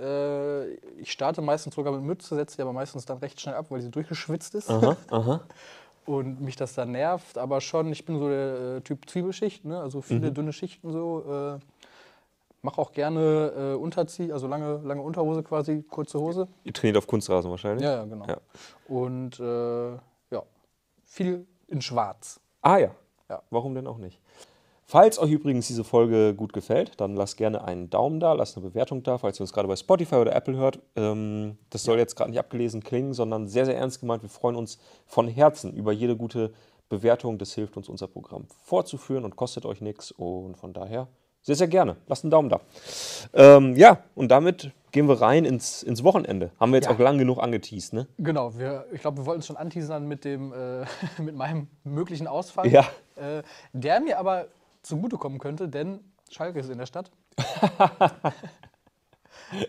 Äh, 0.00 0.72
ich 1.00 1.12
starte 1.12 1.42
meistens 1.42 1.74
sogar 1.74 1.92
mit 1.92 2.02
Mütze, 2.02 2.34
setze 2.34 2.56
sie 2.56 2.62
aber 2.62 2.72
meistens 2.72 3.04
dann 3.06 3.18
recht 3.18 3.40
schnell 3.40 3.54
ab, 3.54 3.66
weil 3.70 3.80
sie 3.80 3.90
durchgeschwitzt 3.90 4.54
ist. 4.56 4.68
Aha, 4.68 4.96
aha. 5.10 5.40
Und 6.06 6.40
mich 6.40 6.56
das 6.56 6.74
dann 6.74 6.90
nervt, 6.90 7.38
aber 7.38 7.60
schon, 7.60 7.92
ich 7.92 8.04
bin 8.04 8.18
so 8.18 8.28
der 8.28 8.76
äh, 8.76 8.80
Typ 8.80 9.08
Zwiebelschicht, 9.08 9.64
ne? 9.64 9.80
also 9.80 10.00
viele 10.00 10.30
Mhm. 10.30 10.34
dünne 10.34 10.52
Schichten 10.52 10.92
so. 10.92 11.24
Äh, 11.58 11.58
Mach 12.62 12.76
auch 12.76 12.92
gerne 12.92 13.72
äh, 13.72 13.74
Unterzieh, 13.74 14.32
also 14.34 14.46
lange, 14.46 14.82
lange 14.84 15.00
Unterhose 15.00 15.42
quasi, 15.42 15.82
kurze 15.82 16.20
Hose. 16.20 16.46
Ihr 16.64 16.74
trainiert 16.74 16.98
auf 16.98 17.06
Kunstrasen 17.06 17.50
wahrscheinlich? 17.50 17.82
Ja, 17.82 17.94
ja, 17.96 18.04
genau. 18.04 18.26
Ja. 18.26 18.36
Und 18.86 19.40
äh, 19.40 19.92
ja, 20.30 20.42
viel 21.06 21.46
in 21.68 21.80
Schwarz. 21.80 22.38
Ah 22.60 22.76
ja. 22.76 22.90
Ja. 23.30 23.40
Warum 23.48 23.74
denn 23.74 23.86
auch 23.86 23.96
nicht? 23.96 24.20
Falls 24.90 25.20
euch 25.20 25.30
übrigens 25.30 25.68
diese 25.68 25.84
Folge 25.84 26.34
gut 26.34 26.52
gefällt, 26.52 27.00
dann 27.00 27.14
lasst 27.14 27.36
gerne 27.36 27.62
einen 27.62 27.90
Daumen 27.90 28.18
da, 28.18 28.32
lasst 28.32 28.56
eine 28.56 28.66
Bewertung 28.68 29.04
da, 29.04 29.18
falls 29.18 29.38
ihr 29.38 29.42
uns 29.42 29.52
gerade 29.52 29.68
bei 29.68 29.76
Spotify 29.76 30.16
oder 30.16 30.34
Apple 30.34 30.56
hört. 30.56 30.80
Ähm, 30.96 31.56
das 31.70 31.84
soll 31.84 31.96
jetzt 31.98 32.16
gerade 32.16 32.30
nicht 32.30 32.40
abgelesen 32.40 32.82
klingen, 32.82 33.14
sondern 33.14 33.46
sehr, 33.46 33.66
sehr 33.66 33.76
ernst 33.76 34.00
gemeint. 34.00 34.22
Wir 34.24 34.28
freuen 34.28 34.56
uns 34.56 34.80
von 35.06 35.28
Herzen 35.28 35.72
über 35.74 35.92
jede 35.92 36.16
gute 36.16 36.52
Bewertung. 36.88 37.38
Das 37.38 37.52
hilft 37.54 37.76
uns, 37.76 37.88
unser 37.88 38.08
Programm 38.08 38.46
fortzuführen 38.64 39.24
und 39.24 39.36
kostet 39.36 39.64
euch 39.64 39.80
nichts. 39.80 40.10
Und 40.10 40.56
von 40.56 40.72
daher 40.72 41.06
sehr, 41.40 41.54
sehr 41.54 41.68
gerne. 41.68 41.94
Lasst 42.08 42.24
einen 42.24 42.32
Daumen 42.32 42.48
da. 42.48 42.60
Ähm, 43.32 43.76
ja, 43.76 43.98
und 44.16 44.28
damit 44.28 44.72
gehen 44.90 45.06
wir 45.06 45.20
rein 45.20 45.44
ins, 45.44 45.84
ins 45.84 46.02
Wochenende. 46.02 46.50
Haben 46.58 46.72
wir 46.72 46.78
jetzt 46.78 46.86
Ja. 46.88 46.94
auch 46.96 46.98
lang 46.98 47.16
genug 47.16 47.38
angeteased, 47.40 47.92
ne? 47.92 48.08
Genau, 48.18 48.58
wir, 48.58 48.86
ich 48.92 49.02
glaube, 49.02 49.18
wir 49.18 49.26
wollten 49.26 49.38
es 49.38 49.46
schon 49.46 49.56
anteasern 49.56 50.08
mit, 50.08 50.24
dem, 50.24 50.52
äh, 50.52 50.84
mit 51.22 51.36
meinem 51.36 51.68
möglichen 51.84 52.26
Ausfall. 52.26 52.66
Ja. 52.66 52.88
Äh, 53.14 53.44
der 53.72 54.00
mir 54.00 54.18
aber 54.18 54.48
zugutekommen 54.82 55.38
könnte, 55.38 55.68
denn 55.68 56.00
Schalke 56.30 56.60
ist 56.60 56.70
in 56.70 56.78
der 56.78 56.86
Stadt. 56.86 57.10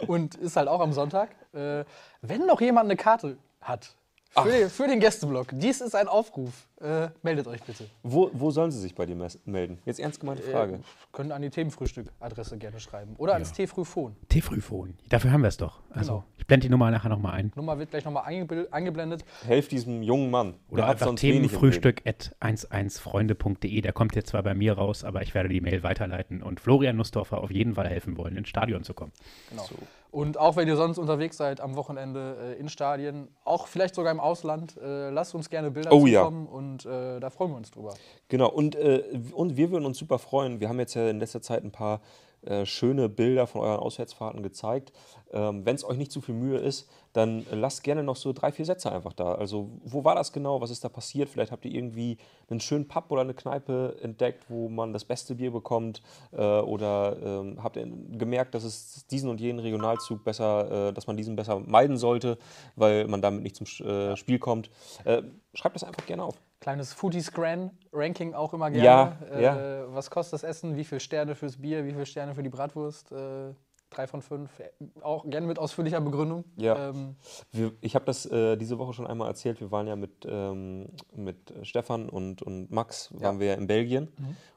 Und 0.08 0.36
ist 0.36 0.58
halt 0.58 0.68
auch 0.68 0.80
am 0.80 0.94
Sonntag. 0.94 1.32
Äh, 1.54 1.86
wenn 2.22 2.46
noch 2.46 2.62
jemand 2.62 2.86
eine 2.86 2.98
Karte 2.98 3.38
hat 3.62 3.96
für, 4.32 4.50
den, 4.50 4.70
für 4.70 4.88
den 4.88 5.00
Gästeblock, 5.00 5.48
dies 5.54 5.82
ist 5.82 5.96
ein 5.96 6.08
Aufruf. 6.08 6.68
Äh, 6.80 7.10
meldet 7.22 7.46
euch 7.48 7.62
bitte. 7.62 7.86
Wo, 8.02 8.32
wo 8.34 8.50
sollen 8.50 8.72
sie 8.72 8.80
sich 8.80 8.96
bei 8.96 9.06
dir 9.06 9.16
melden? 9.46 9.78
Jetzt 9.86 10.00
ernst 10.00 10.20
gemeinte 10.20 10.42
Frage. 10.44 10.76
Äh, 10.76 10.80
können 11.12 11.32
an 11.32 11.42
die 11.42 11.50
Themenfrühstück-Adresse 11.52 12.58
gerne 12.58 12.80
schreiben. 12.80 13.16
Oder 13.18 13.34
ans 13.34 13.52
T-Frühfon. 13.52 14.16
T-Frühphon. 14.30 14.96
Dafür 15.10 15.32
haben 15.32 15.42
wir 15.42 15.50
es 15.50 15.58
doch. 15.58 15.82
Also, 15.92 16.12
Genau. 16.14 16.24
ich 16.40 16.48
blende 16.48 16.66
die 16.68 16.72
Nummer 16.72 16.90
nachher 16.90 17.10
nochmal 17.10 17.34
ein. 17.34 17.52
Nummer 17.56 17.78
wird 17.78 17.92
gleich 17.92 18.04
nochmal 18.06 18.24
eingeblendet. 18.26 19.24
Helft 19.46 19.72
diesem 19.72 20.02
jungen 20.02 20.32
Mann. 20.32 20.56
Oder 20.70 20.88
einfach 20.88 21.06
sonst 21.08 21.22
wenig 21.22 21.36
im 21.36 21.42
Leben. 21.44 21.50
Themenfrühstück 21.52 22.02
at 22.08 22.36
11freunde.de. 22.42 23.82
Der 23.82 23.94
kommt 23.94 24.16
jetzt 24.16 24.30
zwar 24.30 24.42
bei 24.44 24.54
mir 24.56 24.74
raus, 24.74 25.04
aber 25.04 25.22
ich 25.22 25.34
werde 25.36 25.50
die 25.50 25.62
Mail 25.62 25.84
weiterleiten 25.84 26.42
und 26.42 26.60
Florian 26.60 26.96
Nussdorfer 26.96 27.40
auf 27.44 27.52
jeden 27.52 27.76
Fall 27.76 27.88
helfen 27.88 28.18
wollen, 28.18 28.36
ins 28.38 28.50
Stadion 28.50 28.84
zu 28.84 28.94
kommen. 28.94 29.12
Genau. 29.50 29.64
Und 30.12 30.38
auch 30.38 30.58
wenn 30.58 30.68
ihr 30.68 30.76
sonst 30.76 30.98
unterwegs 30.98 31.38
seid 31.38 31.62
am 31.62 31.78
Wochenende 31.78 32.56
äh, 32.58 32.60
in 32.60 32.68
Stadien, 32.68 33.30
auch 33.46 33.68
vielleicht 33.68 33.96
sogar 33.96 34.12
im 34.12 34.20
Ausland, 34.20 34.76
äh, 34.78 35.10
lasst 35.10 35.34
uns 35.34 35.50
gerne 35.50 35.72
Bilder 35.72 35.92
Oh 35.94 36.06
ja. 36.06 36.20
zukommen 36.20 36.48
und 36.48 36.86
äh, 36.86 37.22
da 37.22 37.30
freuen 37.30 37.52
wir 37.52 37.58
uns 37.58 37.72
drüber. 37.72 37.94
Genau, 38.28 38.50
und, 38.50 38.76
äh, 38.76 39.04
und 39.34 39.56
wir 39.56 39.72
würden 39.72 39.86
uns 39.86 39.98
super 39.98 40.20
freuen. 40.20 40.60
Wir 40.60 40.68
haben 40.68 40.80
jetzt 40.80 40.96
ja 40.96 41.10
in 41.10 41.20
letzter 41.20 41.42
Zeit 41.42 41.64
ein 41.64 41.72
paar 41.72 42.02
äh, 42.44 42.66
schöne 42.66 43.10
Bilder 43.10 43.48
von 43.48 43.62
euren 43.62 43.80
Auswärtsfahrten 43.80 44.42
gezeigt. 44.44 44.92
Ähm, 45.32 45.66
Wenn 45.66 45.76
es 45.76 45.84
euch 45.84 45.98
nicht 45.98 46.12
zu 46.12 46.22
viel 46.22 46.36
Mühe 46.36 46.58
ist, 46.58 46.90
dann 47.14 47.46
lasst 47.52 47.84
gerne 47.84 48.04
noch 48.04 48.16
so 48.16 48.34
drei, 48.34 48.52
vier 48.52 48.66
Sätze 48.66 48.92
einfach 48.92 49.14
da. 49.14 49.36
Also, 49.36 49.70
wo 49.84 50.04
war 50.04 50.16
das 50.16 50.34
genau? 50.34 50.62
Was 50.62 50.72
ist 50.72 50.84
da 50.84 50.90
passiert? 50.90 51.30
Vielleicht 51.30 51.52
habt 51.52 51.66
ihr 51.66 51.72
irgendwie 51.72 52.18
einen 52.50 52.60
schönen 52.60 52.88
Pub 52.88 53.06
oder 53.10 53.22
eine 53.22 53.34
Kneipe 53.34 53.98
entdeckt, 54.02 54.46
wo 54.50 54.70
man 54.70 54.94
das 54.94 55.06
beste 55.06 55.36
Bier 55.36 55.52
bekommt. 55.52 56.02
Äh, 56.32 56.42
oder 56.42 57.18
ähm, 57.24 57.62
habt 57.62 57.76
ihr 57.78 57.86
gemerkt, 57.86 58.56
dass 58.56 58.64
es 58.64 59.06
diesen 59.08 59.30
und 59.30 59.40
jenen 59.40 59.60
Regionalzug 59.60 60.24
besser, 60.24 60.90
äh, 60.90 60.94
dass 60.94 61.08
man 61.08 61.18
diesen 61.18 61.36
besser 61.36 61.60
meiden 61.60 61.98
sollte, 61.98 62.38
weil 62.76 63.08
man 63.08 63.22
damit 63.22 63.44
nicht 63.44 63.56
zum 63.56 63.68
äh, 63.86 64.16
Spiel 64.16 64.40
kommt. 64.40 64.70
Äh, 65.04 65.24
schreibt 65.54 65.76
das 65.76 65.84
einfach 65.84 66.06
gerne 66.06 66.24
auf. 66.24 66.42
Kleines 66.62 66.94
Foodie-Scran-Ranking 66.94 68.36
auch 68.36 68.54
immer 68.54 68.70
Ja, 68.70 69.18
gerne. 69.30 69.42
ja. 69.42 69.82
Äh, 69.82 69.94
was 69.96 70.12
kostet 70.12 70.34
das 70.34 70.44
Essen? 70.44 70.78
Wie 70.78 70.84
viele 70.84 71.00
Sterne 71.02 71.34
fürs 71.36 71.58
Bier? 71.58 71.86
Wie 71.86 71.92
viele 71.92 72.06
Sterne 72.06 72.36
für 72.36 72.44
die 72.44 72.50
Bratwurst? 72.50 73.12
Äh, 73.12 73.54
drei 73.92 74.08
von 74.08 74.22
fünf. 74.24 74.50
Äh, 74.60 74.70
Auch 75.04 75.30
gerne 75.30 75.46
mit 75.46 75.60
ausführlicher 75.60 76.02
Begründung. 76.02 76.44
Ja. 76.58 76.90
Ähm, 76.90 77.16
Wir, 77.52 77.72
ich 77.82 77.94
habe 77.94 78.06
das 78.06 78.26
äh, 78.26 78.58
diese 78.58 78.80
Woche 78.80 78.94
schon 78.94 79.06
einmal 79.06 79.28
erzählt. 79.28 79.60
Wir 79.62 79.70
waren 79.72 79.86
ja 79.88 79.96
mit, 79.96 80.26
ähm, 80.28 80.88
mit 81.16 81.38
Stefan 81.64 82.10
und, 82.10 82.42
und 82.42 82.72
Max 82.72 83.10
waren 83.20 83.40
wir 83.40 83.48
ja 83.48 83.54
in 83.54 83.68
Belgien 83.68 84.08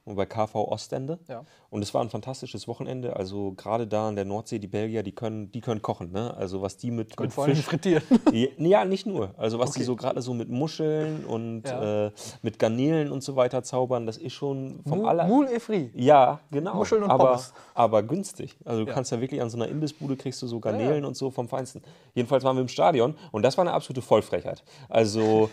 und 0.05 0.17
bei 0.17 0.27
KV 0.27 0.55
Ostende. 0.55 1.19
Ja. 1.29 1.45
Und 1.71 1.83
es 1.83 1.93
war 1.95 2.03
ein 2.03 2.11
fantastisches 2.11 2.69
Wochenende. 2.69 3.17
Also 3.17 3.53
gerade 3.53 3.87
da 3.87 4.09
in 4.09 4.17
der 4.17 4.25
Nordsee, 4.25 4.59
die 4.59 4.69
Belgier, 4.69 5.03
die 5.03 5.13
können, 5.13 5.51
die 5.51 5.61
können 5.61 5.83
kochen. 5.83 6.13
Ne? 6.13 6.33
Also 6.37 6.63
was 6.63 6.77
die 6.77 6.91
mit, 6.91 7.19
und 7.19 7.25
mit 7.25 7.33
vor 7.33 7.45
allem 7.45 7.57
Fisch... 7.57 7.65
frittieren. 7.65 8.03
Ja, 8.59 8.85
nicht 8.85 9.07
nur. 9.07 9.35
Also 9.37 9.59
was 9.59 9.73
die 9.73 9.81
Okay. 9.81 9.85
so 9.87 9.97
gerade 9.97 10.23
so 10.23 10.33
mit 10.35 10.49
Muscheln 10.49 11.25
und 11.25 11.63
Ja. 11.67 12.07
äh, 12.07 12.13
mit 12.43 12.59
Garnelen 12.59 13.11
und 13.11 13.23
so 13.25 13.35
weiter 13.37 13.63
zaubern, 13.65 14.07
das 14.07 14.17
ist 14.17 14.33
schon 14.35 14.81
vom 14.87 15.01
Mou- 15.01 15.07
aller... 15.07 15.27
Moule 15.27 15.53
et 15.53 15.61
frit. 15.63 15.91
Ja, 15.95 16.41
genau. 16.51 16.75
Muscheln 16.77 17.03
und 17.03 17.11
aber, 17.11 17.25
Pommes. 17.27 17.53
aber 17.75 18.03
günstig. 18.05 18.57
Also 18.65 18.85
du 18.85 18.93
kannst 18.93 19.11
ja 19.11 19.21
wirklich 19.25 19.43
an 19.43 19.51
so 19.51 19.57
einer 19.57 19.69
Imbissbude 19.69 20.17
kriegst 20.17 20.41
du 20.43 20.47
so 20.47 20.61
Garnelen 20.61 21.03
ja. 21.03 21.09
und 21.09 21.17
so 21.17 21.31
vom 21.31 21.49
Feinsten. 21.49 21.83
Jedenfalls 22.15 22.45
waren 22.45 22.57
wir 22.57 22.63
im 22.63 22.69
Stadion 22.69 23.15
und 23.33 23.43
das 23.43 23.57
war 23.57 23.63
eine 23.65 23.73
absolute 23.73 24.03
Vollfrechheit. 24.03 24.63
Also, 24.89 25.51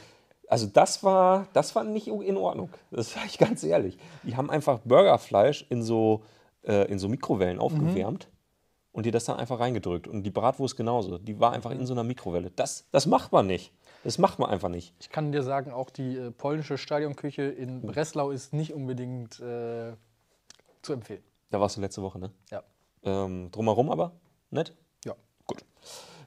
also 0.48 0.68
das 0.68 1.04
war, 1.04 1.48
das 1.54 1.74
war 1.76 1.84
nicht 1.84 2.08
in 2.08 2.38
Ordnung. 2.38 2.70
Das 2.92 3.12
sage 3.14 3.26
ich 3.28 3.38
ganz 3.38 3.64
ehrlich. 3.64 3.98
Die 4.24 4.36
haben 4.36 4.50
einfach 4.50 4.80
Burgerfleisch 4.80 5.66
in 5.70 5.82
so, 5.82 6.22
äh, 6.64 6.92
in 6.92 7.00
so 7.00 7.08
Mikrowellen 7.10 7.56
Mhm. 7.58 7.62
aufgewärmt. 7.62 8.28
Und 8.94 9.06
dir 9.06 9.14
das 9.14 9.24
dann 9.24 9.38
einfach 9.38 9.62
reingedrückt. 9.62 10.06
Und 10.06 10.24
die 10.24 10.32
Bratwurst 10.32 10.76
genauso. 10.76 11.18
Die 11.18 11.40
war 11.40 11.54
einfach 11.54 11.72
in 11.72 11.86
so 11.86 11.94
einer 11.94 12.04
Mikrowelle. 12.04 12.52
Das, 12.58 12.90
das 12.92 13.06
macht 13.06 13.32
man 13.32 13.48
nicht. 13.48 13.72
Das 14.04 14.18
macht 14.18 14.38
man 14.38 14.50
einfach 14.50 14.68
nicht. 14.68 14.94
Ich 15.00 15.10
kann 15.10 15.32
dir 15.32 15.44
sagen, 15.44 15.72
auch 15.72 15.90
die 15.90 16.18
äh, 16.18 16.32
polnische 16.32 16.78
Stadionküche 16.78 17.44
in 17.44 17.82
Breslau 17.82 18.32
ist 18.32 18.52
nicht 18.52 18.74
unbedingt 18.74 19.40
äh, 19.40 19.94
zu 20.82 20.92
empfehlen. 20.92 21.24
Da 21.52 21.62
warst 21.62 21.78
du 21.78 21.82
letzte 21.82 22.02
Woche, 22.02 22.20
ne? 22.20 22.32
Ja. 22.50 22.64
Ähm, 23.04 23.52
drumherum 23.52 23.90
aber 23.90 24.14
nett? 24.50 24.74
ja. 25.06 25.16
Gut. 25.48 25.64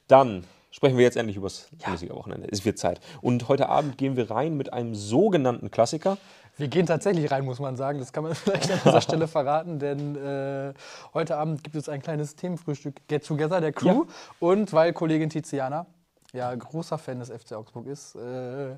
Dann 0.08 0.44
sprechen 0.70 0.96
wir 0.96 1.04
jetzt 1.04 1.16
endlich 1.16 1.36
über 1.36 1.46
das 1.46 1.68
Bundesliga-Wochenende. 1.84 2.48
Es 2.50 2.64
wird 2.64 2.78
Zeit. 2.78 3.00
Und 3.20 3.48
heute 3.48 3.68
Abend 3.68 3.96
gehen 3.96 4.16
wir 4.16 4.30
rein 4.30 4.56
mit 4.56 4.72
einem 4.72 4.94
sogenannten 4.94 5.70
Klassiker. 5.70 6.18
Wir 6.56 6.68
gehen 6.68 6.86
tatsächlich 6.86 7.30
rein, 7.30 7.44
muss 7.44 7.60
man 7.60 7.76
sagen. 7.76 7.98
Das 7.98 8.12
kann 8.12 8.24
man 8.24 8.34
vielleicht 8.34 8.70
an 8.70 8.80
dieser 8.84 9.00
Stelle 9.00 9.28
verraten, 9.28 9.78
denn 9.78 10.16
äh, 10.16 10.74
heute 11.12 11.36
Abend 11.36 11.62
gibt 11.62 11.76
es 11.76 11.88
ein 11.88 12.02
kleines 12.02 12.36
Themenfrühstück 12.36 13.06
Get 13.08 13.24
Together 13.24 13.60
der 13.60 13.72
Crew. 13.72 14.04
Ja. 14.04 14.14
Und 14.40 14.72
weil 14.72 14.92
Kollegin 14.92 15.30
Tiziana 15.30 15.86
ja 16.32 16.52
großer 16.54 16.98
Fan 16.98 17.20
des 17.20 17.30
FC 17.30 17.52
Augsburg 17.52 17.86
ist, 17.86 18.16
äh, 18.16 18.76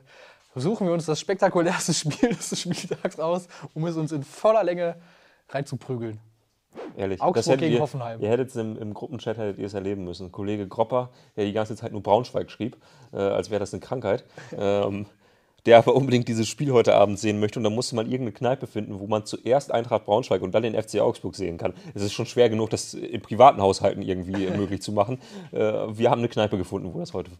suchen 0.54 0.86
wir 0.86 0.94
uns 0.94 1.06
das 1.06 1.20
spektakulärste 1.20 1.94
Spiel 1.94 2.28
des 2.34 2.60
Spieltags 2.60 3.18
aus, 3.18 3.48
um 3.74 3.86
es 3.86 3.96
uns 3.96 4.12
in 4.12 4.22
voller 4.22 4.64
Länge 4.64 4.96
reinzuprügeln. 5.48 6.20
Ehrlich. 6.96 7.20
Augsburg 7.20 7.58
gegen 7.58 7.74
ihr, 7.74 7.80
Hoffenheim. 7.80 8.20
Ihr 8.20 8.28
hättet 8.28 8.50
es 8.50 8.56
im, 8.56 8.76
im 8.76 8.94
Gruppenchat 8.94 9.38
hättet 9.38 9.58
ihr 9.58 9.66
es 9.66 9.74
erleben 9.74 10.04
müssen. 10.04 10.32
Kollege 10.32 10.66
Gropper, 10.66 11.10
der 11.36 11.44
die 11.44 11.52
ganze 11.52 11.76
Zeit 11.76 11.92
nur 11.92 12.02
Braunschweig 12.02 12.50
schrieb, 12.50 12.76
äh, 13.12 13.16
als 13.16 13.50
wäre 13.50 13.60
das 13.60 13.72
eine 13.72 13.80
Krankheit. 13.80 14.24
Ähm, 14.58 15.06
der 15.66 15.78
aber 15.78 15.94
unbedingt 15.94 16.28
dieses 16.28 16.48
Spiel 16.48 16.72
heute 16.72 16.94
Abend 16.94 17.18
sehen 17.18 17.40
möchte. 17.40 17.58
Und 17.58 17.64
da 17.64 17.70
musste 17.70 17.96
man 17.96 18.06
irgendeine 18.06 18.32
Kneipe 18.32 18.66
finden, 18.66 19.00
wo 19.00 19.06
man 19.06 19.26
zuerst 19.26 19.72
Eintracht 19.72 20.04
Braunschweig 20.06 20.40
und 20.40 20.54
dann 20.54 20.62
den 20.62 20.80
FC 20.80 21.00
Augsburg 21.00 21.34
sehen 21.34 21.58
kann. 21.58 21.74
Es 21.94 22.02
ist 22.02 22.12
schon 22.12 22.26
schwer 22.26 22.48
genug, 22.48 22.70
das 22.70 22.94
in 22.94 23.20
privaten 23.20 23.60
Haushalten 23.60 24.02
irgendwie 24.02 24.46
möglich 24.56 24.80
zu 24.80 24.92
machen. 24.92 25.18
Äh, 25.52 25.58
wir 25.58 26.10
haben 26.10 26.20
eine 26.20 26.28
Kneipe 26.28 26.56
gefunden, 26.56 26.94
wo 26.94 27.00
das 27.00 27.12
heute 27.12 27.32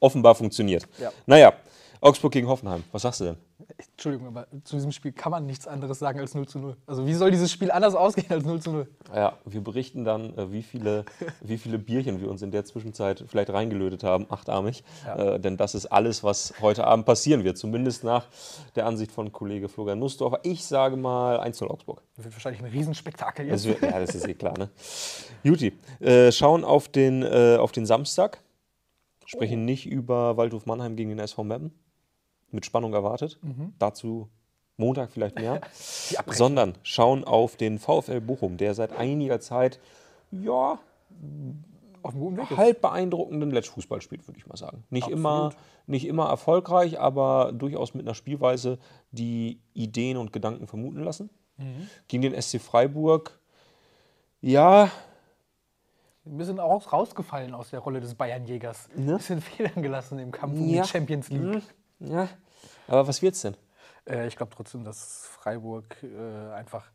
offenbar 0.00 0.34
funktioniert. 0.34 0.88
Ja. 0.98 1.12
Naja, 1.26 1.52
Augsburg 2.00 2.32
gegen 2.32 2.48
Hoffenheim. 2.48 2.84
Was 2.92 3.02
sagst 3.02 3.20
du 3.20 3.24
denn? 3.24 3.36
Entschuldigung, 3.78 4.28
aber 4.28 4.46
zu 4.64 4.76
diesem 4.76 4.92
Spiel 4.92 5.12
kann 5.12 5.30
man 5.30 5.46
nichts 5.46 5.66
anderes 5.66 5.98
sagen 5.98 6.20
als 6.20 6.34
0 6.34 6.46
zu 6.46 6.58
0. 6.58 6.76
Also 6.86 7.06
wie 7.06 7.14
soll 7.14 7.30
dieses 7.30 7.50
Spiel 7.50 7.70
anders 7.70 7.94
ausgehen 7.94 8.30
als 8.30 8.44
0 8.44 8.60
zu 8.60 8.70
0? 8.70 8.88
Ja, 9.14 9.38
wir 9.44 9.62
berichten 9.62 10.04
dann, 10.04 10.36
äh, 10.36 10.52
wie 10.52 10.62
viele, 10.62 11.04
wie 11.40 11.58
viele 11.58 11.78
Bierchen 11.78 12.20
wir 12.20 12.30
uns 12.30 12.42
in 12.42 12.50
der 12.50 12.64
Zwischenzeit 12.64 13.24
vielleicht 13.26 13.50
reingelötet 13.50 14.04
haben, 14.04 14.26
achtarmig. 14.30 14.84
Äh, 15.16 15.40
denn 15.40 15.56
das 15.56 15.74
ist 15.74 15.86
alles, 15.86 16.22
was 16.22 16.54
heute 16.60 16.86
Abend 16.86 17.06
passieren 17.06 17.44
wird. 17.44 17.58
Zumindest 17.58 18.04
nach 18.04 18.26
der 18.74 18.86
Ansicht 18.86 19.12
von 19.12 19.32
Kollege 19.32 19.68
Florian 19.68 19.98
Nussdorfer. 19.98 20.40
Ich 20.42 20.64
sage 20.64 20.96
mal 20.96 21.40
1-0 21.40 21.66
Augsburg. 21.66 22.02
Das 22.16 22.24
wird 22.24 22.34
wahrscheinlich 22.34 22.62
ein 22.62 22.70
Riesenspektakel 22.70 23.46
jetzt. 23.46 23.66
Das 23.66 23.66
wird, 23.66 23.82
ja, 23.82 23.98
das 23.98 24.14
ist 24.14 24.28
eh 24.28 24.34
klar, 24.34 24.58
ne? 24.58 24.70
Juti, 25.42 25.72
äh, 26.00 26.30
schauen 26.32 26.64
auf 26.64 26.88
den, 26.88 27.22
äh, 27.22 27.56
auf 27.58 27.72
den 27.72 27.86
Samstag. 27.86 28.42
Sprechen 29.24 29.64
nicht 29.64 29.86
über 29.86 30.36
Waldhof 30.36 30.66
Mannheim 30.66 30.94
gegen 30.94 31.10
den 31.10 31.18
SV 31.18 31.42
Meppen. 31.42 31.72
Mit 32.50 32.64
Spannung 32.66 32.92
erwartet. 32.94 33.38
Dazu 33.78 34.28
Montag 34.76 35.10
vielleicht 35.10 35.36
mehr. 35.38 35.60
Sondern 36.28 36.74
schauen 36.82 37.24
auf 37.24 37.56
den 37.56 37.78
VfL 37.78 38.20
Bochum, 38.20 38.56
der 38.56 38.74
seit 38.74 38.92
einiger 38.92 39.40
Zeit 39.40 39.80
ja, 40.30 40.78
Auf 42.02 42.14
guten 42.14 42.36
Weg 42.36 42.50
halb 42.56 42.80
beeindruckenden 42.82 43.50
Letschfußball 43.50 44.00
spielt, 44.02 44.26
würde 44.28 44.38
ich 44.38 44.46
mal 44.46 44.56
sagen. 44.56 44.84
Nicht 44.90 45.08
immer, 45.08 45.52
nicht 45.86 46.06
immer 46.06 46.28
erfolgreich, 46.28 47.00
aber 47.00 47.52
durchaus 47.52 47.94
mit 47.94 48.04
einer 48.06 48.14
Spielweise, 48.14 48.78
die 49.12 49.60
Ideen 49.74 50.16
und 50.16 50.32
Gedanken 50.32 50.66
vermuten 50.66 51.02
lassen. 51.02 51.30
Mhm. 51.56 51.88
Gegen 52.08 52.22
den 52.22 52.40
SC 52.42 52.60
Freiburg, 52.60 53.38
Ja. 54.40 54.90
Ein 56.26 56.36
bisschen 56.38 56.58
auch 56.60 56.92
rausgefallen 56.92 57.54
aus 57.54 57.70
der 57.70 57.78
Rolle 57.80 58.00
des 58.00 58.14
Bayernjägers. 58.16 58.88
Ein 58.96 59.06
Ne? 59.06 59.16
bisschen 59.16 59.40
Federn 59.40 59.80
gelassen 59.82 60.18
im 60.18 60.32
Kampf 60.32 60.54
um 60.58 60.68
Ja. 60.68 60.82
die 60.82 60.88
Champions 60.88 61.28
League. 61.30 61.40
Hm, 61.54 61.62
Ja. 62.00 62.28
Aber 62.88 63.06
was 63.08 63.22
wird's 63.22 63.42
denn? 63.42 63.56
Äh, 64.08 64.26
ich 64.26 64.36
glaube 64.36 64.52
trotzdem, 64.54 64.84
dass 64.84 65.26
Freiburg 65.26 66.02
äh, 66.02 66.52
einfach 66.52 66.90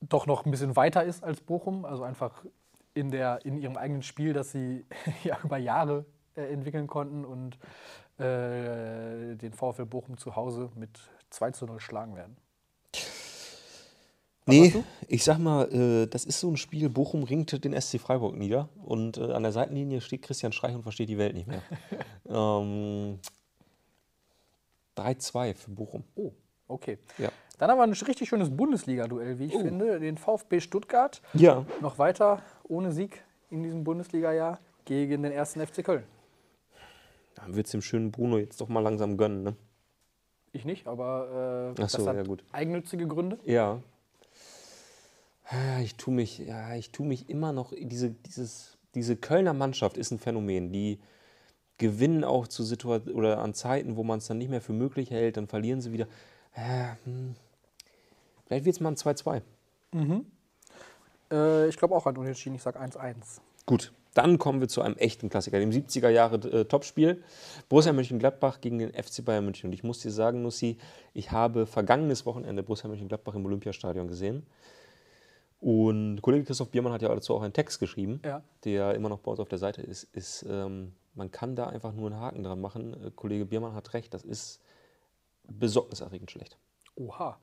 doch 0.00 0.26
noch 0.26 0.44
ein 0.44 0.50
bisschen 0.50 0.76
weiter 0.76 1.04
ist 1.04 1.24
als 1.24 1.40
Bochum. 1.40 1.84
Also 1.84 2.04
einfach 2.04 2.44
in, 2.94 3.10
der, 3.10 3.44
in 3.44 3.58
ihrem 3.58 3.76
eigenen 3.76 4.02
Spiel, 4.02 4.32
das 4.32 4.52
sie 4.52 4.84
ja 5.24 5.38
über 5.42 5.58
Jahre 5.58 6.04
äh, 6.34 6.52
entwickeln 6.52 6.86
konnten 6.86 7.24
und 7.24 7.58
äh, 8.18 9.36
den 9.36 9.52
VfL 9.52 9.86
Bochum 9.86 10.16
zu 10.16 10.36
Hause 10.36 10.70
mit 10.74 10.98
2 11.30 11.50
zu 11.52 11.66
0 11.66 11.80
schlagen 11.80 12.16
werden. 12.16 12.36
Nee, 14.46 14.68
sagst 14.68 14.86
ich 15.08 15.24
sag 15.24 15.38
mal, 15.38 15.72
äh, 15.72 16.06
das 16.06 16.24
ist 16.24 16.40
so 16.40 16.48
ein 16.48 16.56
Spiel, 16.56 16.88
Bochum 16.88 17.24
ringt 17.24 17.64
den 17.64 17.78
SC 17.78 17.98
Freiburg 18.00 18.36
nieder 18.36 18.68
und 18.76 19.18
äh, 19.18 19.32
an 19.32 19.42
der 19.42 19.52
Seitenlinie 19.52 20.00
steht 20.00 20.22
Christian 20.22 20.52
Streich 20.52 20.74
und 20.74 20.82
versteht 20.82 21.08
die 21.08 21.18
Welt 21.18 21.34
nicht 21.34 21.48
mehr. 21.48 21.62
ähm, 22.28 23.18
3-2 24.96 25.54
für 25.54 25.70
Bochum. 25.70 26.04
Oh, 26.14 26.32
okay. 26.68 26.98
Ja. 27.18 27.28
Dann 27.58 27.70
haben 27.70 27.78
wir 27.78 27.84
ein 27.84 27.92
richtig 27.92 28.28
schönes 28.28 28.50
Bundesliga-Duell, 28.54 29.38
wie 29.38 29.46
ich 29.46 29.52
finde. 29.56 29.98
Den 29.98 30.18
VfB 30.18 30.60
Stuttgart 30.60 31.22
Ja. 31.34 31.64
noch 31.80 31.98
weiter 31.98 32.42
ohne 32.64 32.92
Sieg 32.92 33.22
in 33.50 33.62
diesem 33.62 33.82
Bundesliga-Jahr 33.84 34.58
gegen 34.84 35.22
den 35.22 35.32
ersten 35.32 35.60
FC 35.66 35.82
Köln. 35.84 36.04
Dann 37.34 37.54
wird's 37.54 37.70
dem 37.70 37.82
schönen 37.82 38.10
Bruno 38.10 38.38
jetzt 38.38 38.60
doch 38.60 38.68
mal 38.68 38.80
langsam 38.80 39.16
gönnen, 39.16 39.42
ne? 39.42 39.56
Ich 40.52 40.64
nicht, 40.64 40.86
aber 40.86 41.74
äh, 41.76 41.82
Ach 41.82 41.88
so, 41.88 41.98
das 41.98 42.06
hat 42.06 42.16
ja, 42.16 42.22
gut. 42.22 42.42
eigennützige 42.52 43.06
Gründe. 43.06 43.38
Ja. 43.44 43.80
Ah, 45.48 45.80
Ich 45.82 45.96
tue 45.96 46.14
mich, 46.14 46.38
ja, 46.38 46.74
ich 46.74 46.90
tue 46.90 47.06
mich 47.06 47.28
immer 47.28 47.52
noch, 47.52 47.72
diese, 47.78 48.10
dieses, 48.10 48.76
diese 48.94 49.16
Kölner 49.16 49.52
Mannschaft 49.52 49.96
ist 49.96 50.10
ein 50.10 50.18
Phänomen, 50.18 50.72
die 50.72 50.98
gewinnen 51.78 52.24
auch 52.24 52.48
zu 52.48 52.62
Situationen 52.62 53.16
oder 53.18 53.38
an 53.38 53.54
Zeiten, 53.54 53.96
wo 53.96 54.02
man 54.02 54.18
es 54.18 54.26
dann 54.26 54.38
nicht 54.38 54.50
mehr 54.50 54.60
für 54.60 54.72
möglich 54.72 55.10
hält, 55.10 55.36
dann 55.36 55.46
verlieren 55.46 55.80
sie 55.80 55.92
wieder. 55.92 56.06
Ja, 56.56 56.96
hm. 57.04 57.34
Vielleicht 58.46 58.64
wird 58.64 58.76
es 58.76 58.80
mal 58.80 58.90
ein 58.90 58.96
2-2. 58.96 59.42
Äh, 61.30 61.68
ich 61.68 61.76
glaube 61.76 61.94
auch 61.94 62.06
an 62.06 62.16
Unentschieden, 62.16 62.54
ich 62.56 62.62
sage 62.62 62.80
1-1. 62.80 63.40
Gut, 63.66 63.92
dann 64.14 64.38
kommen 64.38 64.60
wir 64.60 64.68
zu 64.68 64.80
einem 64.80 64.96
echten 64.96 65.28
Klassiker, 65.28 65.58
dem 65.58 65.70
70er 65.70 66.08
Jahre 66.08 66.36
äh, 66.36 66.64
Topspiel. 66.64 67.22
Borussia 67.68 67.92
Mönchengladbach 67.92 68.60
gegen 68.60 68.78
den 68.78 68.92
FC 68.92 69.24
Bayern 69.24 69.44
München. 69.44 69.68
Und 69.68 69.72
ich 69.72 69.82
muss 69.82 70.00
dir 70.00 70.12
sagen, 70.12 70.42
Nussi, 70.42 70.78
ich 71.12 71.32
habe 71.32 71.66
vergangenes 71.66 72.24
Wochenende 72.24 72.62
Borussia 72.62 72.88
Mönchengladbach 72.88 73.34
im 73.34 73.44
Olympiastadion 73.44 74.06
gesehen. 74.06 74.46
Und 75.60 76.20
Kollege 76.22 76.44
Christoph 76.44 76.70
Biermann 76.70 76.92
hat 76.92 77.02
ja 77.02 77.08
dazu 77.08 77.34
auch 77.34 77.42
einen 77.42 77.52
Text 77.52 77.80
geschrieben, 77.80 78.20
Ja. 78.24 78.42
der 78.64 78.94
immer 78.94 79.08
noch 79.08 79.18
bei 79.18 79.30
uns 79.32 79.40
auf 79.40 79.48
der 79.48 79.58
Seite 79.58 79.82
ist. 79.82 80.04
ist 80.12 80.46
ähm, 80.48 80.92
man 81.16 81.30
kann 81.30 81.56
da 81.56 81.66
einfach 81.66 81.92
nur 81.92 82.10
einen 82.10 82.20
Haken 82.20 82.42
dran 82.44 82.60
machen. 82.60 82.94
Äh, 83.04 83.10
Kollege 83.10 83.46
Biermann 83.46 83.74
hat 83.74 83.94
recht, 83.94 84.14
das 84.14 84.22
ist 84.22 84.60
besorgniserregend 85.44 86.30
schlecht. 86.30 86.58
Oha. 86.96 87.38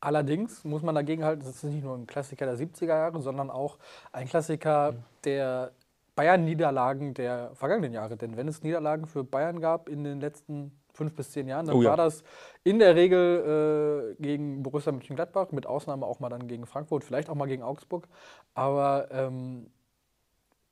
Allerdings 0.00 0.64
muss 0.64 0.82
man 0.82 0.94
dagegen 0.94 1.24
halten, 1.24 1.42
das 1.44 1.56
ist 1.56 1.64
nicht 1.64 1.84
nur 1.84 1.94
ein 1.96 2.06
Klassiker 2.06 2.46
der 2.46 2.56
70er 2.56 2.86
Jahre, 2.86 3.20
sondern 3.20 3.50
auch 3.50 3.78
ein 4.12 4.26
Klassiker 4.28 4.94
der 5.24 5.72
Bayern-Niederlagen 6.16 7.12
der 7.14 7.54
vergangenen 7.54 7.92
Jahre. 7.92 8.16
Denn 8.16 8.36
wenn 8.36 8.48
es 8.48 8.62
Niederlagen 8.62 9.06
für 9.06 9.24
Bayern 9.24 9.60
gab 9.60 9.88
in 9.88 10.04
den 10.04 10.20
letzten 10.20 10.72
fünf 10.92 11.14
bis 11.14 11.32
zehn 11.32 11.48
Jahren, 11.48 11.66
dann 11.66 11.76
Oh 11.76 11.82
ja. 11.82 11.90
war 11.90 11.96
das 11.96 12.24
in 12.64 12.78
der 12.78 12.94
Regel 12.96 14.16
äh, 14.18 14.22
gegen 14.22 14.62
Borussia 14.62 14.92
Mönchengladbach, 14.92 15.52
mit 15.52 15.66
Ausnahme 15.66 16.06
auch 16.06 16.18
mal 16.20 16.30
dann 16.30 16.48
gegen 16.48 16.66
Frankfurt, 16.66 17.04
vielleicht 17.04 17.28
auch 17.28 17.34
mal 17.34 17.46
gegen 17.46 17.62
Augsburg. 17.62 18.08
Aber 18.54 19.08
ähm, 19.12 19.70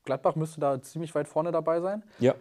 Gladbach 0.09 0.35
müsste 0.35 0.59
da 0.59 0.81
ziemlich 0.81 1.13
weit 1.13 1.27
vorne 1.27 1.51
dabei 1.51 1.81
sein. 1.81 2.01
Ja, 2.17 2.33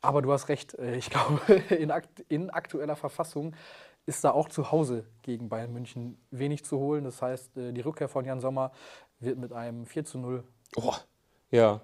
Aber 0.00 0.22
du 0.22 0.32
hast 0.32 0.48
recht, 0.48 0.74
äh, 0.74 0.96
ich 0.96 1.08
glaube, 1.10 1.40
in, 1.70 1.92
akt 1.92 2.24
in 2.28 2.50
aktueller 2.50 2.96
Verfassung 2.96 3.54
ist 4.06 4.24
da 4.24 4.32
auch 4.32 4.48
zu 4.48 4.72
Hause 4.72 5.04
gegen 5.22 5.48
Bayern 5.48 5.72
München 5.72 6.18
wenig 6.32 6.64
zu 6.64 6.78
holen. 6.78 7.04
Das 7.04 7.22
heißt, 7.22 7.56
äh, 7.58 7.72
die 7.72 7.80
Rückkehr 7.80 8.08
von 8.08 8.24
Jan 8.24 8.40
Sommer 8.40 8.72
wird 9.20 9.38
mit 9.38 9.52
einem 9.52 9.86
4 9.86 10.04
zu 10.04 10.18
0 10.18 10.42
oh, 10.74 10.94
ja. 11.52 11.80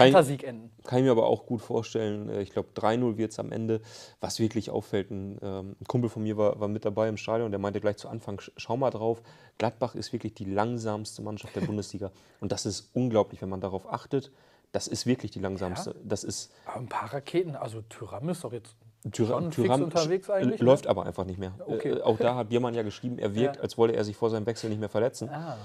Kann 0.00 0.08
ich, 0.08 0.14
Kontersieg 0.14 0.44
enden. 0.44 0.70
Kann 0.84 0.98
ich 0.98 1.04
mir 1.04 1.10
aber 1.12 1.26
auch 1.26 1.46
gut 1.46 1.60
vorstellen. 1.62 2.28
Äh, 2.28 2.42
Ich 2.42 2.50
glaube, 2.50 2.68
3-0 2.74 3.16
wird 3.16 3.32
es 3.32 3.38
am 3.38 3.52
Ende. 3.52 3.80
Was 4.20 4.38
wirklich 4.40 4.70
auffällt, 4.70 5.10
ein, 5.10 5.38
ähm, 5.42 5.76
ein 5.80 5.84
Kumpel 5.86 6.10
von 6.10 6.22
mir 6.22 6.36
war, 6.36 6.58
war 6.60 6.68
mit 6.68 6.84
dabei 6.84 7.08
im 7.08 7.16
Stadion, 7.16 7.50
der 7.50 7.60
meinte 7.60 7.80
gleich 7.80 7.96
zu 7.96 8.08
Anfang, 8.08 8.38
"Sch- 8.40 8.52
schau 8.56 8.76
mal 8.76 8.90
drauf, 8.90 9.22
Gladbach 9.58 9.94
ist 9.94 10.12
wirklich 10.12 10.34
die 10.34 10.44
langsamste 10.46 11.22
Mannschaft 11.22 11.54
der 11.56 11.60
Bundesliga. 11.62 12.10
Und 12.40 12.52
das 12.52 12.66
ist 12.66 12.90
unglaublich, 12.94 13.42
wenn 13.42 13.48
man 13.50 13.60
darauf 13.60 13.92
achtet. 13.92 14.30
Das 14.72 14.86
ist 14.86 15.04
wirklich 15.04 15.32
die 15.32 15.40
langsamste. 15.40 15.94
Das 16.04 16.22
ist 16.24 16.52
Aber 16.64 16.78
ein 16.80 16.88
paar 16.88 17.12
Raketen, 17.12 17.56
also 17.56 17.82
Tyram 17.82 18.28
ist 18.28 18.44
doch 18.44 18.52
jetzt 18.52 18.74
Tyra- 19.12 19.28
schon 19.40 19.50
fix 19.52 19.66
Thuram 19.66 19.82
unterwegs 19.82 20.28
sch- 20.28 20.32
eigentlich. 20.32 20.60
ne? 20.60 20.66
Läuft 20.66 20.86
aber 20.86 21.06
einfach 21.06 21.24
nicht 21.24 21.38
mehr. 21.38 21.52
Okay. 21.66 21.90
Äh, 21.92 22.02
auch 22.02 22.18
da 22.18 22.36
hat 22.36 22.50
Biermann 22.50 22.74
ja 22.74 22.82
geschrieben, 22.82 23.18
er 23.18 23.34
wirkt, 23.34 23.56
Ja. 23.56 23.62
als 23.62 23.76
wolle 23.78 23.94
er 23.94 24.04
sich 24.04 24.16
vor 24.16 24.30
seinem 24.30 24.46
Wechsel 24.46 24.70
nicht 24.70 24.78
mehr 24.78 24.88
verletzen. 24.90 25.28
Ah, 25.28 25.56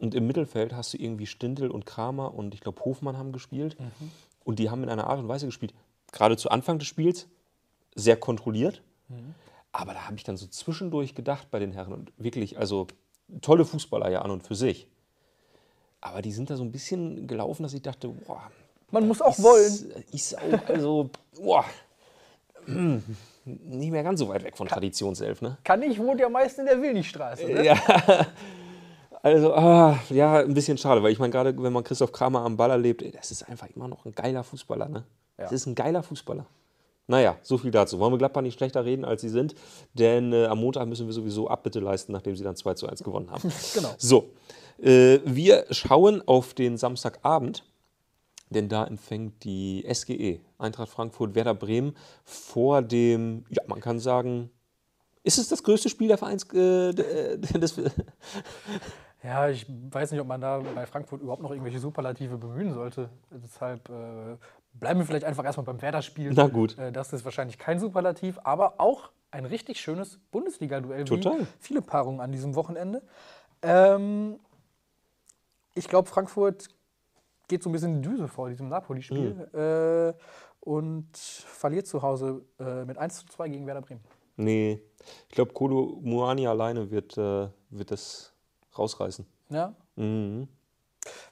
Und 0.00 0.14
im 0.14 0.26
Mittelfeld 0.26 0.72
hast 0.72 0.94
du 0.94 0.98
irgendwie 0.98 1.26
Stindl 1.26 1.70
und 1.70 1.84
Kramer 1.84 2.34
und 2.34 2.54
ich 2.54 2.60
glaube 2.60 2.82
Hofmann 2.84 3.18
haben 3.18 3.32
gespielt. 3.32 3.76
Und 4.44 4.58
die 4.58 4.70
haben 4.70 4.82
in 4.82 4.88
einer 4.88 5.06
Art 5.06 5.20
und 5.20 5.28
Weise 5.28 5.46
gespielt, 5.46 5.74
gerade 6.10 6.36
zu 6.36 6.50
Anfang 6.50 6.78
des 6.78 6.88
Spiels, 6.88 7.28
sehr 7.94 8.16
kontrolliert. 8.16 8.82
Aber 9.72 9.92
da 9.92 10.06
habe 10.06 10.16
ich 10.16 10.24
dann 10.24 10.36
so 10.36 10.46
zwischendurch 10.46 11.14
gedacht 11.14 11.50
bei 11.50 11.58
den 11.58 11.72
Herren 11.72 11.92
und 11.92 12.12
wirklich, 12.16 12.58
also 12.58 12.86
tolle 13.42 13.64
Fußballer 13.64 14.10
ja 14.10 14.22
an 14.22 14.30
und 14.30 14.42
für 14.42 14.54
sich. 14.54 14.88
Aber 16.00 16.22
die 16.22 16.32
sind 16.32 16.48
da 16.48 16.56
so 16.56 16.64
ein 16.64 16.72
bisschen 16.72 17.26
gelaufen, 17.26 17.62
dass 17.62 17.74
ich 17.74 17.82
dachte, 17.82 18.08
boah, 18.08 18.50
man 18.90 19.06
muss 19.06 19.20
auch 19.20 19.36
ist, 19.36 19.44
wollen. 19.44 20.04
Ist 20.12 20.36
auch, 20.38 20.68
also, 20.68 21.10
boah, 21.36 21.64
nicht 23.44 23.90
mehr 23.90 24.02
ganz 24.02 24.18
so 24.18 24.28
weit 24.28 24.44
weg 24.44 24.56
von 24.56 24.66
Traditionself, 24.66 25.42
ne? 25.42 25.58
Kann 25.62 25.82
ich, 25.82 25.98
wohnt 25.98 26.20
ja 26.20 26.28
meist 26.28 26.58
in 26.58 26.66
der 26.66 26.80
Willigstraße. 26.80 27.44
Ne? 27.44 27.66
Ja. 27.66 27.76
Also, 29.22 29.52
ah, 29.54 29.98
ja, 30.08 30.38
ein 30.38 30.54
bisschen 30.54 30.78
schade, 30.78 31.02
weil 31.02 31.12
ich 31.12 31.18
meine, 31.18 31.30
gerade 31.30 31.62
wenn 31.62 31.72
man 31.72 31.84
Christoph 31.84 32.12
Kramer 32.12 32.40
am 32.40 32.56
Ball 32.56 32.70
erlebt, 32.70 33.02
ey, 33.02 33.10
das 33.10 33.30
ist 33.30 33.48
einfach 33.48 33.68
immer 33.74 33.86
noch 33.88 34.04
ein 34.06 34.12
geiler 34.12 34.42
Fußballer, 34.44 34.88
ne? 34.88 35.04
Das 35.36 35.50
Ja. 35.50 35.54
ist 35.56 35.66
ein 35.66 35.74
geiler 35.74 36.02
Fußballer. 36.02 36.46
Naja, 37.06 37.36
so 37.42 37.58
viel 37.58 37.70
dazu. 37.70 37.98
Wollen 37.98 38.12
wir 38.12 38.18
Gladbach 38.18 38.40
nicht 38.42 38.54
schlechter 38.56 38.84
reden, 38.84 39.04
als 39.04 39.20
sie 39.20 39.28
sind, 39.28 39.54
denn 39.94 40.32
äh, 40.32 40.46
am 40.46 40.60
Montag 40.60 40.86
müssen 40.86 41.06
wir 41.06 41.12
sowieso 41.12 41.48
Abbitte 41.48 41.80
leisten, 41.80 42.12
nachdem 42.12 42.36
sie 42.36 42.44
dann 42.44 42.56
2 42.56 42.74
zu 42.74 42.86
1 42.86 43.02
gewonnen 43.02 43.30
haben. 43.30 43.52
Genau. 43.74 43.90
So, 43.98 44.30
äh, 44.80 45.18
wir 45.24 45.66
schauen 45.70 46.22
auf 46.26 46.54
den 46.54 46.76
Samstagabend, 46.78 47.64
denn 48.50 48.68
da 48.68 48.84
empfängt 48.84 49.44
die 49.44 49.84
SGE, 49.92 50.40
Eintracht 50.58 50.88
Frankfurt, 50.88 51.34
Werder 51.34 51.54
Bremen 51.54 51.94
vor 52.24 52.80
dem, 52.80 53.44
ja, 53.50 53.62
man 53.66 53.80
kann 53.80 53.98
sagen, 53.98 54.50
ist 55.24 55.38
es 55.38 55.48
das 55.48 55.62
größte 55.62 55.88
Spiel 55.88 56.08
der 56.08 56.18
Vereins, 56.18 56.44
äh, 56.54 56.92
des, 56.94 57.74
Ja, 59.22 59.48
ich 59.48 59.66
weiß 59.68 60.12
nicht, 60.12 60.20
ob 60.20 60.26
man 60.26 60.40
da 60.40 60.60
bei 60.74 60.86
Frankfurt 60.86 61.20
überhaupt 61.20 61.42
noch 61.42 61.50
irgendwelche 61.50 61.78
Superlative 61.78 62.38
bemühen 62.38 62.72
sollte. 62.72 63.10
Deshalb 63.30 63.88
äh, 63.90 64.36
bleiben 64.72 65.00
wir 65.00 65.06
vielleicht 65.06 65.24
einfach 65.26 65.44
erstmal 65.44 65.66
beim 65.66 65.82
Werder-Spiel. 65.82 66.32
Na 66.34 66.46
gut. 66.46 66.78
Äh, 66.78 66.90
das 66.90 67.12
ist 67.12 67.24
wahrscheinlich 67.24 67.58
kein 67.58 67.78
Superlativ, 67.78 68.38
aber 68.44 68.74
auch 68.80 69.10
ein 69.30 69.44
richtig 69.44 69.78
schönes 69.80 70.18
Bundesliga-Duell. 70.30 71.00
wie 71.00 71.04
Total. 71.20 71.46
Viele 71.58 71.82
Paarungen 71.82 72.20
an 72.20 72.32
diesem 72.32 72.54
Wochenende. 72.54 73.02
Ähm, 73.62 74.40
ich 75.74 75.86
glaube, 75.86 76.08
Frankfurt 76.08 76.68
geht 77.48 77.62
so 77.62 77.68
ein 77.68 77.72
bisschen 77.72 77.96
in 77.96 78.02
die 78.02 78.08
Düse 78.08 78.26
vor 78.28 78.48
diesem 78.48 78.68
Napoli-Spiel 78.68 79.48
Mhm. 79.52 79.58
äh, 79.58 80.14
und 80.60 81.16
verliert 81.16 81.86
zu 81.86 82.00
Hause 82.02 82.42
äh, 82.58 82.84
mit 82.84 82.96
1 82.98 83.18
zu 83.18 83.26
2 83.26 83.48
gegen 83.50 83.66
Werder 83.66 83.82
Bremen. 83.82 84.00
nee, 84.36 84.80
ich 85.28 85.34
glaube, 85.34 85.52
Kolo 85.52 85.98
Muani 86.02 86.46
alleine 86.46 86.90
wird, 86.90 87.16
äh, 87.18 87.48
wird 87.70 87.90
das 87.90 88.29
rausreißen. 88.80 89.26
Ja, 89.50 89.74
Mhm. 89.96 90.48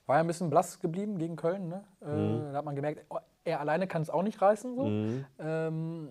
War 0.07 0.17
ja 0.17 0.21
ein 0.23 0.27
bisschen 0.27 0.49
blass 0.51 0.81
geblieben 0.81 1.19
gegen 1.19 1.37
Köln. 1.37 1.69
Ne? 1.69 1.85
Äh, 2.01 2.53
Da 2.53 2.59
hat 2.59 2.65
man 2.65 2.75
gemerkt, 2.77 3.05
oh, 3.11 3.19
er 3.45 3.61
alleine 3.61 3.87
kann 3.87 4.01
es 4.03 4.09
auch 4.11 4.23
nicht 4.23 4.41
reißen. 4.41 4.75
So. 4.75 4.85
Mhm. 4.85 5.27
Ähm, 5.39 6.11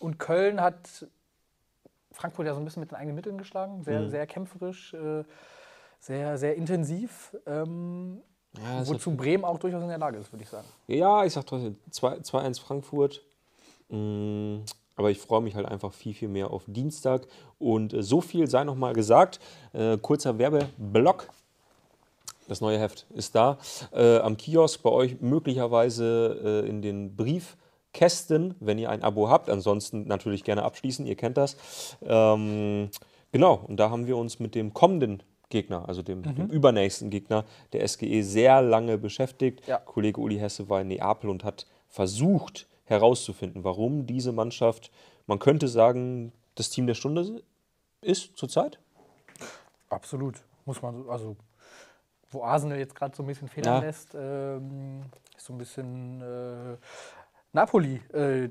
und 0.00 0.18
Köln 0.18 0.60
hat 0.60 1.06
Frankfurt 2.12 2.46
ja 2.46 2.54
so 2.54 2.60
ein 2.60 2.64
bisschen 2.64 2.80
mit 2.80 2.90
den 2.92 2.96
eigenen 2.96 3.14
Mitteln 3.16 3.38
geschlagen. 3.38 3.82
Sehr, 3.82 4.00
Mhm. 4.02 4.10
sehr 4.10 4.26
kämpferisch, 4.26 4.94
äh, 4.94 5.24
sehr, 6.00 6.38
sehr 6.38 6.54
intensiv. 6.56 7.36
Ähm, 7.46 8.22
Ja, 8.58 8.86
wozu 8.88 9.14
Bremen 9.16 9.44
auch 9.44 9.58
durchaus 9.58 9.82
in 9.82 9.88
der 9.88 9.98
Lage 9.98 10.18
ist, 10.18 10.32
würde 10.32 10.44
ich 10.44 10.48
sagen. 10.48 10.66
Ja, 10.86 11.24
ich 11.24 11.32
sag 11.34 11.44
trotzdem 11.46 11.76
2 11.90 12.20
2-1 12.20 12.58
Frankfurt. 12.60 13.22
Mm, 13.90 14.60
Aber 14.96 15.10
ich 15.10 15.18
freue 15.18 15.42
mich 15.42 15.54
halt 15.54 15.66
einfach 15.66 15.92
viel, 15.92 16.14
viel 16.14 16.28
mehr 16.28 16.50
auf 16.50 16.64
Dienstag. 16.66 17.26
Und 17.58 17.92
äh, 17.92 18.02
so 18.02 18.20
viel 18.20 18.48
sei 18.48 18.64
noch 18.64 18.74
mal 18.74 18.94
gesagt. 18.94 19.40
Äh, 19.72 19.98
kurzer 19.98 20.38
Werbeblock. 20.38 21.28
Das 22.48 22.60
neue 22.60 22.78
Heft 22.78 23.06
ist 23.14 23.34
da. 23.34 23.58
Äh, 23.92 24.18
am 24.18 24.36
Kiosk 24.36 24.82
bei 24.82 24.90
euch 24.90 25.20
möglicherweise 25.20 26.62
äh, 26.64 26.68
in 26.68 26.80
den 26.80 27.16
Briefkästen, 27.16 28.54
wenn 28.60 28.78
ihr 28.78 28.88
ein 28.90 29.02
Abo 29.02 29.28
habt. 29.28 29.50
Ansonsten 29.50 30.06
natürlich 30.06 30.44
gerne 30.44 30.62
abschließen, 30.62 31.06
ihr 31.06 31.16
kennt 31.16 31.36
das. 31.36 31.56
Ähm, 32.02 32.90
genau, 33.32 33.64
und 33.66 33.78
da 33.78 33.90
haben 33.90 34.06
wir 34.06 34.16
uns 34.16 34.38
mit 34.38 34.54
dem 34.54 34.72
kommenden 34.72 35.22
Gegner, 35.48 35.88
also 35.88 36.02
dem, 36.02 36.20
mhm. 36.20 36.34
dem, 36.34 36.46
übernächsten 36.48 37.10
Gegner 37.10 37.44
der 37.72 37.86
SGE, 37.86 38.22
sehr 38.22 38.62
lange 38.62 38.98
beschäftigt. 38.98 39.66
Ja. 39.66 39.78
Kollege 39.78 40.20
Uli 40.20 40.38
Hesse 40.38 40.68
war 40.68 40.80
in 40.80 40.88
Neapel 40.88 41.30
und 41.30 41.44
hat 41.44 41.66
versucht 41.88 42.66
herauszufinden, 42.86 43.64
warum 43.64 44.06
diese 44.06 44.32
Mannschaft, 44.32 44.90
man 45.26 45.38
könnte 45.38 45.68
sagen, 45.68 46.32
das 46.54 46.70
Team 46.70 46.86
der 46.86 46.94
Stunde 46.94 47.42
ist 48.00 48.36
zurzeit. 48.36 48.78
Absolut, 49.88 50.42
muss 50.64 50.82
man, 50.82 51.08
also 51.08 51.36
wo 52.30 52.42
Arsenal 52.42 52.78
jetzt 52.78 52.94
gerade 52.94 53.14
so 53.14 53.22
ein 53.22 53.26
bisschen 53.26 53.48
federn 53.48 53.74
ja. 53.74 53.80
lässt, 53.80 54.14
ähm, 54.14 55.04
ist 55.36 55.46
so 55.46 55.52
ein 55.52 55.58
bisschen 55.58 56.22
äh, 56.22 56.76
Napoli. 57.52 58.00
Äh, 58.12 58.50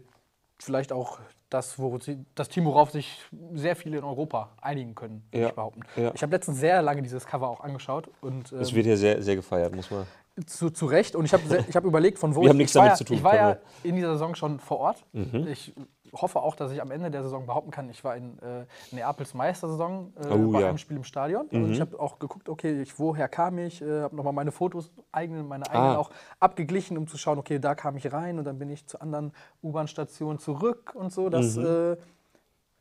vielleicht 0.58 0.92
auch 0.94 1.20
das, 1.50 1.78
wo 1.78 2.00
sie, 2.00 2.26
das 2.34 2.50
Team, 2.50 2.66
worauf 2.66 2.92
sich 2.92 3.20
sehr 3.54 3.76
viele 3.76 3.98
in 3.98 4.04
Europa 4.04 4.52
einigen 4.62 4.96
können, 4.96 5.24
würde 5.32 5.44
ja. 5.44 5.50
ich 5.50 5.56
behaupten. 5.56 5.82
Ja. 5.96 6.12
Ich 6.14 6.22
habe 6.22 6.34
letztens 6.34 6.60
sehr 6.60 6.82
lange 6.82 7.02
dieses 7.02 7.26
Cover 7.26 7.50
auch 7.50 7.60
angeschaut. 7.60 8.10
Und, 8.22 8.52
ähm, 8.52 8.60
es 8.60 8.74
wird 8.74 8.86
ja 8.86 8.96
sehr, 8.96 9.22
sehr 9.22 9.36
gefeiert, 9.36 9.76
muss 9.76 9.92
man 9.92 10.06
zu, 10.46 10.70
zu 10.70 10.86
Recht. 10.86 11.16
Und 11.16 11.26
ich 11.26 11.34
habe 11.34 11.44
ich 11.68 11.76
hab 11.76 11.86
überlegt, 11.86 12.20
von 12.20 12.36
wo 12.36 12.42
Wir 12.42 12.46
ich, 12.46 12.50
haben 12.50 12.58
nichts 12.58 12.74
damit 12.74 12.92
ja, 12.92 12.96
zu 12.96 13.04
tun. 13.06 13.18
Ich 13.18 13.24
war 13.24 13.36
ja 13.36 13.58
in 13.84 13.96
dieser 13.96 14.14
Saison 14.14 14.36
schon 14.36 14.60
vor 14.60 14.80
Ort. 14.80 15.06
Mhm. 15.14 15.48
Ich 15.48 15.74
hoffe 16.22 16.42
auch, 16.42 16.56
dass 16.56 16.72
ich 16.72 16.82
am 16.82 16.92
Ende 16.92 17.12
der 17.12 17.24
Saison 17.24 17.46
behaupten 17.46 17.72
kann, 17.72 17.90
ich 17.90 18.04
war 18.04 18.16
in 18.16 18.40
äh, 18.40 18.66
Neapels 18.92 19.34
Meistersaison 19.34 20.14
äh, 20.16 20.28
oh, 20.28 20.52
bei 20.52 20.62
ja. 20.62 20.70
einem 20.70 20.78
Spiel 20.78 20.98
im 20.98 21.04
Stadion. 21.04 21.48
Mhm. 21.52 21.64
Und 21.64 21.72
ich 21.74 21.82
habe 21.82 22.00
auch 22.00 22.20
geguckt, 22.20 22.50
okay, 22.50 22.82
ich, 22.82 22.98
woher 23.00 23.28
kam 23.28 23.58
ich, 23.60 23.82
äh, 23.82 24.02
habe 24.02 24.16
nochmal 24.16 24.34
meine 24.34 24.52
Fotos, 24.52 24.92
eigene, 25.12 25.44
meine 25.44 25.70
eigenen 25.70 25.96
ah. 25.96 25.98
auch 25.98 26.12
abgeglichen, 26.40 26.98
um 26.98 27.08
zu 27.08 27.18
schauen, 27.18 27.38
okay, 27.38 27.60
da 27.60 27.76
kam 27.76 27.98
ich 27.98 28.12
rein 28.12 28.38
und 28.40 28.46
dann 28.46 28.60
bin 28.60 28.70
ich 28.70 28.86
zu 28.86 29.02
anderen 29.02 29.34
U-Bahn-Stationen 29.64 30.40
zurück 30.40 30.94
und 30.96 31.12
so. 31.12 31.30
Das, 31.30 31.56
mhm. 31.56 31.66
äh, 31.66 31.98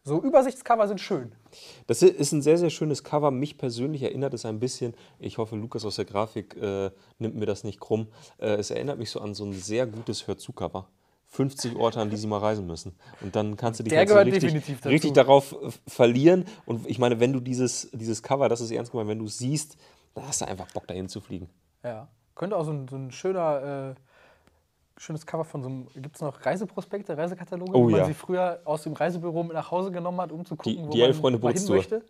so 0.04 0.20
Übersichtscover 0.22 0.86
sind 0.86 1.00
schön. 1.00 1.32
Das 1.86 2.02
ist 2.02 2.32
ein 2.32 2.42
sehr, 2.42 2.58
sehr 2.58 2.68
schönes 2.68 3.04
Cover. 3.04 3.30
Mich 3.30 3.56
persönlich 3.56 4.02
erinnert 4.02 4.34
es 4.34 4.44
ein 4.44 4.60
bisschen, 4.60 4.94
ich 5.18 5.38
hoffe, 5.38 5.56
Lukas 5.56 5.84
aus 5.86 5.96
der 5.96 6.04
Grafik 6.04 6.56
äh, 6.56 6.90
nimmt 7.18 7.36
mir 7.36 7.46
das 7.46 7.64
nicht 7.64 7.80
krumm. 7.80 8.08
Äh, 8.38 8.56
es 8.56 8.70
erinnert 8.70 8.98
mich 8.98 9.10
so 9.10 9.20
an 9.20 9.34
so 9.34 9.44
ein 9.46 9.54
sehr 9.54 9.86
gutes 9.86 10.26
Hörzu-Cover. 10.26 10.88
50 11.28 11.74
Orte, 11.76 12.00
an 12.00 12.10
die 12.10 12.16
sie 12.16 12.26
mal 12.26 12.38
reisen 12.38 12.66
müssen. 12.66 12.94
Und 13.20 13.34
dann 13.34 13.56
kannst 13.56 13.80
du 13.80 13.84
dich 13.84 13.96
halt 13.96 14.08
so 14.08 14.14
richtig, 14.14 14.84
richtig, 14.84 15.12
darauf 15.14 15.56
verlieren. 15.88 16.44
Und 16.64 16.88
ich 16.88 16.98
meine, 16.98 17.18
wenn 17.18 17.32
du 17.32 17.40
dieses, 17.40 17.90
dieses 17.92 18.22
Cover, 18.22 18.48
das 18.48 18.60
ist 18.60 18.70
ernst 18.70 18.92
gemeint, 18.92 19.08
wenn 19.08 19.18
du 19.18 19.24
es 19.24 19.38
siehst, 19.38 19.76
dann 20.14 20.28
hast 20.28 20.42
du 20.42 20.46
einfach 20.46 20.70
Bock, 20.72 20.86
dahin 20.86 21.08
zu 21.08 21.20
fliegen. 21.20 21.48
Ja. 21.82 22.08
Könnte 22.36 22.56
auch 22.56 22.64
so 22.64 22.72
ein, 22.72 22.86
so 22.88 22.96
ein 22.96 23.10
schöner. 23.10 23.96
Äh 23.96 24.00
schönes 24.96 25.26
Cover 25.26 25.44
von 25.44 25.62
so 25.62 25.68
einem, 25.68 25.86
gibt 25.94 26.16
es 26.16 26.22
noch 26.22 26.44
Reiseprospekte, 26.44 27.16
Reisekataloge, 27.16 27.72
oh, 27.72 27.84
wo 27.84 27.90
man 27.90 28.00
ja. 28.00 28.06
sie 28.06 28.14
früher 28.14 28.60
aus 28.64 28.82
dem 28.82 28.92
Reisebüro 28.92 29.42
mit 29.42 29.54
nach 29.54 29.70
Hause 29.70 29.90
genommen 29.90 30.20
hat, 30.20 30.32
um 30.32 30.44
zu 30.44 30.56
gucken, 30.56 30.72
die, 30.72 30.86
wo 30.86 30.90
die 30.90 31.00
man, 31.00 31.14
Freunde 31.14 31.38
man 31.38 31.54
hin 31.54 31.68
möchte. 31.68 32.02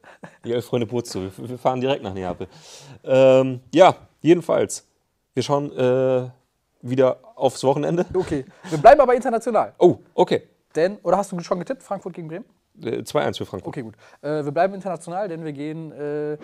Die 0.44 0.52
elf 0.52 0.64
Freunde 0.64 0.86
Bootstour. 0.86 1.30
Wir 1.36 1.58
fahren 1.58 1.80
direkt 1.80 2.02
nach 2.02 2.14
Neapel. 2.14 2.46
Ähm, 3.02 3.60
ja, 3.74 3.94
jedenfalls. 4.20 4.86
Wir 5.32 5.42
schauen 5.42 5.72
äh, 5.76 6.28
wieder 6.82 7.18
aufs 7.34 7.64
Wochenende. 7.64 8.06
Okay, 8.14 8.44
wir 8.68 8.78
bleiben 8.78 9.00
aber 9.00 9.14
international. 9.14 9.74
Oh, 9.78 9.96
okay. 10.14 10.42
Denn, 10.76 10.98
oder 11.02 11.16
hast 11.16 11.32
du 11.32 11.40
schon 11.40 11.58
getippt, 11.58 11.82
Frankfurt 11.82 12.14
gegen 12.14 12.28
Bremen? 12.28 12.44
Äh, 12.82 13.00
2-1 13.00 13.38
für 13.38 13.46
Frankfurt. 13.46 13.68
Okay, 13.68 13.82
gut. 13.82 13.94
Äh, 14.20 14.44
wir 14.44 14.52
bleiben 14.52 14.74
international, 14.74 15.28
denn 15.28 15.44
wir 15.44 15.52
gehen 15.52 15.92
äh, 15.92 16.36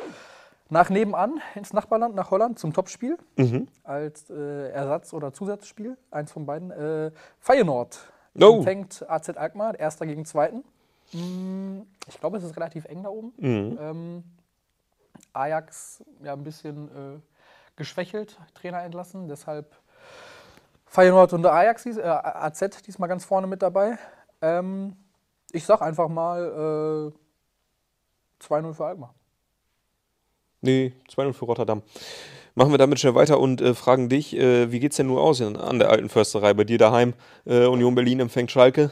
nach 0.71 0.89
nebenan 0.91 1.41
ins 1.55 1.73
Nachbarland, 1.73 2.15
nach 2.15 2.31
Holland, 2.31 2.59
zum 2.59 2.73
Topspiel 2.73 3.19
mhm. 3.37 3.69
als 3.85 4.31
äh, 4.31 4.71
Ersatz- 4.71 5.13
oder 5.13 5.33
Zusatzspiel, 5.33 5.97
eins 6.11 6.33
von 6.33 6.47
beiden. 6.47 6.71
Äh, 6.71 7.11
Feyenoord 7.39 7.99
oh. 8.41 8.57
empfängt 8.59 9.05
AZ 9.09 9.31
Alkmaar, 9.31 9.79
erster 9.79 10.07
gegen 10.07 10.25
zweiten. 10.25 10.65
Mm, 11.13 11.83
ich 12.07 12.19
glaube, 12.21 12.39
es 12.39 12.45
ist 12.45 12.57
relativ 12.57 12.85
eng 12.85 13.03
da 13.03 13.09
oben. 13.09 13.33
Mhm. 13.37 13.79
Ähm, 13.81 14.25
Ajax 15.33 16.05
ja 16.23 16.33
ein 16.33 16.45
bisschen 16.45 16.89
äh, 16.89 17.21
geschwächelt, 17.77 18.39
Trainer 18.55 18.83
entlassen, 18.83 19.29
deshalb 19.29 19.77
Feyenoord 20.87 21.33
und 21.33 21.47
Ajax, 21.47 21.87
äh, 21.87 22.03
AZ 22.03 22.83
diesmal 22.87 23.09
ganz 23.09 23.25
vorne 23.25 23.47
mit 23.47 23.63
dabei. 23.63 23.99
Ähm, 24.41 24.97
ich 25.53 25.65
sag 25.65 25.83
einfach 25.83 26.09
mal 26.09 27.13
äh, 28.41 28.45
2-0 28.45 28.75
für 28.75 28.87
Alkmaar. 28.87 29.15
Nee, 30.61 30.93
2-0 31.09 31.33
für 31.33 31.45
Rotterdam. 31.47 31.83
Machen 32.55 32.73
wir 32.73 32.79
damit 32.79 32.99
schnell 32.99 33.15
weiter 33.15 33.39
und 33.39 33.61
äh, 33.61 33.75
fragen 33.75 34.09
dich, 34.09 34.37
äh, 34.37 34.71
wie 34.73 34.81
geht's 34.81 34.97
denn 34.97 35.07
nur 35.07 35.23
aus 35.23 35.41
in, 35.41 35.57
an 35.57 35.79
der 35.79 35.91
alten 35.91 36.09
Försterei 36.09 36.53
bei 36.53 36.65
dir 36.65 36.79
daheim? 36.79 37.15
Äh, 37.47 37.67
Union 37.67 37.95
Berlin 37.95 38.21
empfängt 38.21 38.51
Schalke. 38.51 38.91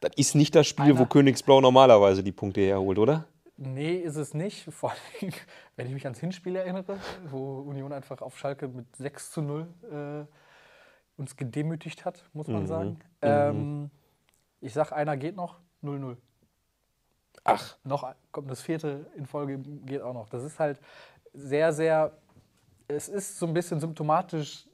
Das 0.00 0.12
ist 0.16 0.34
nicht 0.34 0.54
das 0.54 0.66
Spiel, 0.66 0.86
Einer. 0.86 0.98
wo 0.98 1.06
Königsblau 1.06 1.60
normalerweise 1.60 2.22
die 2.22 2.32
Punkte 2.32 2.62
herholt, 2.62 2.98
oder? 2.98 3.26
Nee, 3.56 3.96
ist 3.96 4.16
es 4.16 4.34
nicht. 4.34 4.64
Vor 4.70 4.90
allem, 4.90 5.32
wenn 5.76 5.86
ich 5.86 5.92
mich 5.92 6.04
ans 6.04 6.20
Hinspiel 6.20 6.56
erinnere, 6.56 6.98
wo 7.30 7.60
Union 7.60 7.92
einfach 7.92 8.22
auf 8.22 8.38
Schalke 8.38 8.68
mit 8.68 8.96
6 8.96 9.30
zu 9.30 9.42
0 9.42 9.66
äh, 9.90 11.20
uns 11.20 11.36
gedemütigt 11.36 12.04
hat, 12.04 12.24
muss 12.32 12.48
man 12.48 12.62
mhm. 12.62 12.66
sagen. 12.66 12.90
Mhm. 12.90 13.00
Ähm, 13.22 13.90
ich 14.60 14.72
sag, 14.72 14.92
einer 14.92 15.16
geht 15.16 15.36
noch, 15.36 15.60
0-0. 15.82 16.16
Ach. 17.46 17.76
Noch 17.84 18.14
kommt 18.32 18.50
das 18.50 18.60
vierte 18.60 19.06
in 19.16 19.26
Folge, 19.26 19.58
geht 19.58 20.02
auch 20.02 20.14
noch. 20.14 20.28
Das 20.28 20.42
ist 20.42 20.58
halt 20.58 20.80
sehr, 21.32 21.72
sehr. 21.72 22.12
Es 22.88 23.08
ist 23.08 23.38
so 23.38 23.46
ein 23.46 23.54
bisschen 23.54 23.80
symptomatisch, 23.80 24.68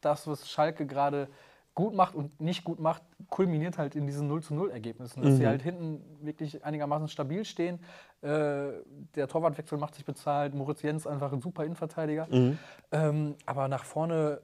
das, 0.00 0.26
was 0.26 0.48
Schalke 0.48 0.86
gerade 0.86 1.28
gut 1.74 1.94
macht 1.94 2.14
und 2.14 2.40
nicht 2.40 2.64
gut 2.64 2.80
macht, 2.80 3.02
kulminiert 3.28 3.76
halt 3.76 3.96
in 3.96 4.06
diesen 4.06 4.28
0 4.28 4.42
zu 4.42 4.54
0 4.54 4.70
Ergebnissen. 4.70 5.22
Dass 5.22 5.32
mhm. 5.32 5.36
sie 5.36 5.46
halt 5.46 5.62
hinten 5.62 6.02
wirklich 6.24 6.64
einigermaßen 6.64 7.08
stabil 7.08 7.44
stehen. 7.44 7.78
Äh, 8.22 8.72
der 9.14 9.28
Torwartwechsel 9.28 9.76
macht 9.76 9.94
sich 9.94 10.04
bezahlt. 10.04 10.54
Moritz 10.54 10.82
Jens 10.82 11.06
einfach 11.06 11.32
ein 11.32 11.40
super 11.40 11.64
Innenverteidiger. 11.64 12.28
Mhm. 12.30 12.58
Ähm, 12.92 13.36
aber 13.44 13.68
nach 13.68 13.84
vorne 13.84 14.40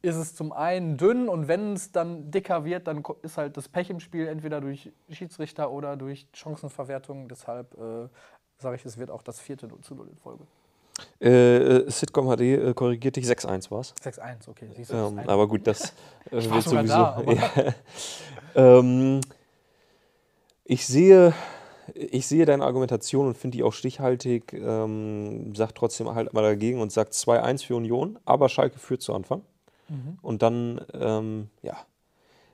ist 0.00 0.16
es 0.16 0.34
zum 0.34 0.52
einen 0.52 0.96
dünn 0.96 1.28
und 1.28 1.48
wenn 1.48 1.72
es 1.72 1.90
dann 1.90 2.30
dicker 2.30 2.64
wird, 2.64 2.86
dann 2.86 3.02
ist 3.22 3.36
halt 3.36 3.56
das 3.56 3.68
Pech 3.68 3.90
im 3.90 4.00
Spiel, 4.00 4.28
entweder 4.28 4.60
durch 4.60 4.92
Schiedsrichter 5.10 5.70
oder 5.72 5.96
durch 5.96 6.28
Chancenverwertung. 6.32 7.28
Deshalb 7.28 7.74
äh, 7.74 8.08
sage 8.58 8.76
ich, 8.76 8.84
es 8.84 8.98
wird 8.98 9.10
auch 9.10 9.22
das 9.22 9.40
vierte 9.40 9.66
0 9.66 9.80
zu 9.80 9.94
0 9.94 10.08
in 10.08 10.16
Folge. 10.16 10.44
Äh, 11.20 11.56
äh 11.56 11.90
Sitcom 11.90 12.26
HD 12.26 12.40
äh, 12.40 12.74
korrigiert 12.74 13.16
dich 13.16 13.24
6-1 13.24 13.70
war 13.70 13.80
es. 13.80 13.94
6-1, 14.02 14.48
okay. 14.48 14.68
Siehst 14.76 14.92
du, 14.92 14.96
ähm, 14.96 15.18
aber 15.26 15.48
gut, 15.48 15.66
das 15.66 15.92
äh, 16.30 16.44
wird 16.44 16.62
sowieso. 16.62 16.86
Da, 16.86 17.22
ja. 17.26 17.74
ähm, 18.54 19.20
ich 20.64 20.86
sehe. 20.86 21.32
Ich 21.94 22.26
sehe 22.26 22.44
deine 22.44 22.64
Argumentation 22.64 23.28
und 23.28 23.38
finde 23.38 23.56
die 23.56 23.62
auch 23.62 23.72
stichhaltig. 23.72 24.52
Ähm, 24.52 25.54
sagt 25.54 25.78
trotzdem 25.78 26.14
halt 26.14 26.34
mal 26.34 26.42
dagegen 26.42 26.82
und 26.82 26.92
sagt 26.92 27.14
2-1 27.14 27.64
für 27.64 27.76
Union, 27.76 28.18
aber 28.26 28.50
Schalke 28.50 28.78
führt 28.78 29.00
zu 29.00 29.14
Anfang. 29.14 29.40
Mhm. 29.88 30.18
Und 30.22 30.42
dann, 30.42 30.80
ähm, 30.92 31.50
ja, 31.62 31.76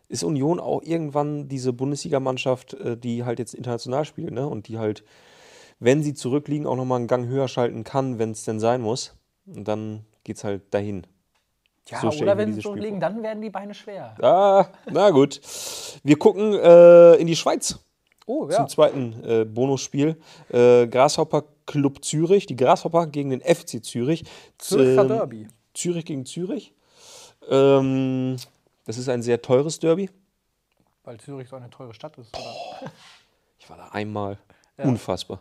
ist 0.09 0.25
Union 0.25 0.61
auch 0.61 0.83
irgendwann 0.83 1.49
diese 1.49 1.73
Bundesligamannschaft, 1.73 2.75
äh, 2.75 2.97
die 2.97 3.25
halt 3.25 3.39
jetzt 3.39 3.55
international 3.55 4.05
spielt, 4.05 4.33
ne? 4.33 4.47
Und 4.47 4.69
die 4.69 4.79
halt, 4.79 5.05
wenn 5.81 6.03
sie 6.03 6.15
zurückliegen, 6.15 6.67
auch 6.67 6.77
nochmal 6.77 6.99
einen 6.99 7.09
Gang 7.09 7.27
höher 7.27 7.49
schalten 7.49 7.85
kann, 7.85 8.19
wenn 8.19 8.31
es 8.31 8.45
denn 8.45 8.61
sein 8.61 8.81
muss. 8.81 9.15
Und 9.47 9.67
dann 9.67 10.05
geht 10.23 10.37
es 10.37 10.45
halt 10.45 10.73
dahin. 10.73 11.07
Ja, 11.89 12.01
so 12.01 12.23
oder 12.23 12.39
wenn 12.39 12.55
sie 12.55 12.61
zurückliegen, 12.61 12.99
dann 12.99 13.23
werden 13.23 13.43
die 13.43 13.51
Beine 13.51 13.75
schwer. 13.75 14.15
Ah, 14.23 14.67
na 14.91 15.11
gut. 15.11 15.41
Wir 16.03 16.19
gucken 16.19 16.55
äh, 16.55 17.17
in 17.17 17.27
die 17.27 17.37
Schweiz. 17.37 17.79
Oh, 18.27 18.49
ja. 18.49 18.57
Zum 18.57 18.69
zweiten 18.69 19.23
äh, 19.23 19.45
Bonusspiel. 19.45 20.17
Äh, 20.49 20.87
Grasshopper 20.87 21.45
Club 21.67 22.03
Zürich, 22.05 22.47
die 22.47 22.57
Grasshopper 22.57 23.07
gegen 23.07 23.31
den 23.31 23.41
FC 23.41 23.85
Zürich. 23.85 24.25
Zürcher 24.57 25.03
ähm, 25.03 25.09
Derby. 25.09 25.49
Zürich 25.75 26.07
gegen 26.07 26.25
Zürich. 26.25 26.73
Ähm, 27.49 28.37
das 28.85 28.99
ist 28.99 29.09
ein 29.09 29.23
sehr 29.23 29.41
teures 29.41 29.79
Derby. 29.79 30.11
Weil 31.05 31.19
Zürich 31.21 31.49
so 31.49 31.57
eine 31.57 31.71
teure 31.71 31.95
Stadt 31.95 32.17
ist. 32.19 32.37
ich 33.59 33.69
war 33.69 33.77
da 33.77 33.89
einmal. 33.89 34.39
Ja. 34.79 34.85
Unfassbar. 34.85 35.41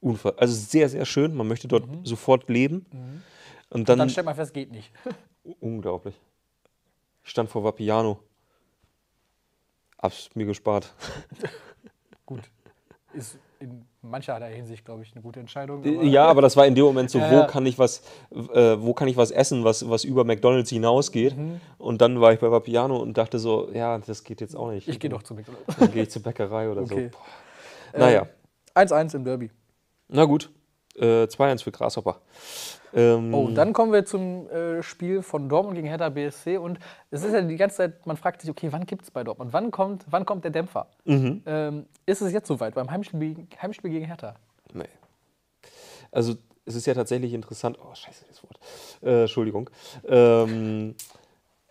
Unfassbar. 0.00 0.40
Also 0.40 0.54
sehr, 0.54 0.88
sehr 0.88 1.04
schön. 1.04 1.34
Man 1.34 1.48
möchte 1.48 1.68
dort 1.68 1.86
mhm. 1.86 2.04
sofort 2.04 2.48
leben. 2.48 2.86
Mhm. 2.92 3.22
Und, 3.70 3.88
dann, 3.88 3.94
Und 3.94 3.98
dann 3.98 4.10
stellt 4.10 4.26
man 4.26 4.34
fest, 4.34 4.52
geht 4.52 4.70
nicht. 4.70 4.92
unglaublich. 5.60 6.14
Ich 7.24 7.30
stand 7.30 7.48
vor 7.50 7.64
Vapiano. 7.64 8.18
Hab's 9.98 10.30
mir 10.34 10.46
gespart. 10.46 10.94
Gut. 12.26 12.42
Ist 13.12 13.38
in 13.58 13.86
mancherlei 14.02 14.54
Hinsicht, 14.54 14.84
glaube 14.84 15.02
ich, 15.02 15.12
eine 15.12 15.22
gute 15.22 15.40
Entscheidung. 15.40 15.80
Aber 15.80 16.04
ja, 16.04 16.24
aber 16.26 16.42
das 16.42 16.56
war 16.56 16.66
in 16.66 16.74
dem 16.74 16.84
Moment 16.84 17.10
so, 17.10 17.18
ja, 17.20 17.30
wo, 17.30 17.46
Kann 17.46 17.66
ich 17.66 17.78
was, 17.78 18.02
äh, 18.30 18.76
wo 18.78 18.94
kann 18.94 19.08
ich 19.08 19.16
was 19.16 19.30
essen, 19.30 19.64
was, 19.64 19.88
was 19.88 20.04
über 20.04 20.24
McDonalds 20.24 20.70
hinausgeht. 20.70 21.36
Mhm. 21.36 21.60
Und 21.78 22.00
dann 22.00 22.20
war 22.20 22.32
ich 22.32 22.40
bei 22.40 22.50
Vapiano 22.50 22.96
und 22.96 23.16
dachte 23.16 23.38
so, 23.38 23.70
ja, 23.72 23.98
das 23.98 24.24
geht 24.24 24.40
jetzt 24.40 24.56
auch 24.56 24.70
nicht. 24.70 24.88
Ich 24.88 24.98
gehe 24.98 25.10
doch 25.10 25.22
zu 25.22 25.34
McDonalds. 25.34 25.76
Dann 25.78 25.92
gehe 25.92 26.02
ich 26.04 26.10
zur 26.10 26.22
Bäckerei 26.22 26.70
oder 26.70 26.82
okay. 26.82 27.10
so. 27.12 27.98
Naja. 27.98 28.26
1-1 28.74 29.12
äh, 29.12 29.16
im 29.16 29.24
Derby. 29.24 29.50
Na 30.08 30.24
gut. 30.24 30.50
Äh, 31.00 31.24
2-1 31.24 31.64
für 31.64 31.72
Grasshopper. 31.72 32.20
Ähm 32.92 33.32
oh, 33.32 33.48
dann 33.48 33.72
kommen 33.72 33.92
wir 33.92 34.04
zum 34.04 34.48
äh, 34.50 34.82
Spiel 34.82 35.22
von 35.22 35.48
Dortmund 35.48 35.76
gegen 35.76 35.88
Hertha 35.88 36.08
BSC. 36.08 36.58
Und 36.58 36.78
es 37.10 37.22
ist 37.22 37.32
ja 37.32 37.40
die 37.40 37.56
ganze 37.56 37.76
Zeit, 37.76 38.06
man 38.06 38.16
fragt 38.16 38.42
sich, 38.42 38.50
okay, 38.50 38.68
wann 38.70 38.84
gibt 38.84 39.02
es 39.02 39.10
bei 39.10 39.24
Dortmund? 39.24 39.52
Wann 39.52 39.70
kommt, 39.70 40.04
wann 40.10 40.26
kommt 40.26 40.44
der 40.44 40.50
Dämpfer? 40.50 40.88
Mhm. 41.04 41.42
Ähm, 41.46 41.86
ist 42.06 42.20
es 42.20 42.32
jetzt 42.32 42.48
soweit 42.48 42.74
beim 42.74 42.90
Heimspiel, 42.90 43.46
Heimspiel 43.62 43.90
gegen 43.90 44.06
Hertha? 44.06 44.34
Nee. 44.74 44.88
Also 46.12 46.34
es 46.64 46.74
ist 46.74 46.86
ja 46.86 46.94
tatsächlich 46.94 47.32
interessant. 47.32 47.78
Oh, 47.80 47.94
scheiße, 47.94 48.24
das 48.28 48.42
Wort. 48.42 48.58
Äh, 49.02 49.22
Entschuldigung. 49.22 49.70
Ähm, 50.06 50.94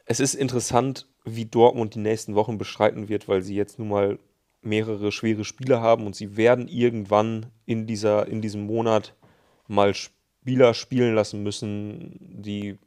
es 0.05 0.19
ist 0.19 0.33
interessant, 0.33 1.07
wie 1.23 1.45
Dortmund 1.45 1.95
die 1.95 1.99
nächsten 1.99 2.35
Wochen 2.35 2.57
beschreiten 2.57 3.09
wird, 3.09 3.27
weil 3.27 3.41
sie 3.41 3.55
jetzt 3.55 3.77
nun 3.77 3.89
mal 3.89 4.19
mehrere 4.61 5.11
schwere 5.11 5.45
Spiele 5.45 5.81
haben 5.81 6.05
und 6.05 6.15
sie 6.15 6.35
werden 6.35 6.67
irgendwann 6.67 7.47
in, 7.65 7.87
dieser, 7.87 8.27
in 8.27 8.41
diesem 8.41 8.65
Monat 8.65 9.13
mal 9.69 9.93
Spieler 9.93 10.73
spielen 10.73 11.15
lassen 11.15 11.43
müssen, 11.43 12.17
die 12.19 12.77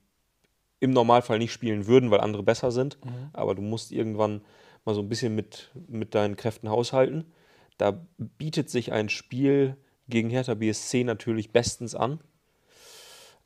im 0.80 0.90
Normalfall 0.90 1.38
nicht 1.38 1.52
spielen 1.52 1.86
würden, 1.86 2.10
weil 2.10 2.20
andere 2.20 2.42
besser 2.42 2.72
sind. 2.72 2.98
Mhm. 3.04 3.30
Aber 3.32 3.54
du 3.54 3.62
musst 3.62 3.92
irgendwann 3.92 4.42
mal 4.84 4.94
so 4.94 5.00
ein 5.00 5.08
bisschen 5.08 5.34
mit, 5.34 5.70
mit 5.86 6.14
deinen 6.14 6.36
Kräften 6.36 6.68
haushalten. 6.68 7.32
Da 7.78 8.04
bietet 8.18 8.68
sich 8.68 8.92
ein 8.92 9.08
Spiel 9.08 9.76
gegen 10.08 10.28
Hertha 10.28 10.54
BSC 10.54 11.04
natürlich 11.04 11.52
bestens 11.52 11.94
an. 11.94 12.20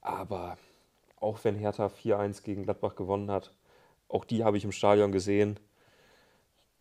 Aber 0.00 0.56
auch 1.16 1.44
wenn 1.44 1.56
Hertha 1.56 1.86
4-1 1.86 2.42
gegen 2.42 2.62
Gladbach 2.62 2.96
gewonnen 2.96 3.30
hat, 3.30 3.52
auch 4.08 4.24
die 4.24 4.44
habe 4.44 4.56
ich 4.56 4.64
im 4.64 4.72
Stadion 4.72 5.12
gesehen. 5.12 5.58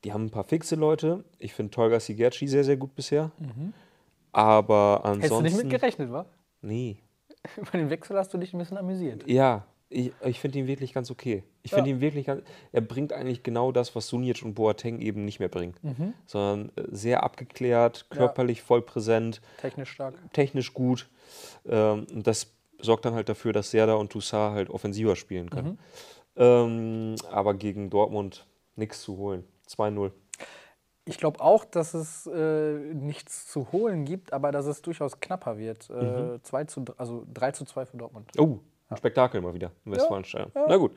Die 0.03 0.13
haben 0.13 0.25
ein 0.25 0.31
paar 0.31 0.43
fixe 0.43 0.75
Leute. 0.75 1.25
Ich 1.37 1.53
finde 1.53 1.71
Tolga 1.71 1.99
Sigerci 1.99 2.47
sehr, 2.47 2.63
sehr 2.63 2.77
gut 2.77 2.95
bisher. 2.95 3.31
Mhm. 3.39 3.73
Aber 4.31 5.01
ansonsten. 5.03 5.21
Hättest 5.21 5.39
du 5.39 5.41
nicht 5.41 5.57
mit 5.57 5.69
gerechnet, 5.69 6.11
wa? 6.11 6.25
Nee. 6.65 6.97
Über 7.58 7.71
den 7.78 7.89
Wechsel 7.89 8.17
hast 8.17 8.34
du 8.34 8.38
dich 8.38 8.54
ein 8.54 8.58
bisschen 8.58 8.78
amüsiert. 8.78 9.28
Ja, 9.28 9.65
ich, 9.89 10.12
ich 10.23 10.39
finde 10.39 10.60
ihn 10.60 10.67
wirklich 10.67 10.93
ganz 10.93 11.12
okay. 11.12 11.43
Ich 11.62 11.71
finde 11.71 11.89
ja. 11.89 11.95
ihn 11.95 12.01
wirklich 12.01 12.25
ganz. 12.25 12.43
Er 12.71 12.82
bringt 12.82 13.13
eigentlich 13.13 13.43
genau 13.43 13.71
das, 13.71 13.95
was 13.95 14.08
Sunic 14.08 14.43
und 14.43 14.56
Boateng 14.56 14.99
eben 14.99 15.25
nicht 15.25 15.39
mehr 15.39 15.47
bringen. 15.47 15.75
Mhm. 15.84 16.13
Sondern 16.25 16.71
äh, 16.75 16.84
sehr 16.91 17.23
abgeklärt, 17.23 18.08
körperlich 18.10 18.60
ja. 18.60 18.65
voll 18.65 18.82
präsent. 18.82 19.41
Technisch 19.62 19.91
stark. 19.91 20.15
Technisch 20.34 20.73
gut. 20.73 21.08
Ähm, 21.67 22.08
und 22.12 22.25
das 22.28 22.54
sorgt 22.82 23.06
dann 23.06 23.13
halt 23.13 23.30
dafür, 23.30 23.54
dass 23.54 23.71
Serda 23.71 23.93
und 23.93 24.12
Toussaint 24.12 24.56
halt 24.56 24.69
offensiver 24.69 25.15
spielen 25.15 25.49
können. 25.49 25.80
Mhm. 26.36 26.38
Ähm, 26.38 27.15
aber 27.32 27.54
gegen 27.54 27.89
Dortmund 27.89 28.45
nichts 28.75 29.01
zu 29.01 29.17
holen. 29.17 29.43
2-0. 29.69 30.12
Ich 31.07 31.19
glaube 31.19 31.39
auch, 31.39 31.65
dass 31.65 31.93
es 31.93 32.25
äh, 32.25 32.73
nichts 32.93 33.47
zu 33.47 33.71
holen 33.71 34.05
gibt, 34.05 34.33
aber 34.33 34.51
dass 34.51 34.65
es 34.65 34.81
durchaus 34.81 35.19
knapper 35.19 35.57
wird. 35.59 35.89
Äh, 35.91 35.93
mhm. 35.93 36.67
zu, 36.67 36.85
also 36.97 37.25
3 37.31 37.51
zu 37.51 37.65
2 37.65 37.85
für 37.85 37.97
Dortmund. 37.97 38.31
Oh, 38.39 38.59
ein 38.89 38.97
Spektakel 38.97 39.41
mal 39.41 39.53
wieder 39.53 39.71
im 39.85 39.93
Westfalenstadion. 39.93 40.51
Ja, 40.53 40.61
ja. 40.61 40.67
Na 40.69 40.77
gut. 40.77 40.91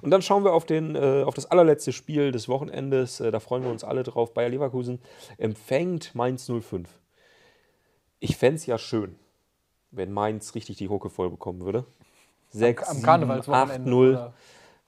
Und 0.00 0.10
dann 0.10 0.22
schauen 0.22 0.44
wir 0.44 0.52
auf, 0.52 0.64
den, 0.64 0.94
äh, 0.94 1.22
auf 1.24 1.34
das 1.34 1.50
allerletzte 1.50 1.92
Spiel 1.92 2.30
des 2.30 2.48
Wochenendes. 2.48 3.20
Äh, 3.20 3.30
da 3.32 3.40
freuen 3.40 3.64
wir 3.64 3.70
uns 3.70 3.82
alle 3.82 4.04
drauf. 4.04 4.32
Bayer 4.32 4.48
Leverkusen 4.48 5.00
empfängt 5.38 6.14
Mainz 6.14 6.46
05. 6.46 6.88
Ich 8.20 8.36
fände 8.36 8.56
es 8.56 8.66
ja 8.66 8.78
schön, 8.78 9.16
wenn 9.90 10.12
Mainz 10.12 10.54
richtig 10.54 10.76
die 10.76 10.88
Hucke 10.88 11.10
voll 11.10 11.30
bekommen 11.30 11.64
würde. 11.64 11.84
6, 12.50 12.88
am, 12.88 12.96
am 12.96 13.02
Karnevalswochenende. 13.02 13.90
8-0, 13.90 14.32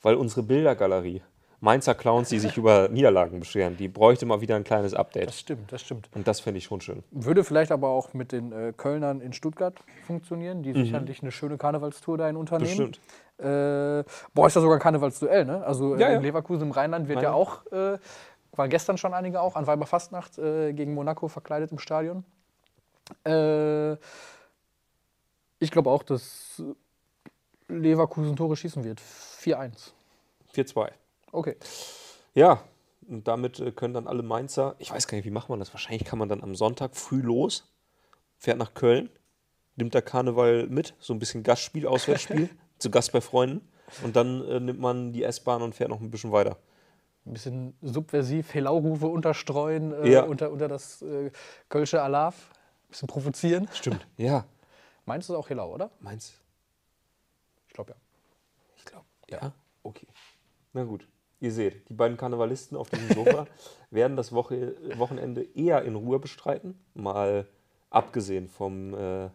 weil 0.03 0.15
unsere 0.15 0.43
Bildergalerie 0.45 1.23
Mainzer 1.65 1.95
Clowns, 1.95 2.29
die 2.29 2.39
sich 2.39 2.59
über 2.59 2.89
Niederlagen 2.89 3.41
beschweren. 3.41 3.77
Die 3.79 3.89
bräuchte 3.89 4.27
mal 4.27 4.43
wieder 4.43 4.55
ein 4.55 4.65
kleines 4.65 4.93
Update. 4.93 5.29
Das 5.29 5.41
stimmt, 5.41 5.73
das 5.73 5.81
stimmt. 5.81 6.11
Und 6.15 6.29
das 6.29 6.41
fände 6.41 6.59
ich 6.59 6.65
schon 6.65 6.83
schön. 6.83 7.03
Würde 7.11 7.43
vielleicht 7.43 7.73
aber 7.73 7.89
auch 7.89 8.13
mit 8.13 8.33
den 8.33 8.53
äh, 8.53 8.75
Kölnern 8.77 9.23
in 9.23 9.33
Stuttgart 9.33 9.75
funktionieren, 10.07 10.63
die 10.63 10.75
mhm. 10.75 10.85
sicherlich 10.85 11.23
eine 11.23 11.33
schöne 11.33 11.57
Karnevalstour 11.57 12.19
da 12.19 12.29
in 12.29 12.37
Unternehmen. 12.37 12.93
Bestimmt. 12.93 13.01
Äh, 13.39 14.05
boah, 14.35 14.47
ist 14.47 14.55
ja 14.55 14.61
sogar 14.61 14.77
ein 14.77 14.81
Karnevalsduell, 14.81 15.47
ne? 15.47 15.65
Also 15.65 15.97
äh, 15.97 16.01
ja, 16.01 16.11
ja. 16.11 16.17
in 16.17 16.23
Leverkusen 16.23 16.65
im 16.65 16.71
Rheinland 16.71 17.09
wird 17.09 17.17
Meine. 17.17 17.29
ja 17.29 17.33
auch, 17.33 17.65
äh, 17.73 17.99
waren 18.53 18.71
gestern 18.71 18.99
schon 18.99 19.15
einige 19.15 19.41
auch, 19.41 19.57
an 19.57 19.67
Weiberfastnacht 19.67 20.39
äh, 20.39 20.75
gegen 20.75 20.93
Monaco 20.93 21.29
verkleidet 21.29 21.73
im 21.73 21.79
Stadion. 21.79 22.25
Äh, 23.27 23.95
ich 25.59 25.71
glaube 25.71 25.91
auch, 25.91 26.03
dass 26.03 26.63
Leverkusen 27.69 28.37
Tore 28.37 28.55
schießen 28.55 28.85
wird. 28.85 29.01
4-1. 29.01 29.93
4-2. 30.55 30.91
Okay. 31.35 31.57
Ja, 32.35 32.63
und 33.09 33.27
damit 33.27 33.59
äh, 33.59 33.73
können 33.73 33.95
dann 33.95 34.07
alle 34.07 34.23
Mainzer, 34.23 34.77
ich 34.79 34.91
weiß 34.91 35.09
gar 35.09 35.17
nicht, 35.17 35.25
wie 35.25 35.31
macht 35.31 35.49
man 35.49 35.59
das? 35.59 35.73
Wahrscheinlich 35.73 36.05
kann 36.05 36.19
man 36.19 36.29
dann 36.29 36.43
am 36.43 36.55
Sonntag 36.55 36.97
früh 36.97 37.21
los, 37.21 37.73
fährt 38.39 38.59
nach 38.59 38.75
Köln, 38.75 39.11
nimmt 39.77 39.95
der 39.95 40.03
Karneval 40.03 40.69
mit, 40.69 40.95
so 41.01 41.13
ein 41.13 41.19
bisschen 41.19 41.43
Gastspiel, 41.43 41.87
Auswärtsspiel, 41.87 42.49
zu 42.79 42.91
Gast 42.91 43.13
bei 43.13 43.21
Freunden. 43.21 43.69
Und 44.03 44.17
dann 44.17 44.47
äh, 44.49 44.61
nimmt 44.61 44.81
man 44.81 45.13
die 45.13 45.25
S-Bahn 45.25 45.61
und 45.61 45.75
fährt 45.75 45.91
noch 45.91 46.01
ein 46.01 46.11
bisschen 46.11 46.33
weiter. 46.33 46.57
Ein 47.27 47.33
bisschen 47.33 47.77
subversiv, 47.83 48.55
Helaurufe 48.55 49.07
unterstreuen 49.07 49.93
äh, 49.93 50.13
ja. 50.13 50.23
unter, 50.23 50.51
unter 50.51 50.69
das 50.69 51.03
äh, 51.03 51.31
Kölsche 51.69 52.03
Alarv. 52.03 52.51
Ein 52.85 52.89
bisschen 52.91 53.09
provozieren. 53.09 53.69
Stimmt, 53.73 54.07
ja. 54.17 54.47
Meinst 55.05 55.29
du 55.29 55.37
auch 55.37 55.49
Helau, 55.51 55.75
oder? 55.75 55.91
Meinst 56.01 56.41
Ich 57.69 57.75
glaube 57.75 57.93
ja. 57.93 57.97
Ich 58.77 58.85
glaube, 58.85 59.07
ja. 59.29 59.53
Okay. 59.83 60.07
Na 60.73 60.85
gut. 60.85 61.07
Ihr 61.45 61.53
seht, 61.53 61.91
die 61.91 61.93
beiden 61.93 62.17
Karnevalisten 62.17 62.75
auf 62.75 62.89
diesem 62.89 63.07
Sofa 63.11 63.47
werden 63.91 64.17
das 64.17 64.33
Woche, 64.33 64.77
Wochenende 64.97 65.47
eher 65.55 65.83
in 65.83 65.95
Ruhe 65.95 66.19
bestreiten, 66.19 66.79
mal 66.95 67.47
abgesehen 67.91 68.49
vom 68.49 68.95
äh, 68.95 69.29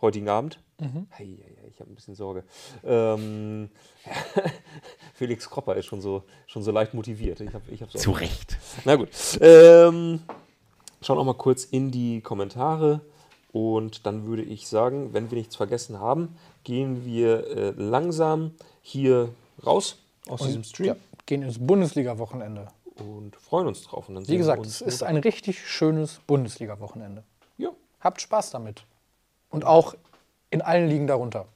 heutigen 0.00 0.30
Abend. 0.30 0.58
Mhm. 0.80 1.06
Hey, 1.10 1.44
ich 1.70 1.80
habe 1.80 1.92
ein 1.92 1.94
bisschen 1.94 2.14
Sorge. 2.14 2.44
Ähm, 2.82 3.68
Felix 5.12 5.50
Kropper 5.50 5.76
ist 5.76 5.84
schon 5.84 6.00
so, 6.00 6.22
schon 6.46 6.62
so 6.62 6.70
leicht 6.70 6.94
motiviert. 6.94 7.42
Ich 7.42 7.52
hab, 7.52 7.60
ich 7.70 7.82
hab 7.82 7.90
Zu 7.90 8.12
Recht. 8.12 8.56
Na 8.86 8.96
gut. 8.96 9.10
Ähm, 9.42 10.20
schauen 11.02 11.18
auch 11.18 11.24
mal 11.24 11.34
kurz 11.34 11.64
in 11.64 11.90
die 11.90 12.22
Kommentare. 12.22 13.02
Und 13.52 14.06
dann 14.06 14.24
würde 14.24 14.44
ich 14.44 14.66
sagen, 14.66 15.12
wenn 15.12 15.30
wir 15.30 15.36
nichts 15.36 15.56
vergessen 15.56 16.00
haben, 16.00 16.36
gehen 16.64 17.04
wir 17.04 17.46
äh, 17.48 17.74
langsam 17.76 18.52
hier 18.80 19.28
raus 19.64 19.98
aus 20.26 20.40
Und, 20.40 20.46
diesem 20.48 20.64
Stream. 20.64 20.86
Ja 20.86 20.96
gehen 21.26 21.42
ins 21.42 21.64
Bundesliga-Wochenende. 21.64 22.68
Und 22.96 23.36
freuen 23.36 23.66
uns 23.66 23.82
drauf. 23.82 24.08
Und 24.08 24.14
dann 24.14 24.28
Wie 24.28 24.36
gesagt, 24.36 24.64
es 24.66 24.80
ist 24.80 25.02
ein 25.02 25.16
richtig 25.16 25.66
schönes 25.66 26.20
Bundesliga-Wochenende. 26.26 27.24
Ja. 27.58 27.70
Habt 28.00 28.20
Spaß 28.20 28.50
damit. 28.50 28.84
Und 29.50 29.64
auch 29.64 29.94
in 30.50 30.62
allen 30.62 30.88
Ligen 30.88 31.06
darunter. 31.06 31.46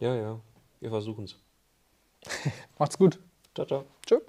Ja, 0.00 0.14
ja. 0.14 0.40
Wir 0.80 0.90
versuchen 0.90 1.24
es. 1.24 1.36
Macht's 2.78 2.98
gut. 2.98 3.18
Ciao, 3.54 3.66
ciao. 3.66 3.84
Tschüss. 4.06 4.22